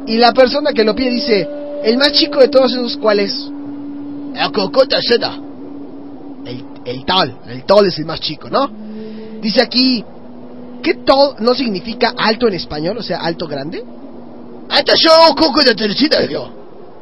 Y 0.07 0.17
la 0.17 0.33
persona 0.33 0.73
que 0.73 0.85
lo 0.85 0.95
pide 0.95 1.11
dice, 1.11 1.49
el 1.85 1.99
más 1.99 2.13
chico 2.13 2.41
de 2.41 2.49
todos 2.49 2.73
esos, 2.73 2.97
¿cuál 2.97 3.21
es? 3.21 3.33
La 4.35 4.51
cocota 4.51 5.01
seda. 5.01 5.39
El, 6.87 7.05
tall, 7.05 7.37
el 7.49 7.65
tall 7.65 7.87
es 7.87 7.99
el 7.99 8.05
más 8.05 8.21
chico, 8.21 8.49
¿no? 8.49 8.71
Dice 9.41 9.61
aquí, 9.61 10.05
¿qué 10.83 10.95
tall 10.95 11.35
no 11.41 11.55
significa 11.55 12.15
alto 12.17 12.47
en 12.47 12.55
español? 12.55 12.97
O 12.99 13.03
sea, 13.03 13.19
alto 13.19 13.47
grande. 13.47 13.85
Hasta 14.69 14.93
yo, 14.97 15.35
coco 15.37 15.63
de 15.63 15.75
tercita, 15.75 16.25
yo. 16.27 16.49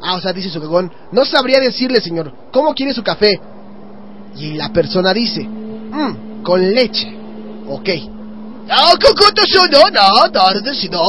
Ah, 0.01 0.15
o 0.15 0.21
sea, 0.21 0.33
dice 0.33 0.49
su 0.49 0.59
cagón, 0.59 0.91
no 1.11 1.23
sabría 1.25 1.59
decirle, 1.59 2.01
señor, 2.01 2.31
¿cómo 2.51 2.73
quiere 2.73 2.93
su 2.93 3.03
café? 3.03 3.39
Y 4.35 4.53
la 4.53 4.69
persona 4.73 5.13
dice, 5.13 5.43
mmm, 5.43 6.41
con 6.43 6.73
leche. 6.73 7.15
Ok. 7.69 7.89
Ah, 8.69 8.93
cocota 8.99 9.43
seda, 9.47 9.89
no, 9.91 10.31
tarde, 10.31 10.73
si 10.73 10.89
no. 10.89 11.01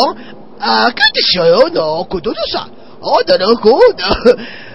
Ah, 0.61 0.91
¿qué 0.95 1.03
te 1.13 1.21
show? 1.33 1.69
No, 1.73 2.07
sa. 2.51 2.69
Oh, 3.01 3.23
da 3.27 3.39
no, 3.39 3.57
kuda. 3.61 4.09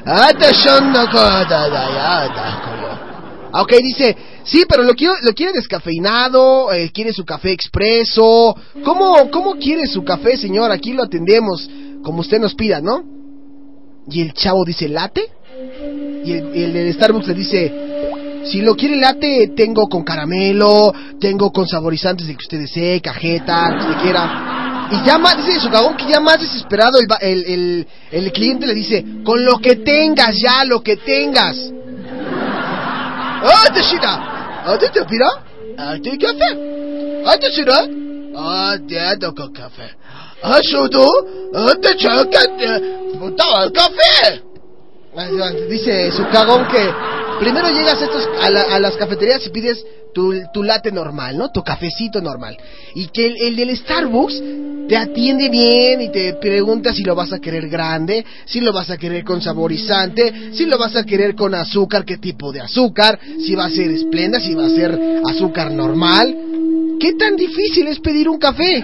Ah, 0.05 0.31
te 0.33 0.51
shon 0.51 0.91
no 0.91 1.05
Ah, 3.53 3.61
ok, 3.63 3.73
dice, 3.81 4.15
Sí, 4.43 4.63
pero 4.67 4.83
lo 4.83 4.95
quiere, 4.95 5.13
lo 5.21 5.33
quiere 5.33 5.53
descafeinado, 5.53 6.71
eh, 6.73 6.91
quiere 6.91 7.13
su 7.13 7.23
café 7.23 7.51
expreso. 7.51 8.55
¿Cómo, 8.83 9.29
¿Cómo 9.29 9.55
quiere 9.55 9.85
su 9.85 10.03
café, 10.03 10.35
señor? 10.37 10.71
Aquí 10.71 10.93
lo 10.93 11.03
atendemos, 11.03 11.69
como 12.03 12.21
usted 12.21 12.39
nos 12.39 12.55
pida, 12.55 12.81
¿no? 12.81 13.03
Y 14.09 14.21
el 14.21 14.33
chavo 14.33 14.65
dice, 14.65 14.87
¿late? 14.89 15.23
Y 16.25 16.31
el, 16.31 16.75
el 16.75 16.93
Starbucks 16.93 17.27
le 17.27 17.33
dice, 17.35 17.73
si 18.45 18.61
lo 18.61 18.75
quiere 18.75 18.95
late, 18.97 19.51
tengo 19.55 19.87
con 19.87 20.03
caramelo, 20.03 20.91
tengo 21.19 21.51
con 21.51 21.67
saborizantes 21.67 22.25
de 22.25 22.33
que 22.33 22.43
usted 22.43 22.59
desee, 22.59 22.99
cajeta, 23.01 23.69
lo 23.69 23.95
que 23.95 24.01
quiera. 24.01 24.87
Y 24.91 25.05
ya 25.05 25.19
más, 25.19 25.37
dice 25.37 25.59
su 25.59 25.69
cagón 25.69 25.95
que 25.95 26.05
ya 26.11 26.19
más 26.19 26.41
desesperado 26.41 26.97
el, 26.99 27.07
el, 27.21 27.45
el, 27.45 27.87
el 28.11 28.31
cliente 28.31 28.65
le 28.65 28.73
dice, 28.73 29.05
con 29.23 29.45
lo 29.45 29.59
que 29.59 29.77
tengas 29.77 30.35
ya, 30.41 30.65
lo 30.65 30.81
que 30.81 30.97
tengas. 30.97 31.71
¡Ah, 33.43 33.67
te 33.73 33.81
shira! 33.81 34.63
¡Ah, 34.65 34.77
te 34.79 34.89
te 34.89 35.03
pira! 35.05 35.27
¡Ah, 35.77 35.95
te 36.01 36.17
café! 36.17 37.23
¡Ah, 37.25 37.37
te 37.37 37.49
shira! 37.51 37.85
¡Ah, 38.35 38.75
te 38.87 39.17
toco 39.17 39.51
café! 39.51 39.89
¡Ah, 40.43 40.59
shudo! 40.61 41.05
¡Ah, 41.55 41.73
te 41.81 41.95
choca! 41.95 42.39
¡Puta, 43.19 43.43
café! 43.73 44.43
Dice 45.69 46.11
su 46.11 46.27
cagón 46.29 46.67
que 46.67 46.89
primero 47.39 47.69
llegas 47.69 48.01
a, 48.01 48.05
estos, 48.05 48.29
a, 48.41 48.49
la- 48.49 48.75
a 48.75 48.79
las 48.79 48.95
cafeterías 48.95 49.45
y 49.45 49.49
pides 49.49 49.83
tu, 50.13 50.33
tu 50.53 50.63
latte 50.63 50.91
normal, 50.91 51.37
¿no? 51.37 51.51
Tu 51.51 51.63
cafecito 51.63 52.21
normal. 52.21 52.57
Y 52.95 53.07
que 53.07 53.25
el, 53.27 53.35
el 53.41 53.55
del 53.55 53.75
Starbucks 53.77 54.41
te 54.91 54.97
atiende 54.97 55.47
bien 55.47 56.01
y 56.01 56.11
te 56.11 56.33
pregunta 56.33 56.91
si 56.91 57.01
lo 57.05 57.15
vas 57.15 57.31
a 57.31 57.39
querer 57.39 57.69
grande, 57.69 58.25
si 58.43 58.59
lo 58.59 58.73
vas 58.73 58.89
a 58.89 58.97
querer 58.97 59.23
con 59.23 59.41
saborizante, 59.41 60.51
si 60.51 60.65
lo 60.65 60.77
vas 60.77 60.97
a 60.97 61.05
querer 61.05 61.33
con 61.33 61.55
azúcar, 61.55 62.03
qué 62.03 62.17
tipo 62.17 62.51
de 62.51 62.59
azúcar, 62.59 63.17
si 63.39 63.55
va 63.55 63.67
a 63.67 63.69
ser 63.69 63.89
esplenda, 63.89 64.41
si 64.41 64.53
va 64.53 64.65
a 64.65 64.69
ser 64.69 64.99
azúcar 65.25 65.71
normal. 65.71 66.35
¿Qué 66.99 67.13
tan 67.13 67.37
difícil 67.37 67.87
es 67.87 68.01
pedir 68.01 68.27
un 68.27 68.37
café? 68.37 68.83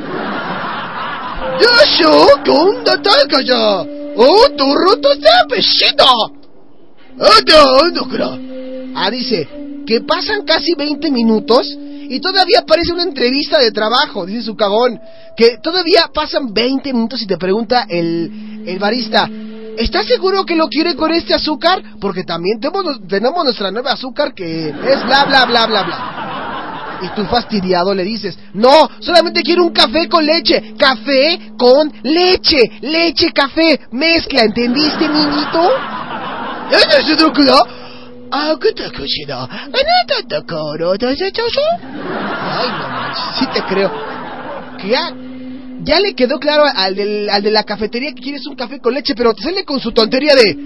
Ah, 8.95 9.11
dice 9.11 9.45
que 9.85 9.99
pasan 9.99 10.45
casi 10.45 10.73
20 10.73 11.11
minutos 11.11 11.67
y 12.09 12.19
todavía 12.19 12.63
parece 12.65 12.93
una 12.93 13.03
entrevista 13.03 13.59
de 13.59 13.71
trabajo, 13.71 14.25
dice 14.25 14.43
su 14.43 14.55
cagón. 14.55 14.99
Que 15.35 15.57
todavía 15.61 16.09
pasan 16.13 16.53
20 16.53 16.93
minutos 16.93 17.21
y 17.21 17.27
te 17.27 17.37
pregunta 17.37 17.85
el, 17.87 18.63
el 18.65 18.79
barista, 18.79 19.29
¿estás 19.77 20.07
seguro 20.07 20.43
que 20.45 20.55
lo 20.55 20.67
quiere 20.67 20.95
con 20.95 21.11
este 21.11 21.33
azúcar? 21.33 21.83
Porque 22.01 22.23
también 22.23 22.59
tenemos, 22.59 22.99
tenemos 23.07 23.43
nuestra 23.43 23.71
nueva 23.71 23.91
azúcar 23.91 24.33
que 24.33 24.69
es 24.69 25.05
bla 25.05 25.25
bla 25.25 25.45
bla 25.45 25.67
bla 25.67 25.83
bla. 25.83 26.99
Y 27.01 27.09
tú 27.15 27.25
fastidiado 27.25 27.93
le 27.93 28.03
dices, 28.03 28.37
no, 28.53 28.89
solamente 28.99 29.43
quiero 29.43 29.63
un 29.63 29.71
café 29.71 30.07
con 30.09 30.25
leche. 30.25 30.73
Café 30.77 31.51
con 31.57 31.91
leche. 32.03 32.57
Leche, 32.81 33.31
café. 33.31 33.79
Mezcla, 33.91 34.41
¿entendiste, 34.41 35.07
niñito? 35.07 35.69
Ah, 38.31 38.55
¿qué 38.61 38.73
te 38.73 38.91
cochino? 38.91 39.47
Ay, 41.81 42.69
no 42.79 42.89
manches, 42.89 43.23
sí 43.39 43.45
te 43.53 43.61
creo. 43.63 43.91
Ya, 45.83 45.99
le 45.99 46.13
quedó 46.15 46.39
claro 46.39 46.63
al, 46.65 46.95
del, 46.95 47.29
al 47.29 47.41
de 47.41 47.51
la 47.51 47.63
cafetería 47.63 48.13
que 48.13 48.21
quieres 48.21 48.45
un 48.47 48.55
café 48.55 48.79
con 48.79 48.93
leche, 48.93 49.13
pero 49.15 49.33
te 49.33 49.43
sale 49.43 49.63
con 49.63 49.79
su 49.79 49.91
tontería 49.91 50.35
de... 50.35 50.57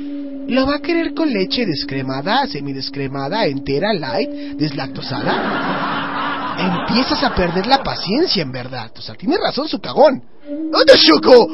¿Lo 0.48 0.66
va 0.66 0.76
a 0.76 0.82
querer 0.82 1.14
con 1.14 1.32
leche 1.32 1.66
descremada, 1.66 2.48
semidescremada, 2.48 3.46
entera, 3.46 3.94
light, 3.94 4.30
deslactosada? 4.58 6.56
Empiezas 6.58 7.24
a 7.24 7.34
perder 7.34 7.68
la 7.68 7.82
paciencia, 7.84 8.42
en 8.42 8.52
verdad. 8.52 8.92
O 8.98 9.02
sea, 9.02 9.16
tiene 9.16 9.38
razón 9.38 9.68
su 9.68 9.80
cagón. 9.80 10.22
¡Anda, 10.46 10.96
Shuko! 10.96 11.48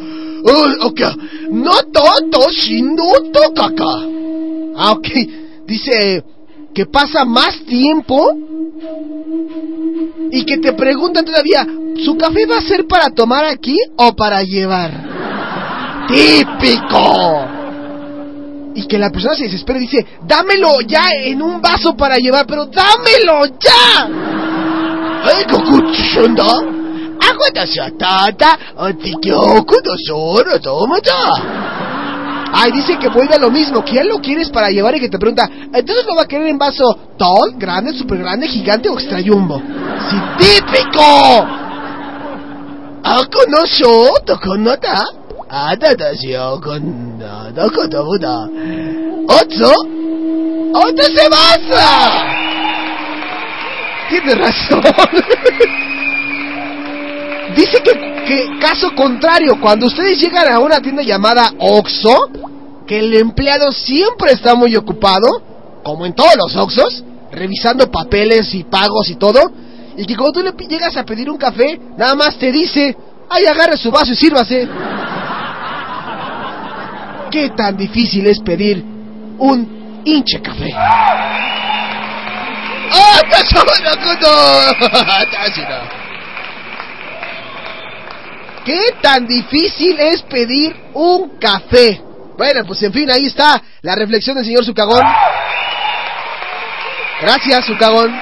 Oh, 0.45 0.87
ok. 0.87 1.01
No 1.51 1.73
todo 1.91 2.49
shindo 2.49 3.03
tokaka. 3.33 3.83
Ah, 4.77 4.91
ok. 4.93 5.07
Dice 5.67 6.23
que 6.73 6.85
pasa 6.85 7.25
más 7.25 7.59
tiempo 7.65 8.33
y 10.31 10.45
que 10.45 10.57
te 10.59 10.73
preguntan 10.73 11.25
todavía, 11.25 11.67
¿su 12.05 12.17
café 12.17 12.45
va 12.45 12.57
a 12.57 12.61
ser 12.61 12.87
para 12.87 13.09
tomar 13.09 13.43
aquí 13.45 13.77
o 13.97 14.15
para 14.15 14.41
llevar? 14.43 14.91
¡Típico! 16.07 17.45
Y 18.75 18.87
que 18.87 18.97
la 18.97 19.09
persona 19.09 19.35
se 19.35 19.45
desespera 19.45 19.79
y 19.79 19.81
dice, 19.81 20.05
dámelo 20.23 20.79
ya 20.81 21.09
en 21.11 21.41
un 21.41 21.61
vaso 21.61 21.97
para 21.97 22.17
llevar, 22.17 22.45
pero 22.47 22.67
dámelo 22.67 23.45
ya. 23.59 24.07
¡Ay, 25.23 25.43
Ay, 32.53 32.71
dice 32.71 32.97
que 32.97 33.09
vuelve 33.09 33.35
a 33.35 33.39
lo 33.39 33.51
mismo, 33.51 33.83
ya 33.85 34.03
lo 34.03 34.19
quieres 34.19 34.49
para 34.49 34.69
llevar 34.69 34.95
y 34.95 34.99
que 34.99 35.09
te 35.09 35.19
pregunta, 35.19 35.49
entonces 35.73 36.05
lo 36.05 36.15
va 36.15 36.23
a 36.23 36.27
querer 36.27 36.47
en 36.47 36.57
vaso 36.57 36.97
tall, 37.17 37.57
grande, 37.57 37.93
super 37.93 38.17
grande, 38.17 38.47
gigante 38.47 38.89
o 38.89 38.93
extra 38.93 39.19
jumbo. 39.21 39.61
¡Sí, 40.09 40.17
típico! 40.37 41.47
Ako 43.03 43.39
no 43.47 43.65
sho 43.65 44.13
tokonota. 44.25 45.05
Adata 45.49 46.13
shio 46.13 46.59
con 46.59 47.17
nada 47.17 47.69
kotobuda. 47.69 48.49
Otso. 49.27 49.71
Otro 50.73 51.05
se 51.05 51.29
basa. 51.29 52.37
Tienes 54.09 54.37
razón. 54.37 54.83
Dice 57.57 57.81
que, 57.81 57.91
que 58.27 58.59
caso 58.59 58.93
contrario, 58.93 59.59
cuando 59.59 59.87
ustedes 59.87 60.19
llegan 60.19 60.53
a 60.53 60.59
una 60.59 60.79
tienda 60.79 61.01
llamada 61.01 61.51
Oxxo, 61.57 62.29
que 62.85 62.99
el 62.99 63.15
empleado 63.15 63.71
siempre 63.71 64.33
está 64.33 64.53
muy 64.53 64.75
ocupado, 64.75 65.27
como 65.83 66.05
en 66.05 66.13
todos 66.13 66.35
los 66.37 66.55
Oxxos, 66.55 67.03
revisando 67.31 67.89
papeles 67.89 68.53
y 68.53 68.63
pagos 68.63 69.09
y 69.09 69.15
todo, 69.15 69.41
y 69.97 70.05
que 70.05 70.15
cuando 70.15 70.33
tú 70.33 70.43
le 70.43 70.51
llegas 70.67 70.95
a 70.97 71.03
pedir 71.03 71.31
un 71.31 71.37
café, 71.37 71.79
nada 71.97 72.13
más 72.13 72.37
te 72.37 72.51
dice, 72.51 72.95
ay, 73.27 73.45
agarre 73.47 73.75
su 73.75 73.89
vaso 73.89 74.13
y 74.13 74.15
sírvase. 74.15 74.67
¿Qué 77.31 77.49
tan 77.57 77.75
difícil 77.75 78.27
es 78.27 78.39
pedir 78.39 78.85
un 79.39 80.01
hinche 80.05 80.39
café? 80.43 80.69
¡Ah, 80.75 81.13
¿Qué 88.67 88.95
tan 89.01 89.25
difícil 89.25 89.97
es 89.97 90.23
pedir 90.23 90.75
un 90.93 91.39
café? 91.39 92.01
Bueno, 92.37 92.65
pues 92.67 92.83
en 92.83 92.91
fin, 92.91 93.09
ahí 93.09 93.27
está 93.27 93.63
la 93.81 93.95
reflexión 93.95 94.35
del 94.35 94.43
señor 94.43 94.65
Sucagón. 94.65 95.05
Gracias, 97.21 97.65
Sucagón. 97.65 98.13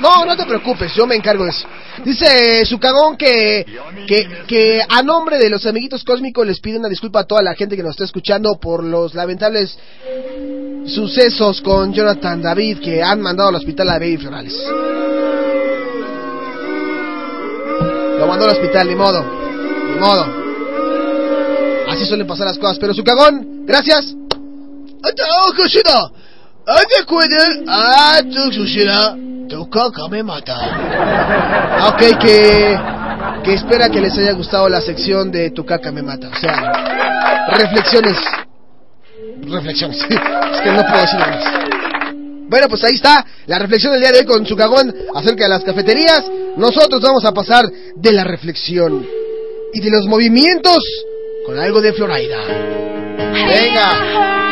No, 0.00 0.24
no 0.24 0.36
te 0.36 0.44
preocupes, 0.44 0.92
yo 0.96 1.06
me 1.06 1.14
encargo 1.14 1.44
de 1.44 1.50
eso. 1.50 1.68
Dice 2.04 2.66
Sucagón 2.66 3.16
que, 3.16 3.64
que, 4.08 4.28
que 4.48 4.82
a 4.88 5.02
nombre 5.04 5.38
de 5.38 5.48
los 5.48 5.64
amiguitos 5.66 6.02
cósmicos 6.02 6.44
les 6.44 6.58
pide 6.58 6.80
una 6.80 6.88
disculpa 6.88 7.20
a 7.20 7.24
toda 7.24 7.44
la 7.44 7.54
gente 7.54 7.76
que 7.76 7.84
nos 7.84 7.92
está 7.92 8.02
escuchando 8.02 8.58
por 8.58 8.82
los 8.82 9.14
lamentables 9.14 9.78
sucesos 10.84 11.60
con 11.60 11.94
Jonathan 11.94 12.42
David 12.42 12.80
que 12.80 13.04
han 13.04 13.20
mandado 13.20 13.50
al 13.50 13.54
hospital 13.54 13.88
a 13.90 14.00
Baby 14.00 14.16
Florales. 14.16 14.54
Lo 18.24 18.30
mandó 18.30 18.46
al 18.46 18.52
hospital, 18.52 18.88
ni 18.88 18.94
modo. 18.94 19.22
Ni 19.22 20.00
modo. 20.00 20.24
Así 21.90 22.06
suelen 22.06 22.26
pasar 22.26 22.46
las 22.46 22.58
cosas. 22.58 22.78
Pero 22.78 22.94
su 22.94 23.04
cagón, 23.04 23.66
gracias. 23.66 24.14
Ok, 31.88 32.18
que, 32.18 32.80
que 33.44 33.52
espera 33.52 33.90
que 33.90 34.00
les 34.00 34.16
haya 34.16 34.32
gustado 34.32 34.70
la 34.70 34.80
sección 34.80 35.30
de 35.30 35.50
Tu 35.50 35.62
caca 35.66 35.92
me 35.92 36.00
mata. 36.00 36.28
O 36.28 36.40
sea, 36.40 36.72
reflexiones. 37.58 38.16
Reflexiones. 39.42 39.98
es 40.08 40.60
que 40.62 40.72
no 40.72 40.82
puedo 40.82 41.00
decir 41.02 41.18
nada 41.18 41.30
más. 41.30 41.73
Bueno, 42.48 42.68
pues 42.68 42.84
ahí 42.84 42.94
está 42.94 43.24
la 43.46 43.58
reflexión 43.58 43.92
del 43.92 44.02
día 44.02 44.12
de 44.12 44.18
hoy 44.20 44.26
con 44.26 44.46
su 44.46 44.56
cagón 44.56 44.94
acerca 45.14 45.44
de 45.44 45.50
las 45.50 45.64
cafeterías. 45.64 46.24
Nosotros 46.56 47.00
vamos 47.00 47.24
a 47.24 47.32
pasar 47.32 47.64
de 47.96 48.12
la 48.12 48.24
reflexión 48.24 49.06
y 49.72 49.80
de 49.80 49.90
los 49.90 50.06
movimientos 50.06 50.78
con 51.46 51.58
algo 51.58 51.80
de 51.80 51.92
Florida. 51.92 52.38
Venga. 53.48 54.43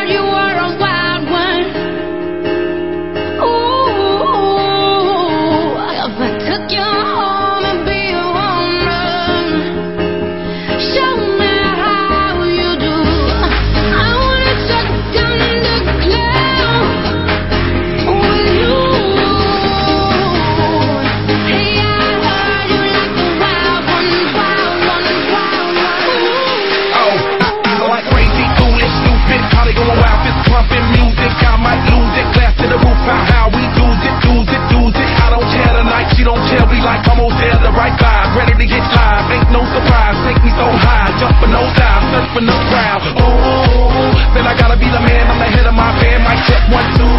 Don't 36.23 36.39
care. 36.47 36.63
We 36.71 36.79
like 36.79 37.03
almost 37.11 37.35
there, 37.37 37.59
the 37.59 37.71
right 37.75 37.93
vibe. 37.99 38.29
Ready 38.39 38.55
to 38.55 38.65
get 38.65 38.83
live, 38.95 39.27
ain't 39.29 39.51
no 39.51 39.61
surprise. 39.67 40.15
Take 40.23 40.39
me 40.41 40.51
so 40.55 40.65
high, 40.71 41.11
jump 41.19 41.35
for 41.37 41.51
no 41.51 41.61
dive, 41.75 42.03
surfing 42.15 42.47
the 42.47 42.57
crowd. 42.71 43.03
Oh, 43.19 43.91
then 44.33 44.47
I 44.47 44.55
gotta 44.55 44.79
be 44.79 44.87
the 44.87 45.03
man, 45.03 45.27
I'm 45.27 45.37
the 45.37 45.49
head 45.51 45.67
of 45.67 45.75
my 45.75 45.91
band. 45.99 46.23
Mic 46.23 46.39
check 46.47 46.63
one, 46.71 46.87
two. 46.95 47.11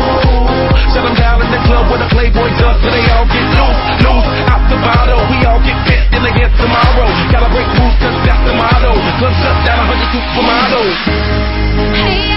Shut 0.91 1.05
them 1.05 1.15
down 1.21 1.45
in 1.45 1.51
the 1.53 1.61
club 1.69 1.93
where 1.93 2.01
the 2.01 2.11
Playboy 2.11 2.49
does, 2.57 2.81
so 2.81 2.89
they 2.89 3.05
all 3.13 3.29
get 3.29 3.47
loose, 3.55 3.83
loose. 4.03 4.29
Out 4.51 4.65
the 4.73 4.79
bottle, 4.81 5.21
we 5.29 5.39
all 5.45 5.61
get 5.61 5.77
bent 5.85 6.09
in 6.17 6.23
again 6.25 6.51
tomorrow. 6.57 7.09
Gotta 7.29 7.53
break 7.53 7.69
rules, 7.77 7.95
cause 8.01 8.17
that's 8.25 8.43
the 8.49 8.55
motto. 8.57 8.97
Club 9.21 9.35
shut 9.37 9.57
down, 9.69 9.79
a 9.79 9.85
hundred 9.85 10.11
supermodels. 10.11 10.99
Hey, 11.95 12.34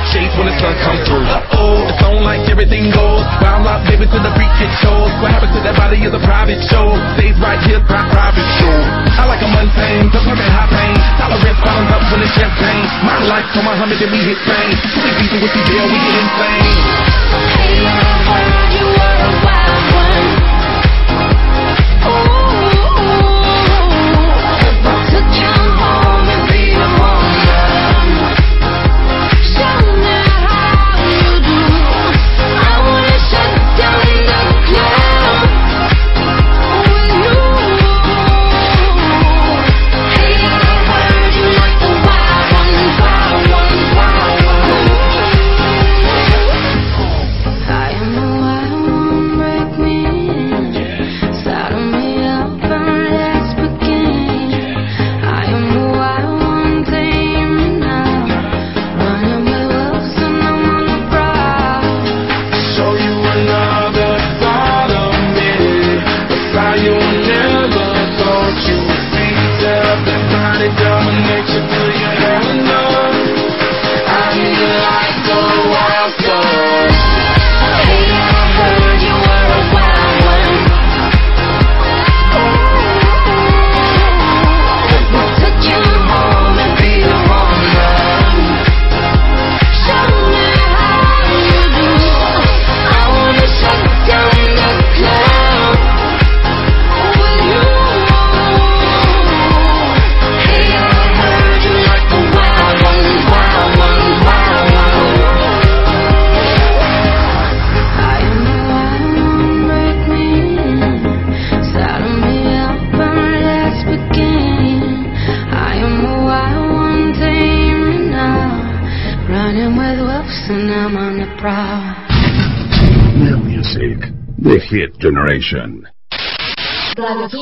black 0.00 0.12
shades 0.16 0.32
when 0.40 0.48
the 0.48 0.56
sun 0.56 0.72
comes 0.80 1.00
through. 1.04 1.24
Uh 1.28 1.60
oh, 1.60 1.84
it's 1.84 2.00
on 2.00 2.24
like 2.24 2.48
everything 2.48 2.88
goes. 2.88 3.20
Wild 3.44 3.68
out, 3.68 3.84
baby, 3.84 4.08
to 4.08 4.18
the 4.24 4.32
freak 4.32 4.48
it 4.64 4.72
shows. 4.80 5.12
What 5.20 5.28
happens 5.28 5.52
to 5.52 5.60
that 5.60 5.76
body 5.76 6.00
is 6.00 6.12
a 6.16 6.22
private 6.24 6.60
show. 6.72 6.96
Stays 7.20 7.36
right 7.36 7.60
here, 7.68 7.84
pri- 7.84 8.08
private 8.08 8.48
show. 8.56 8.76
I 9.20 9.28
like 9.28 9.44
a 9.44 9.50
mundane, 9.52 10.08
cause 10.08 10.24
I'm 10.24 10.40
in 10.40 10.48
high 10.48 10.72
pain. 10.72 10.96
Tolerance 11.20 11.60
bottoms 11.60 11.92
up 11.92 12.02
when 12.08 12.24
it's 12.24 12.32
champagne. 12.32 12.84
My 13.04 13.20
life, 13.28 13.44
to 13.52 13.60
Muhammad, 13.60 14.00
then 14.00 14.08
we 14.08 14.20
hit 14.24 14.40
fame. 14.48 14.72
Too 14.88 15.00
many 15.04 15.14
people 15.20 15.38
with 15.44 15.52
the 15.52 15.62
deal, 15.68 15.84
we 15.84 15.98
insane. 16.16 16.64
Hey, 17.60 18.69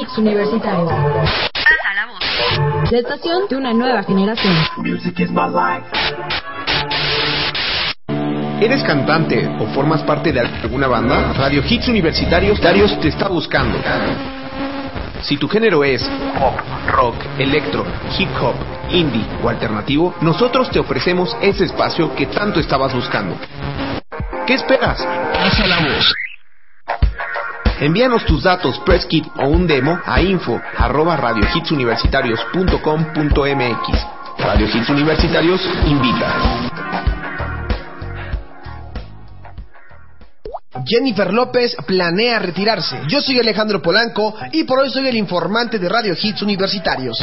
Hits 0.08 0.18
Universitario. 0.18 0.88
La 2.90 2.98
estación 2.98 3.46
de 3.50 3.56
una 3.56 3.74
nueva 3.74 4.02
generación. 4.02 4.54
Music 4.78 5.20
is 5.20 5.30
my 5.30 5.48
life. 5.48 5.84
¿Eres 8.58 8.82
cantante 8.84 9.46
o 9.60 9.66
formas 9.74 10.02
parte 10.04 10.32
de 10.32 10.40
alguna 10.40 10.86
banda? 10.86 11.34
Radio 11.34 11.62
Hits 11.68 11.88
Universitarios 11.88 12.58
Darius 12.58 12.98
te 13.00 13.08
está 13.08 13.28
buscando. 13.28 13.78
Si 15.22 15.36
tu 15.36 15.46
género 15.46 15.84
es 15.84 16.02
pop, 16.38 16.58
rock, 16.90 17.16
electro, 17.38 17.84
hip 18.18 18.30
hop, 18.40 18.54
indie 18.90 19.26
o 19.42 19.48
alternativo, 19.50 20.14
nosotros 20.22 20.70
te 20.70 20.78
ofrecemos 20.78 21.36
ese 21.42 21.64
espacio 21.64 22.14
que 22.14 22.26
tanto 22.26 22.60
estabas 22.60 22.94
buscando. 22.94 23.36
¿Qué 24.46 24.54
esperas? 24.54 25.06
Pasa 25.34 25.66
la 25.66 25.80
voz. 25.80 26.14
Envíanos 27.80 28.24
tus 28.24 28.42
datos, 28.42 28.80
press 28.80 29.06
kit 29.06 29.24
o 29.36 29.46
un 29.46 29.66
demo 29.66 30.00
a 30.04 30.20
info 30.20 30.60
arroba. 30.76 31.16
Radio 31.16 31.44
Hits 31.44 31.70
Universitarios 34.90 35.60
invita. 35.86 36.68
Jennifer 40.84 41.32
López 41.32 41.76
planea 41.86 42.38
retirarse. 42.40 43.00
Yo 43.06 43.20
soy 43.20 43.38
Alejandro 43.38 43.80
Polanco 43.80 44.34
y 44.52 44.64
por 44.64 44.80
hoy 44.80 44.90
soy 44.90 45.06
el 45.06 45.16
informante 45.16 45.78
de 45.78 45.88
Radio 45.88 46.14
Hits 46.20 46.42
Universitarios. 46.42 47.18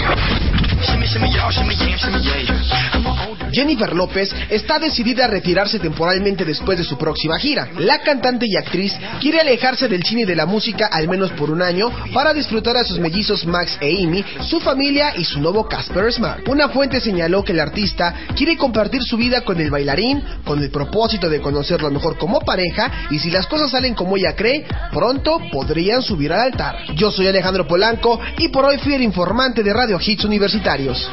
Jennifer 3.51 3.93
López 3.93 4.35
está 4.49 4.79
decidida 4.79 5.25
a 5.25 5.27
retirarse 5.27 5.79
temporalmente 5.79 6.43
después 6.43 6.77
de 6.77 6.83
su 6.83 6.97
próxima 6.97 7.39
gira. 7.39 7.69
La 7.77 8.01
cantante 8.01 8.45
y 8.47 8.57
actriz 8.57 8.93
quiere 9.21 9.39
alejarse 9.39 9.87
del 9.87 10.03
cine 10.03 10.21
y 10.23 10.25
de 10.25 10.35
la 10.35 10.45
música 10.45 10.87
al 10.87 11.07
menos 11.07 11.31
por 11.31 11.49
un 11.49 11.61
año 11.61 11.89
para 12.13 12.33
disfrutar 12.33 12.75
a 12.75 12.83
sus 12.83 12.99
mellizos 12.99 13.45
Max 13.45 13.77
e 13.79 14.03
Amy, 14.03 14.25
su 14.41 14.59
familia 14.59 15.13
y 15.15 15.23
su 15.23 15.39
nuevo 15.39 15.67
Casper 15.67 16.11
Smart. 16.11 16.47
Una 16.49 16.69
fuente 16.69 16.99
señaló 16.99 17.43
que 17.43 17.53
el 17.53 17.59
artista 17.59 18.13
quiere 18.35 18.57
compartir 18.57 19.03
su 19.03 19.15
vida 19.15 19.41
con 19.41 19.59
el 19.61 19.71
bailarín 19.71 20.21
con 20.43 20.61
el 20.61 20.69
propósito 20.69 21.29
de 21.29 21.41
conocerlo 21.41 21.89
mejor 21.91 22.17
como 22.17 22.41
pareja 22.41 22.91
y 23.09 23.19
si 23.19 23.31
las 23.31 23.47
cosas 23.47 23.71
salen 23.71 23.95
como 23.95 24.17
ella 24.17 24.35
cree, 24.35 24.65
pronto 24.91 25.39
podrían 25.51 26.01
subir 26.01 26.33
al 26.33 26.41
altar. 26.41 26.75
Yo 26.95 27.11
soy 27.11 27.27
Alejandro 27.27 27.67
Polanco 27.67 28.19
y 28.37 28.49
por 28.49 28.65
hoy 28.65 28.77
fui 28.79 28.93
el 28.93 29.03
informante 29.03 29.63
de 29.63 29.73
Radio 29.73 29.99
Hits 30.05 30.25
Universitarios. 30.55 31.09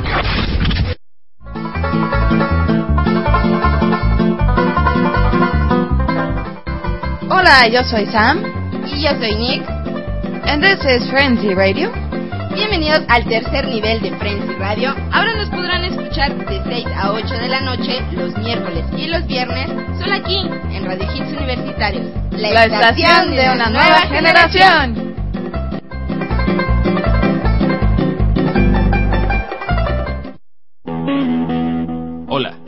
Hola, 7.29 7.67
yo 7.69 7.83
soy 7.85 8.07
Sam. 8.07 8.43
Y 8.87 9.03
yo 9.03 9.11
soy 9.19 9.35
Nick. 9.35 9.69
And 10.47 10.63
this 10.63 10.79
is 10.85 11.11
Frenzy 11.11 11.55
Radio. 11.55 11.91
Bienvenidos 12.55 13.03
al 13.09 13.25
tercer 13.25 13.67
nivel 13.67 14.01
de 14.03 14.13
Frenzy 14.17 14.55
Radio. 14.59 14.95
Ahora 15.11 15.35
nos 15.37 15.49
podrán 15.51 15.85
escuchar 15.85 16.35
de 16.47 16.63
6 16.63 16.87
a 16.95 17.13
8 17.13 17.35
de 17.35 17.49
la 17.49 17.61
noche 17.63 18.01
los 18.13 18.37
miércoles 18.39 18.85
y 18.97 19.09
los 19.09 19.27
viernes, 19.27 19.69
solo 19.99 20.15
aquí 20.15 20.39
en 20.71 20.85
Radio 20.85 21.09
Hits 21.15 21.33
Universitarios. 21.33 22.07
La 22.33 22.65
estación 22.65 23.35
de 23.35 23.51
una 23.51 23.71
nueva 23.71 24.01
generación. 24.09 25.22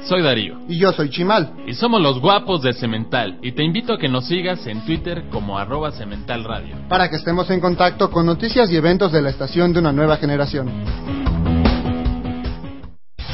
Soy 0.06 0.22
Darío. 0.22 0.58
Y 0.68 0.78
yo 0.78 0.92
soy 0.92 1.10
Chimal. 1.10 1.52
Y 1.66 1.74
somos 1.74 2.00
los 2.00 2.20
guapos 2.20 2.62
de 2.62 2.72
Cemental. 2.72 3.38
Y 3.42 3.52
te 3.52 3.64
invito 3.64 3.94
a 3.94 3.98
que 3.98 4.08
nos 4.08 4.26
sigas 4.26 4.66
en 4.66 4.84
Twitter 4.84 5.24
como 5.30 5.58
arroba 5.58 5.92
Cemental 5.92 6.44
Radio. 6.44 6.76
Para 6.88 7.08
que 7.08 7.16
estemos 7.16 7.50
en 7.50 7.60
contacto 7.60 8.10
con 8.10 8.26
noticias 8.26 8.70
y 8.70 8.76
eventos 8.76 9.12
de 9.12 9.22
la 9.22 9.30
estación 9.30 9.72
de 9.72 9.80
una 9.80 9.92
nueva 9.92 10.16
generación. 10.16 10.70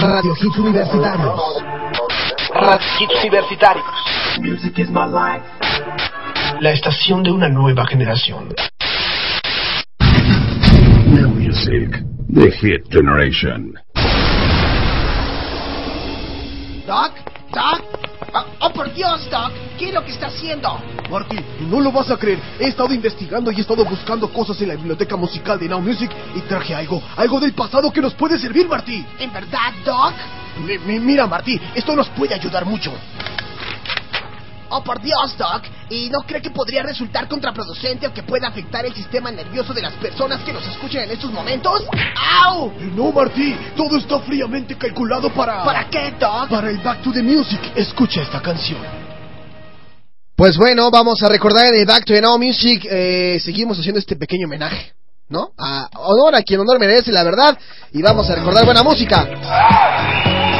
Radio 0.00 0.34
Hits 0.34 0.56
Universitarios. 0.56 1.62
Radio 2.54 2.88
Hits 2.98 3.14
Universitarios. 3.22 3.84
Music 4.40 4.78
is 4.78 4.88
my 4.88 5.04
life. 5.04 5.44
La 6.60 6.70
estación 6.70 7.22
de 7.22 7.30
una 7.30 7.50
nueva 7.50 7.84
generación. 7.86 8.48
New 11.06 11.28
Music, 11.28 12.02
The 12.32 12.50
Hit 12.50 12.90
Generation. 12.90 13.74
Doc, 16.86 17.12
Doc. 17.52 17.89
Oh, 18.32 18.44
oh, 18.60 18.70
por 18.72 18.92
Dios, 18.94 19.28
Doc. 19.30 19.50
¿Qué 19.78 19.88
es 19.88 19.94
lo 19.94 20.04
que 20.04 20.12
está 20.12 20.26
haciendo? 20.28 20.78
Marty, 21.10 21.36
no 21.68 21.80
lo 21.80 21.90
vas 21.90 22.10
a 22.10 22.16
creer. 22.16 22.38
He 22.60 22.68
estado 22.68 22.92
investigando 22.94 23.50
y 23.50 23.56
he 23.56 23.60
estado 23.60 23.84
buscando 23.84 24.32
cosas 24.32 24.60
en 24.62 24.68
la 24.68 24.74
biblioteca 24.76 25.16
musical 25.16 25.58
de 25.58 25.68
Now 25.68 25.80
Music 25.80 26.10
y 26.36 26.40
traje 26.42 26.74
algo, 26.74 27.02
algo 27.16 27.40
del 27.40 27.52
pasado 27.52 27.90
que 27.92 28.00
nos 28.00 28.14
puede 28.14 28.38
servir, 28.38 28.68
Marty. 28.68 29.04
¿En 29.18 29.32
verdad, 29.32 29.72
Doc? 29.84 30.12
Mi- 30.64 30.78
mi- 30.78 31.00
mira, 31.00 31.26
Marty, 31.26 31.58
esto 31.74 31.96
nos 31.96 32.08
puede 32.10 32.34
ayudar 32.34 32.64
mucho. 32.66 32.92
Oh, 34.72 34.84
por 34.84 35.02
Dios, 35.02 35.36
Doc. 35.36 35.64
¿Y 35.90 36.08
no 36.10 36.20
cree 36.20 36.40
que 36.40 36.50
podría 36.50 36.84
resultar 36.84 37.26
contraproducente 37.26 38.06
o 38.06 38.14
que 38.14 38.22
pueda 38.22 38.48
afectar 38.48 38.86
el 38.86 38.94
sistema 38.94 39.32
nervioso 39.32 39.74
de 39.74 39.82
las 39.82 39.94
personas 39.94 40.40
que 40.42 40.52
nos 40.52 40.64
escuchan 40.66 41.02
en 41.02 41.10
estos 41.10 41.32
momentos? 41.32 41.82
¡Au! 42.44 42.72
No, 42.94 43.10
Marty, 43.10 43.56
todo 43.76 43.98
está 43.98 44.20
fríamente 44.20 44.76
calculado 44.76 45.28
para... 45.34 45.64
¿Para 45.64 45.88
qué, 45.88 46.14
Doc? 46.18 46.48
Para 46.48 46.70
el 46.70 46.78
Back 46.78 47.02
to 47.02 47.12
the 47.12 47.22
Music. 47.22 47.60
Escucha 47.74 48.22
esta 48.22 48.40
canción. 48.40 48.80
Pues 50.36 50.56
bueno, 50.56 50.88
vamos 50.90 51.20
a 51.22 51.28
recordar 51.28 51.66
en 51.66 51.80
el 51.80 51.86
Back 51.86 52.04
to 52.04 52.14
the 52.14 52.20
Now 52.20 52.38
Music. 52.38 52.86
eh, 52.88 53.40
seguimos 53.42 53.76
haciendo 53.78 53.98
este 53.98 54.14
pequeño 54.14 54.46
homenaje, 54.46 54.92
¿no? 55.28 55.50
A 55.58 55.88
honor 55.96 56.36
a 56.36 56.42
quien 56.42 56.60
honor 56.60 56.78
merece, 56.78 57.10
la 57.10 57.24
verdad. 57.24 57.58
Y 57.92 58.00
vamos 58.02 58.30
a 58.30 58.36
recordar 58.36 58.64
buena 58.64 58.84
música. 58.84 60.59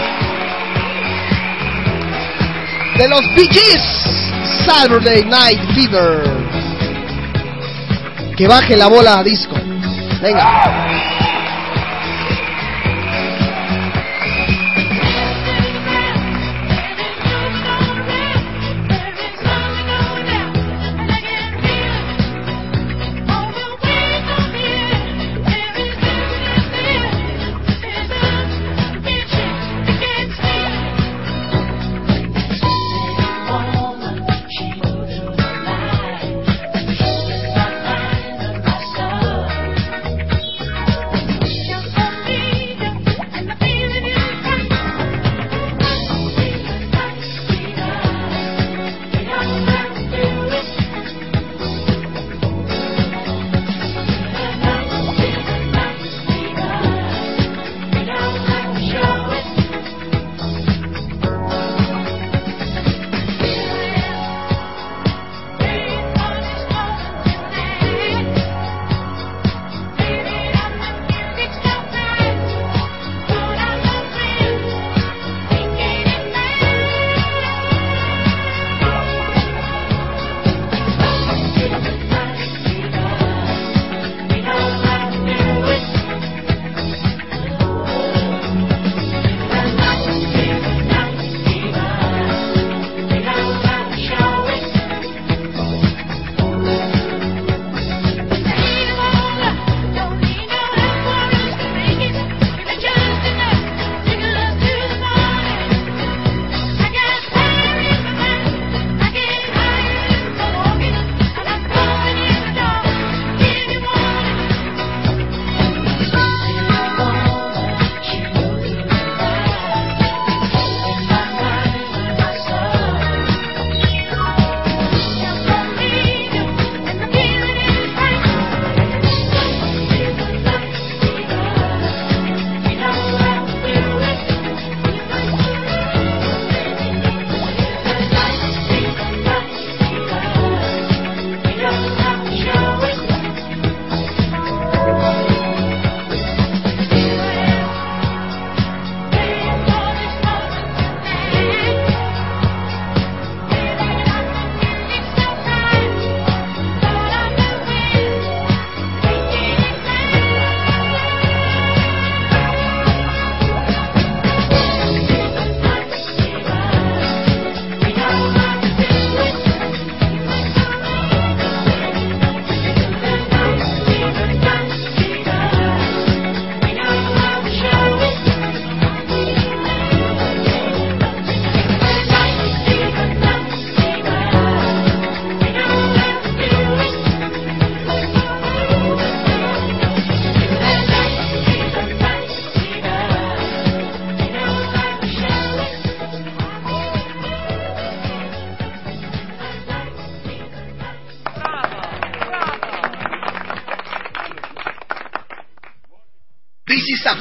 De 3.01 3.09
los 3.09 3.23
Bee 3.35 3.49
Saturday 4.67 5.25
Night 5.25 5.59
Fever. 5.75 6.21
Que 8.37 8.47
baje 8.47 8.77
la 8.77 8.89
bola 8.89 9.21
a 9.21 9.25
disco. 9.25 9.57
Venga. 10.21 11.40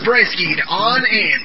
On 0.10 1.06
M. 1.06 1.40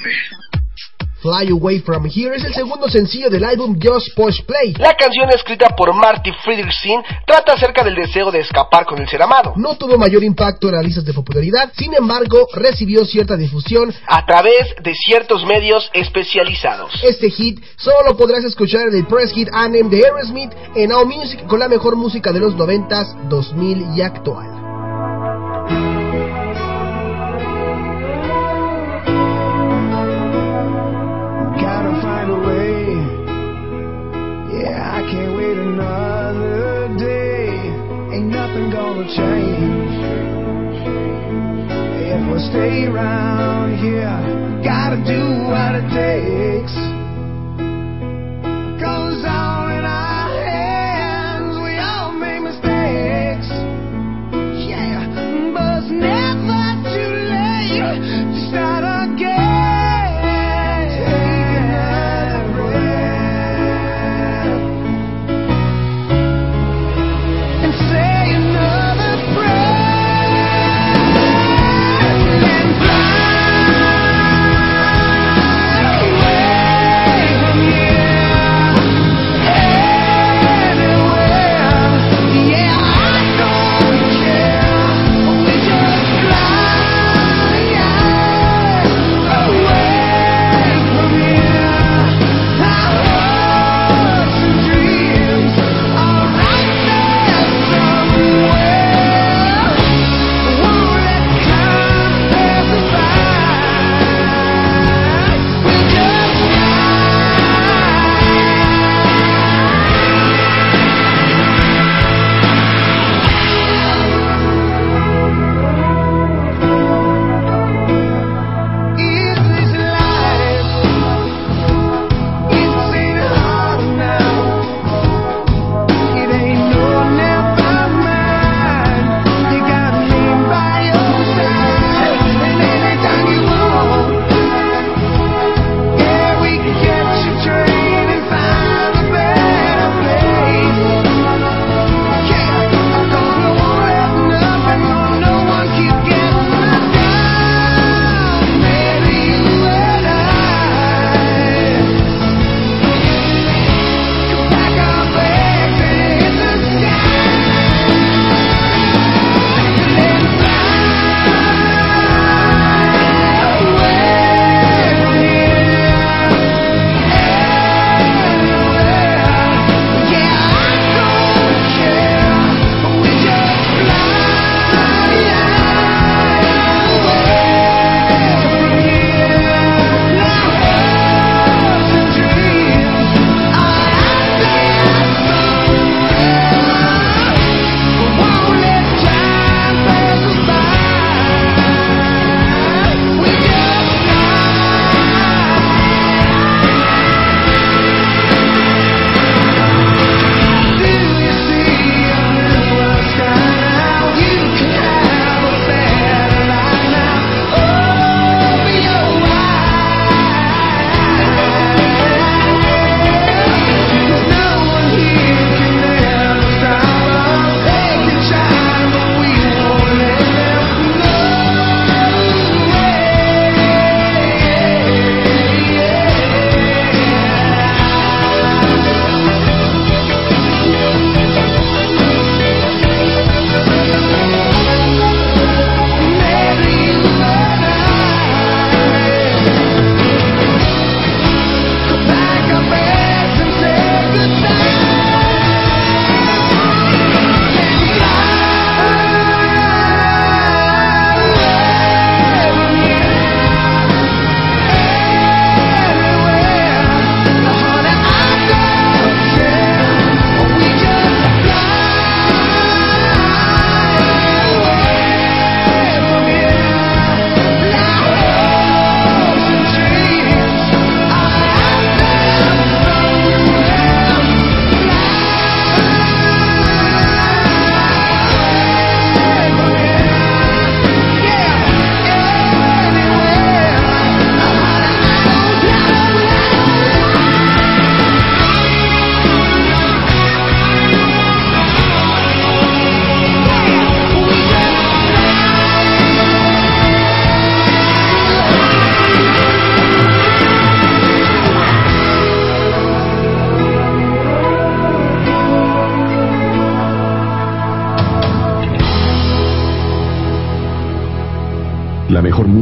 Fly 1.21 1.51
Away 1.51 1.81
From 1.81 2.07
Here 2.07 2.35
es 2.35 2.45
el 2.45 2.55
segundo 2.55 2.89
sencillo 2.89 3.29
del 3.29 3.45
álbum 3.45 3.79
Just 3.79 4.15
Push 4.17 4.43
Play. 4.47 4.73
La 4.79 4.95
canción 4.95 5.29
escrita 5.29 5.69
por 5.77 5.93
Marty 5.93 6.31
Friedrichsen 6.43 7.03
trata 7.27 7.53
acerca 7.53 7.85
del 7.85 7.95
deseo 7.95 8.31
de 8.31 8.41
escapar 8.41 8.87
con 8.87 8.99
el 9.03 9.07
ser 9.07 9.21
amado. 9.23 9.53
No 9.57 9.77
tuvo 9.77 9.99
mayor 9.99 10.25
impacto 10.25 10.69
en 10.69 10.77
las 10.77 10.85
listas 10.85 11.05
de 11.05 11.13
popularidad, 11.13 11.73
sin 11.77 11.93
embargo, 11.93 12.49
recibió 12.55 13.05
cierta 13.05 13.37
difusión 13.37 13.93
a 14.07 14.25
través 14.25 14.75
de 14.83 14.95
ciertos 14.95 15.45
medios 15.45 15.91
especializados. 15.93 16.91
Este 17.05 17.29
hit 17.29 17.63
solo 17.77 17.99
lo 18.09 18.17
podrás 18.17 18.45
escuchar 18.45 18.89
en 18.89 18.95
el 18.97 19.07
Press 19.07 19.35
Hit 19.35 19.51
Anem 19.53 19.91
de 19.91 20.07
Aerosmith 20.07 20.53
en 20.75 20.89
Now 20.89 21.05
Music 21.05 21.47
con 21.47 21.61
la 21.61 21.69
mejor 21.69 21.97
música 21.97 22.33
de 22.33 22.41
los 22.41 22.57
90s, 22.57 23.29
2000 23.29 23.95
y 23.95 24.01
actual. 24.01 24.64
Change. 39.17 39.95
If 42.15 42.23
we 42.33 42.39
stay 42.51 42.87
around 42.87 43.79
here, 43.79 44.15
gotta 44.63 44.97
do 45.07 45.23
what 45.51 45.75
it 45.75 45.89
takes. 45.95 46.94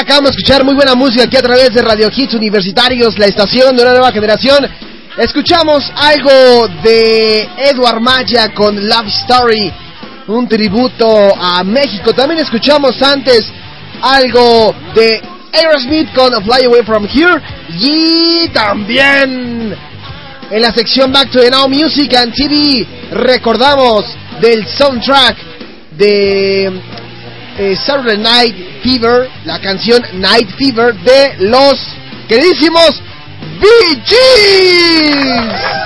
Acabamos 0.00 0.30
de 0.30 0.36
escuchar 0.36 0.64
muy 0.64 0.74
buena 0.74 0.94
música 0.94 1.24
aquí 1.24 1.36
a 1.36 1.42
través 1.42 1.70
de 1.74 1.82
Radio 1.82 2.08
Hits 2.14 2.32
Universitarios, 2.34 3.18
la 3.18 3.26
estación 3.26 3.76
de 3.76 3.82
una 3.82 3.90
nueva 3.90 4.12
generación. 4.12 4.64
Escuchamos 5.16 5.90
algo 5.96 6.68
de 6.84 7.40
Edward 7.56 8.00
Maya 8.00 8.54
con 8.54 8.76
Love 8.76 9.08
Story, 9.08 9.72
un 10.28 10.48
tributo 10.48 11.34
a 11.36 11.64
México. 11.64 12.12
También 12.14 12.40
escuchamos 12.40 13.02
antes 13.02 13.44
algo 14.00 14.72
de 14.94 15.20
Aerosmith 15.52 16.14
con 16.14 16.32
Fly 16.44 16.66
Away 16.66 16.84
From 16.84 17.04
Here 17.04 17.42
y 17.80 18.48
también 18.50 19.76
en 20.48 20.62
la 20.62 20.72
sección 20.72 21.10
Back 21.10 21.32
to 21.32 21.40
the 21.40 21.50
Now 21.50 21.68
Music 21.68 22.14
and 22.14 22.32
TV 22.32 22.86
recordamos 23.10 24.04
del 24.40 24.64
soundtrack 24.64 25.36
de 25.90 26.66
eh, 27.58 27.76
Saturday 27.84 28.18
Night 28.18 28.67
Fever, 28.82 29.28
la 29.44 29.60
canción 29.60 30.02
Night 30.14 30.50
Fever 30.56 30.94
de 30.94 31.36
los 31.46 31.78
queridísimos 32.28 33.02
Bee 33.60 34.02
Gees. 34.04 35.78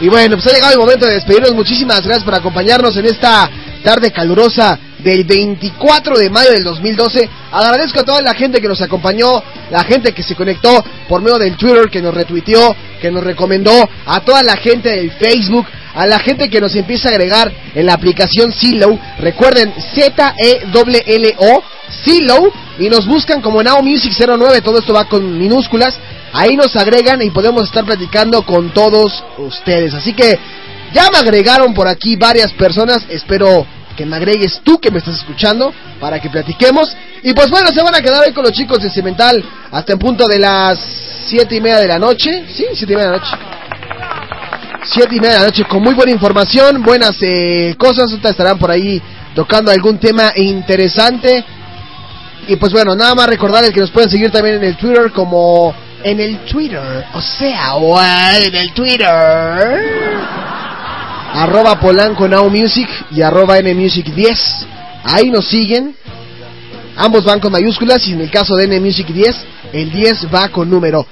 Y 0.00 0.08
bueno, 0.08 0.36
pues 0.36 0.46
ha 0.46 0.54
llegado 0.54 0.72
el 0.72 0.78
momento 0.78 1.06
de 1.06 1.14
despedirnos. 1.14 1.52
Muchísimas 1.52 2.00
gracias 2.02 2.24
por 2.24 2.34
acompañarnos 2.34 2.96
en 2.96 3.04
esta 3.04 3.50
tarde 3.84 4.10
calurosa 4.10 4.78
del 4.98 5.24
24 5.24 6.18
de 6.18 6.30
mayo 6.30 6.52
del 6.52 6.64
2012. 6.64 7.28
Agradezco 7.52 8.00
a 8.00 8.04
toda 8.04 8.22
la 8.22 8.34
gente 8.34 8.60
que 8.60 8.68
nos 8.68 8.80
acompañó, 8.80 9.42
la 9.70 9.84
gente 9.84 10.12
que 10.12 10.22
se 10.22 10.34
conectó 10.34 10.84
por 11.08 11.20
medio 11.20 11.38
del 11.38 11.56
Twitter, 11.56 11.90
que 11.90 12.00
nos 12.00 12.14
retuiteó, 12.14 12.74
que 13.00 13.10
nos 13.10 13.24
recomendó, 13.24 13.88
a 14.06 14.20
toda 14.20 14.42
la 14.42 14.56
gente 14.56 14.88
del 14.88 15.10
Facebook, 15.12 15.66
a 15.94 16.06
la 16.06 16.18
gente 16.18 16.48
que 16.48 16.60
nos 16.60 16.74
empieza 16.74 17.08
a 17.08 17.12
agregar 17.12 17.52
en 17.74 17.86
la 17.86 17.94
aplicación 17.94 18.52
Zillow. 18.52 18.98
Recuerden, 19.18 19.72
Z-E-L-L-O, 19.94 21.62
Zillow, 22.04 22.52
y 22.78 22.88
nos 22.88 23.06
buscan 23.06 23.40
como 23.40 23.62
Now 23.62 23.82
Music 23.82 24.12
09, 24.16 24.62
todo 24.62 24.78
esto 24.78 24.94
va 24.94 25.06
con 25.06 25.38
minúsculas. 25.38 25.98
Ahí 26.32 26.56
nos 26.56 26.76
agregan 26.76 27.20
y 27.22 27.30
podemos 27.30 27.64
estar 27.64 27.84
platicando 27.84 28.42
con 28.42 28.70
todos 28.70 29.22
ustedes. 29.38 29.94
Así 29.94 30.12
que 30.14 30.38
ya 30.92 31.10
me 31.10 31.18
agregaron 31.18 31.74
por 31.74 31.88
aquí 31.88 32.16
varias 32.16 32.52
personas. 32.52 33.04
Espero 33.08 33.66
que 33.96 34.06
me 34.06 34.16
agregues 34.16 34.60
tú 34.64 34.78
que 34.78 34.90
me 34.90 34.98
estás 34.98 35.16
escuchando 35.16 35.74
para 35.98 36.20
que 36.20 36.30
platiquemos. 36.30 36.96
Y 37.22 37.34
pues 37.34 37.50
bueno, 37.50 37.68
se 37.74 37.82
van 37.82 37.94
a 37.94 38.00
quedar 38.00 38.24
hoy 38.26 38.32
con 38.32 38.44
los 38.44 38.52
chicos 38.52 38.82
de 38.82 38.90
Cemental 38.90 39.44
hasta 39.70 39.92
en 39.92 39.98
punto 39.98 40.26
de 40.26 40.38
las 40.38 40.78
siete 41.26 41.56
y 41.56 41.60
media 41.60 41.78
de 41.78 41.88
la 41.88 41.98
noche. 41.98 42.44
Sí, 42.48 42.64
siete 42.74 42.92
y 42.92 42.96
media 42.96 43.10
de 43.10 43.16
la 43.16 43.18
noche. 43.18 43.59
Siete 44.82 45.14
y 45.14 45.20
media 45.20 45.34
de 45.34 45.40
la 45.40 45.46
noche 45.46 45.64
con 45.64 45.82
muy 45.82 45.92
buena 45.92 46.10
información, 46.10 46.82
buenas 46.82 47.16
eh, 47.20 47.74
cosas. 47.78 48.12
Estarán 48.12 48.58
por 48.58 48.70
ahí 48.70 49.00
tocando 49.34 49.70
algún 49.70 49.98
tema 49.98 50.32
interesante. 50.34 51.44
Y 52.48 52.56
pues 52.56 52.72
bueno, 52.72 52.94
nada 52.94 53.14
más 53.14 53.26
recordarles 53.26 53.72
que 53.72 53.80
nos 53.80 53.90
pueden 53.90 54.08
seguir 54.10 54.30
también 54.30 54.56
en 54.56 54.64
el 54.64 54.76
Twitter 54.76 55.12
como 55.12 55.74
en 56.02 56.18
el 56.18 56.38
Twitter, 56.46 57.04
o 57.12 57.20
sea, 57.20 57.74
o 57.74 58.00
en 58.00 58.54
el 58.54 58.72
Twitter. 58.72 59.06
Arroba 61.34 61.78
Polanco 61.78 62.26
Now 62.26 62.48
Music 62.48 62.88
y 63.10 63.20
arroba 63.20 63.58
N 63.58 63.74
Music 63.74 64.06
10. 64.06 64.66
Ahí 65.04 65.30
nos 65.30 65.46
siguen. 65.46 65.94
Ambos 66.96 67.24
van 67.24 67.38
con 67.38 67.52
mayúsculas 67.52 68.08
y 68.08 68.12
en 68.14 68.22
el 68.22 68.30
caso 68.30 68.56
de 68.56 68.64
N 68.64 68.80
Music 68.80 69.06
10, 69.06 69.36
el 69.74 69.92
10 69.92 70.26
va 70.34 70.48
con 70.48 70.68
número. 70.70 71.06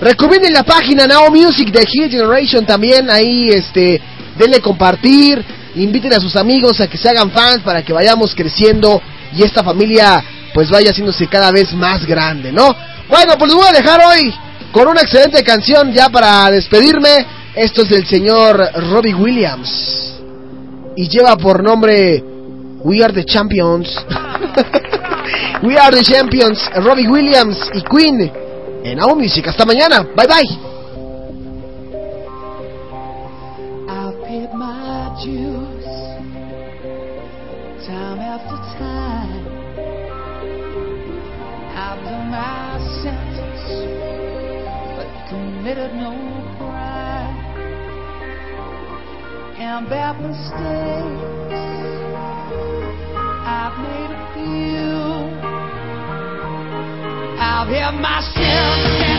Recomienden 0.00 0.52
la 0.52 0.62
página 0.62 1.06
Now 1.06 1.28
Music 1.30 1.72
de 1.72 1.84
Hill 1.90 2.10
Generation 2.10 2.64
también. 2.64 3.10
Ahí, 3.10 3.50
este, 3.50 4.00
denle 4.38 4.60
compartir. 4.60 5.44
Inviten 5.74 6.12
a 6.14 6.20
sus 6.20 6.36
amigos 6.36 6.80
a 6.80 6.86
que 6.86 6.96
se 6.96 7.08
hagan 7.08 7.30
fans 7.30 7.60
para 7.64 7.82
que 7.82 7.92
vayamos 7.92 8.34
creciendo 8.34 9.00
y 9.34 9.42
esta 9.42 9.62
familia 9.62 10.22
pues 10.54 10.70
vaya 10.70 10.90
haciéndose 10.90 11.26
cada 11.26 11.50
vez 11.50 11.72
más 11.74 12.06
grande, 12.06 12.50
¿no? 12.52 12.74
Bueno, 13.08 13.34
pues 13.38 13.52
les 13.52 13.54
voy 13.54 13.68
a 13.68 13.72
dejar 13.72 14.00
hoy 14.06 14.34
con 14.72 14.88
una 14.88 15.02
excelente 15.02 15.42
canción 15.42 15.92
ya 15.92 16.08
para 16.08 16.50
despedirme. 16.50 17.26
Esto 17.54 17.82
es 17.82 17.90
del 17.90 18.06
señor 18.06 18.70
Robbie 18.90 19.14
Williams. 19.14 20.14
Y 20.96 21.08
lleva 21.08 21.36
por 21.36 21.62
nombre 21.62 22.22
We 22.82 23.02
Are 23.02 23.12
the 23.12 23.24
Champions. 23.24 23.88
We 25.62 25.76
Are 25.76 25.94
the 25.96 26.02
Champions. 26.02 26.58
Robbie 26.76 27.08
Williams 27.08 27.58
y 27.74 27.82
Queen 27.82 28.47
en 28.84 28.98
Now 28.98 29.14
Music. 29.14 29.46
Hasta 29.46 29.64
mañana. 29.64 30.02
Bye 30.14 30.26
bye. 30.26 30.68
I've 41.78 42.04
done 42.04 42.28
my 42.30 42.78
sentence, 43.02 43.64
but 44.96 45.08
committed 45.28 45.94
no 45.94 46.12
crime. 46.58 47.36
And 49.58 49.88
bad 49.88 50.20
mistakes, 50.20 51.54
I've 53.46 53.78
made 53.78 54.17
I've 57.40 57.68
had 57.68 57.94
my 58.00 59.17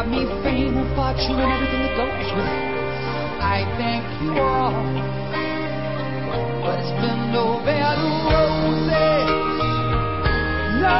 Brought 0.00 0.12
me 0.12 0.24
fame 0.42 0.78
and 0.78 0.96
fortune 0.96 1.38
and 1.38 1.52
everything 1.52 1.82
that 1.82 1.94
goes 1.94 2.32
with 2.32 2.48
it. 2.48 2.64
I 3.44 3.68
thank 3.76 4.04
you 4.22 4.32
all, 4.40 4.72
but 6.64 6.78
it's 6.80 6.88
been 7.04 7.32
no 7.34 7.60
bed 7.66 7.98
of 8.00 8.32
roses, 8.32 9.28
no 10.80 10.96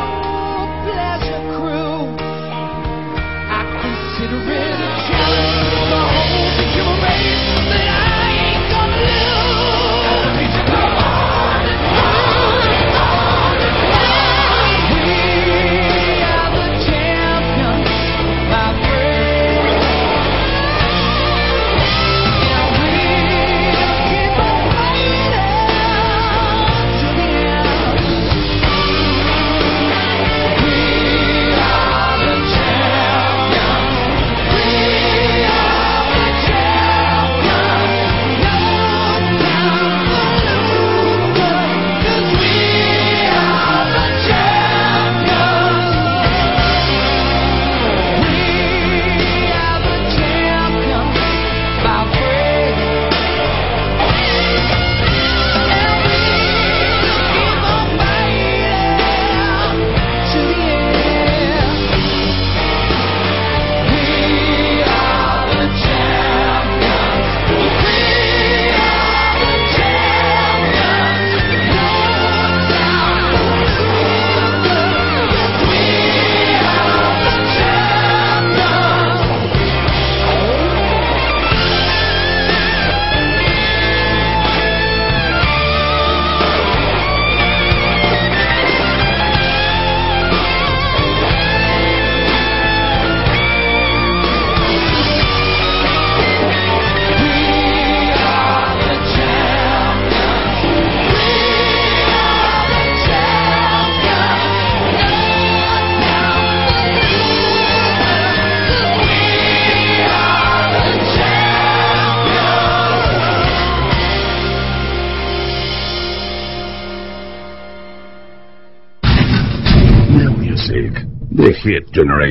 pleasure 0.84 1.42
cruise. 1.56 1.79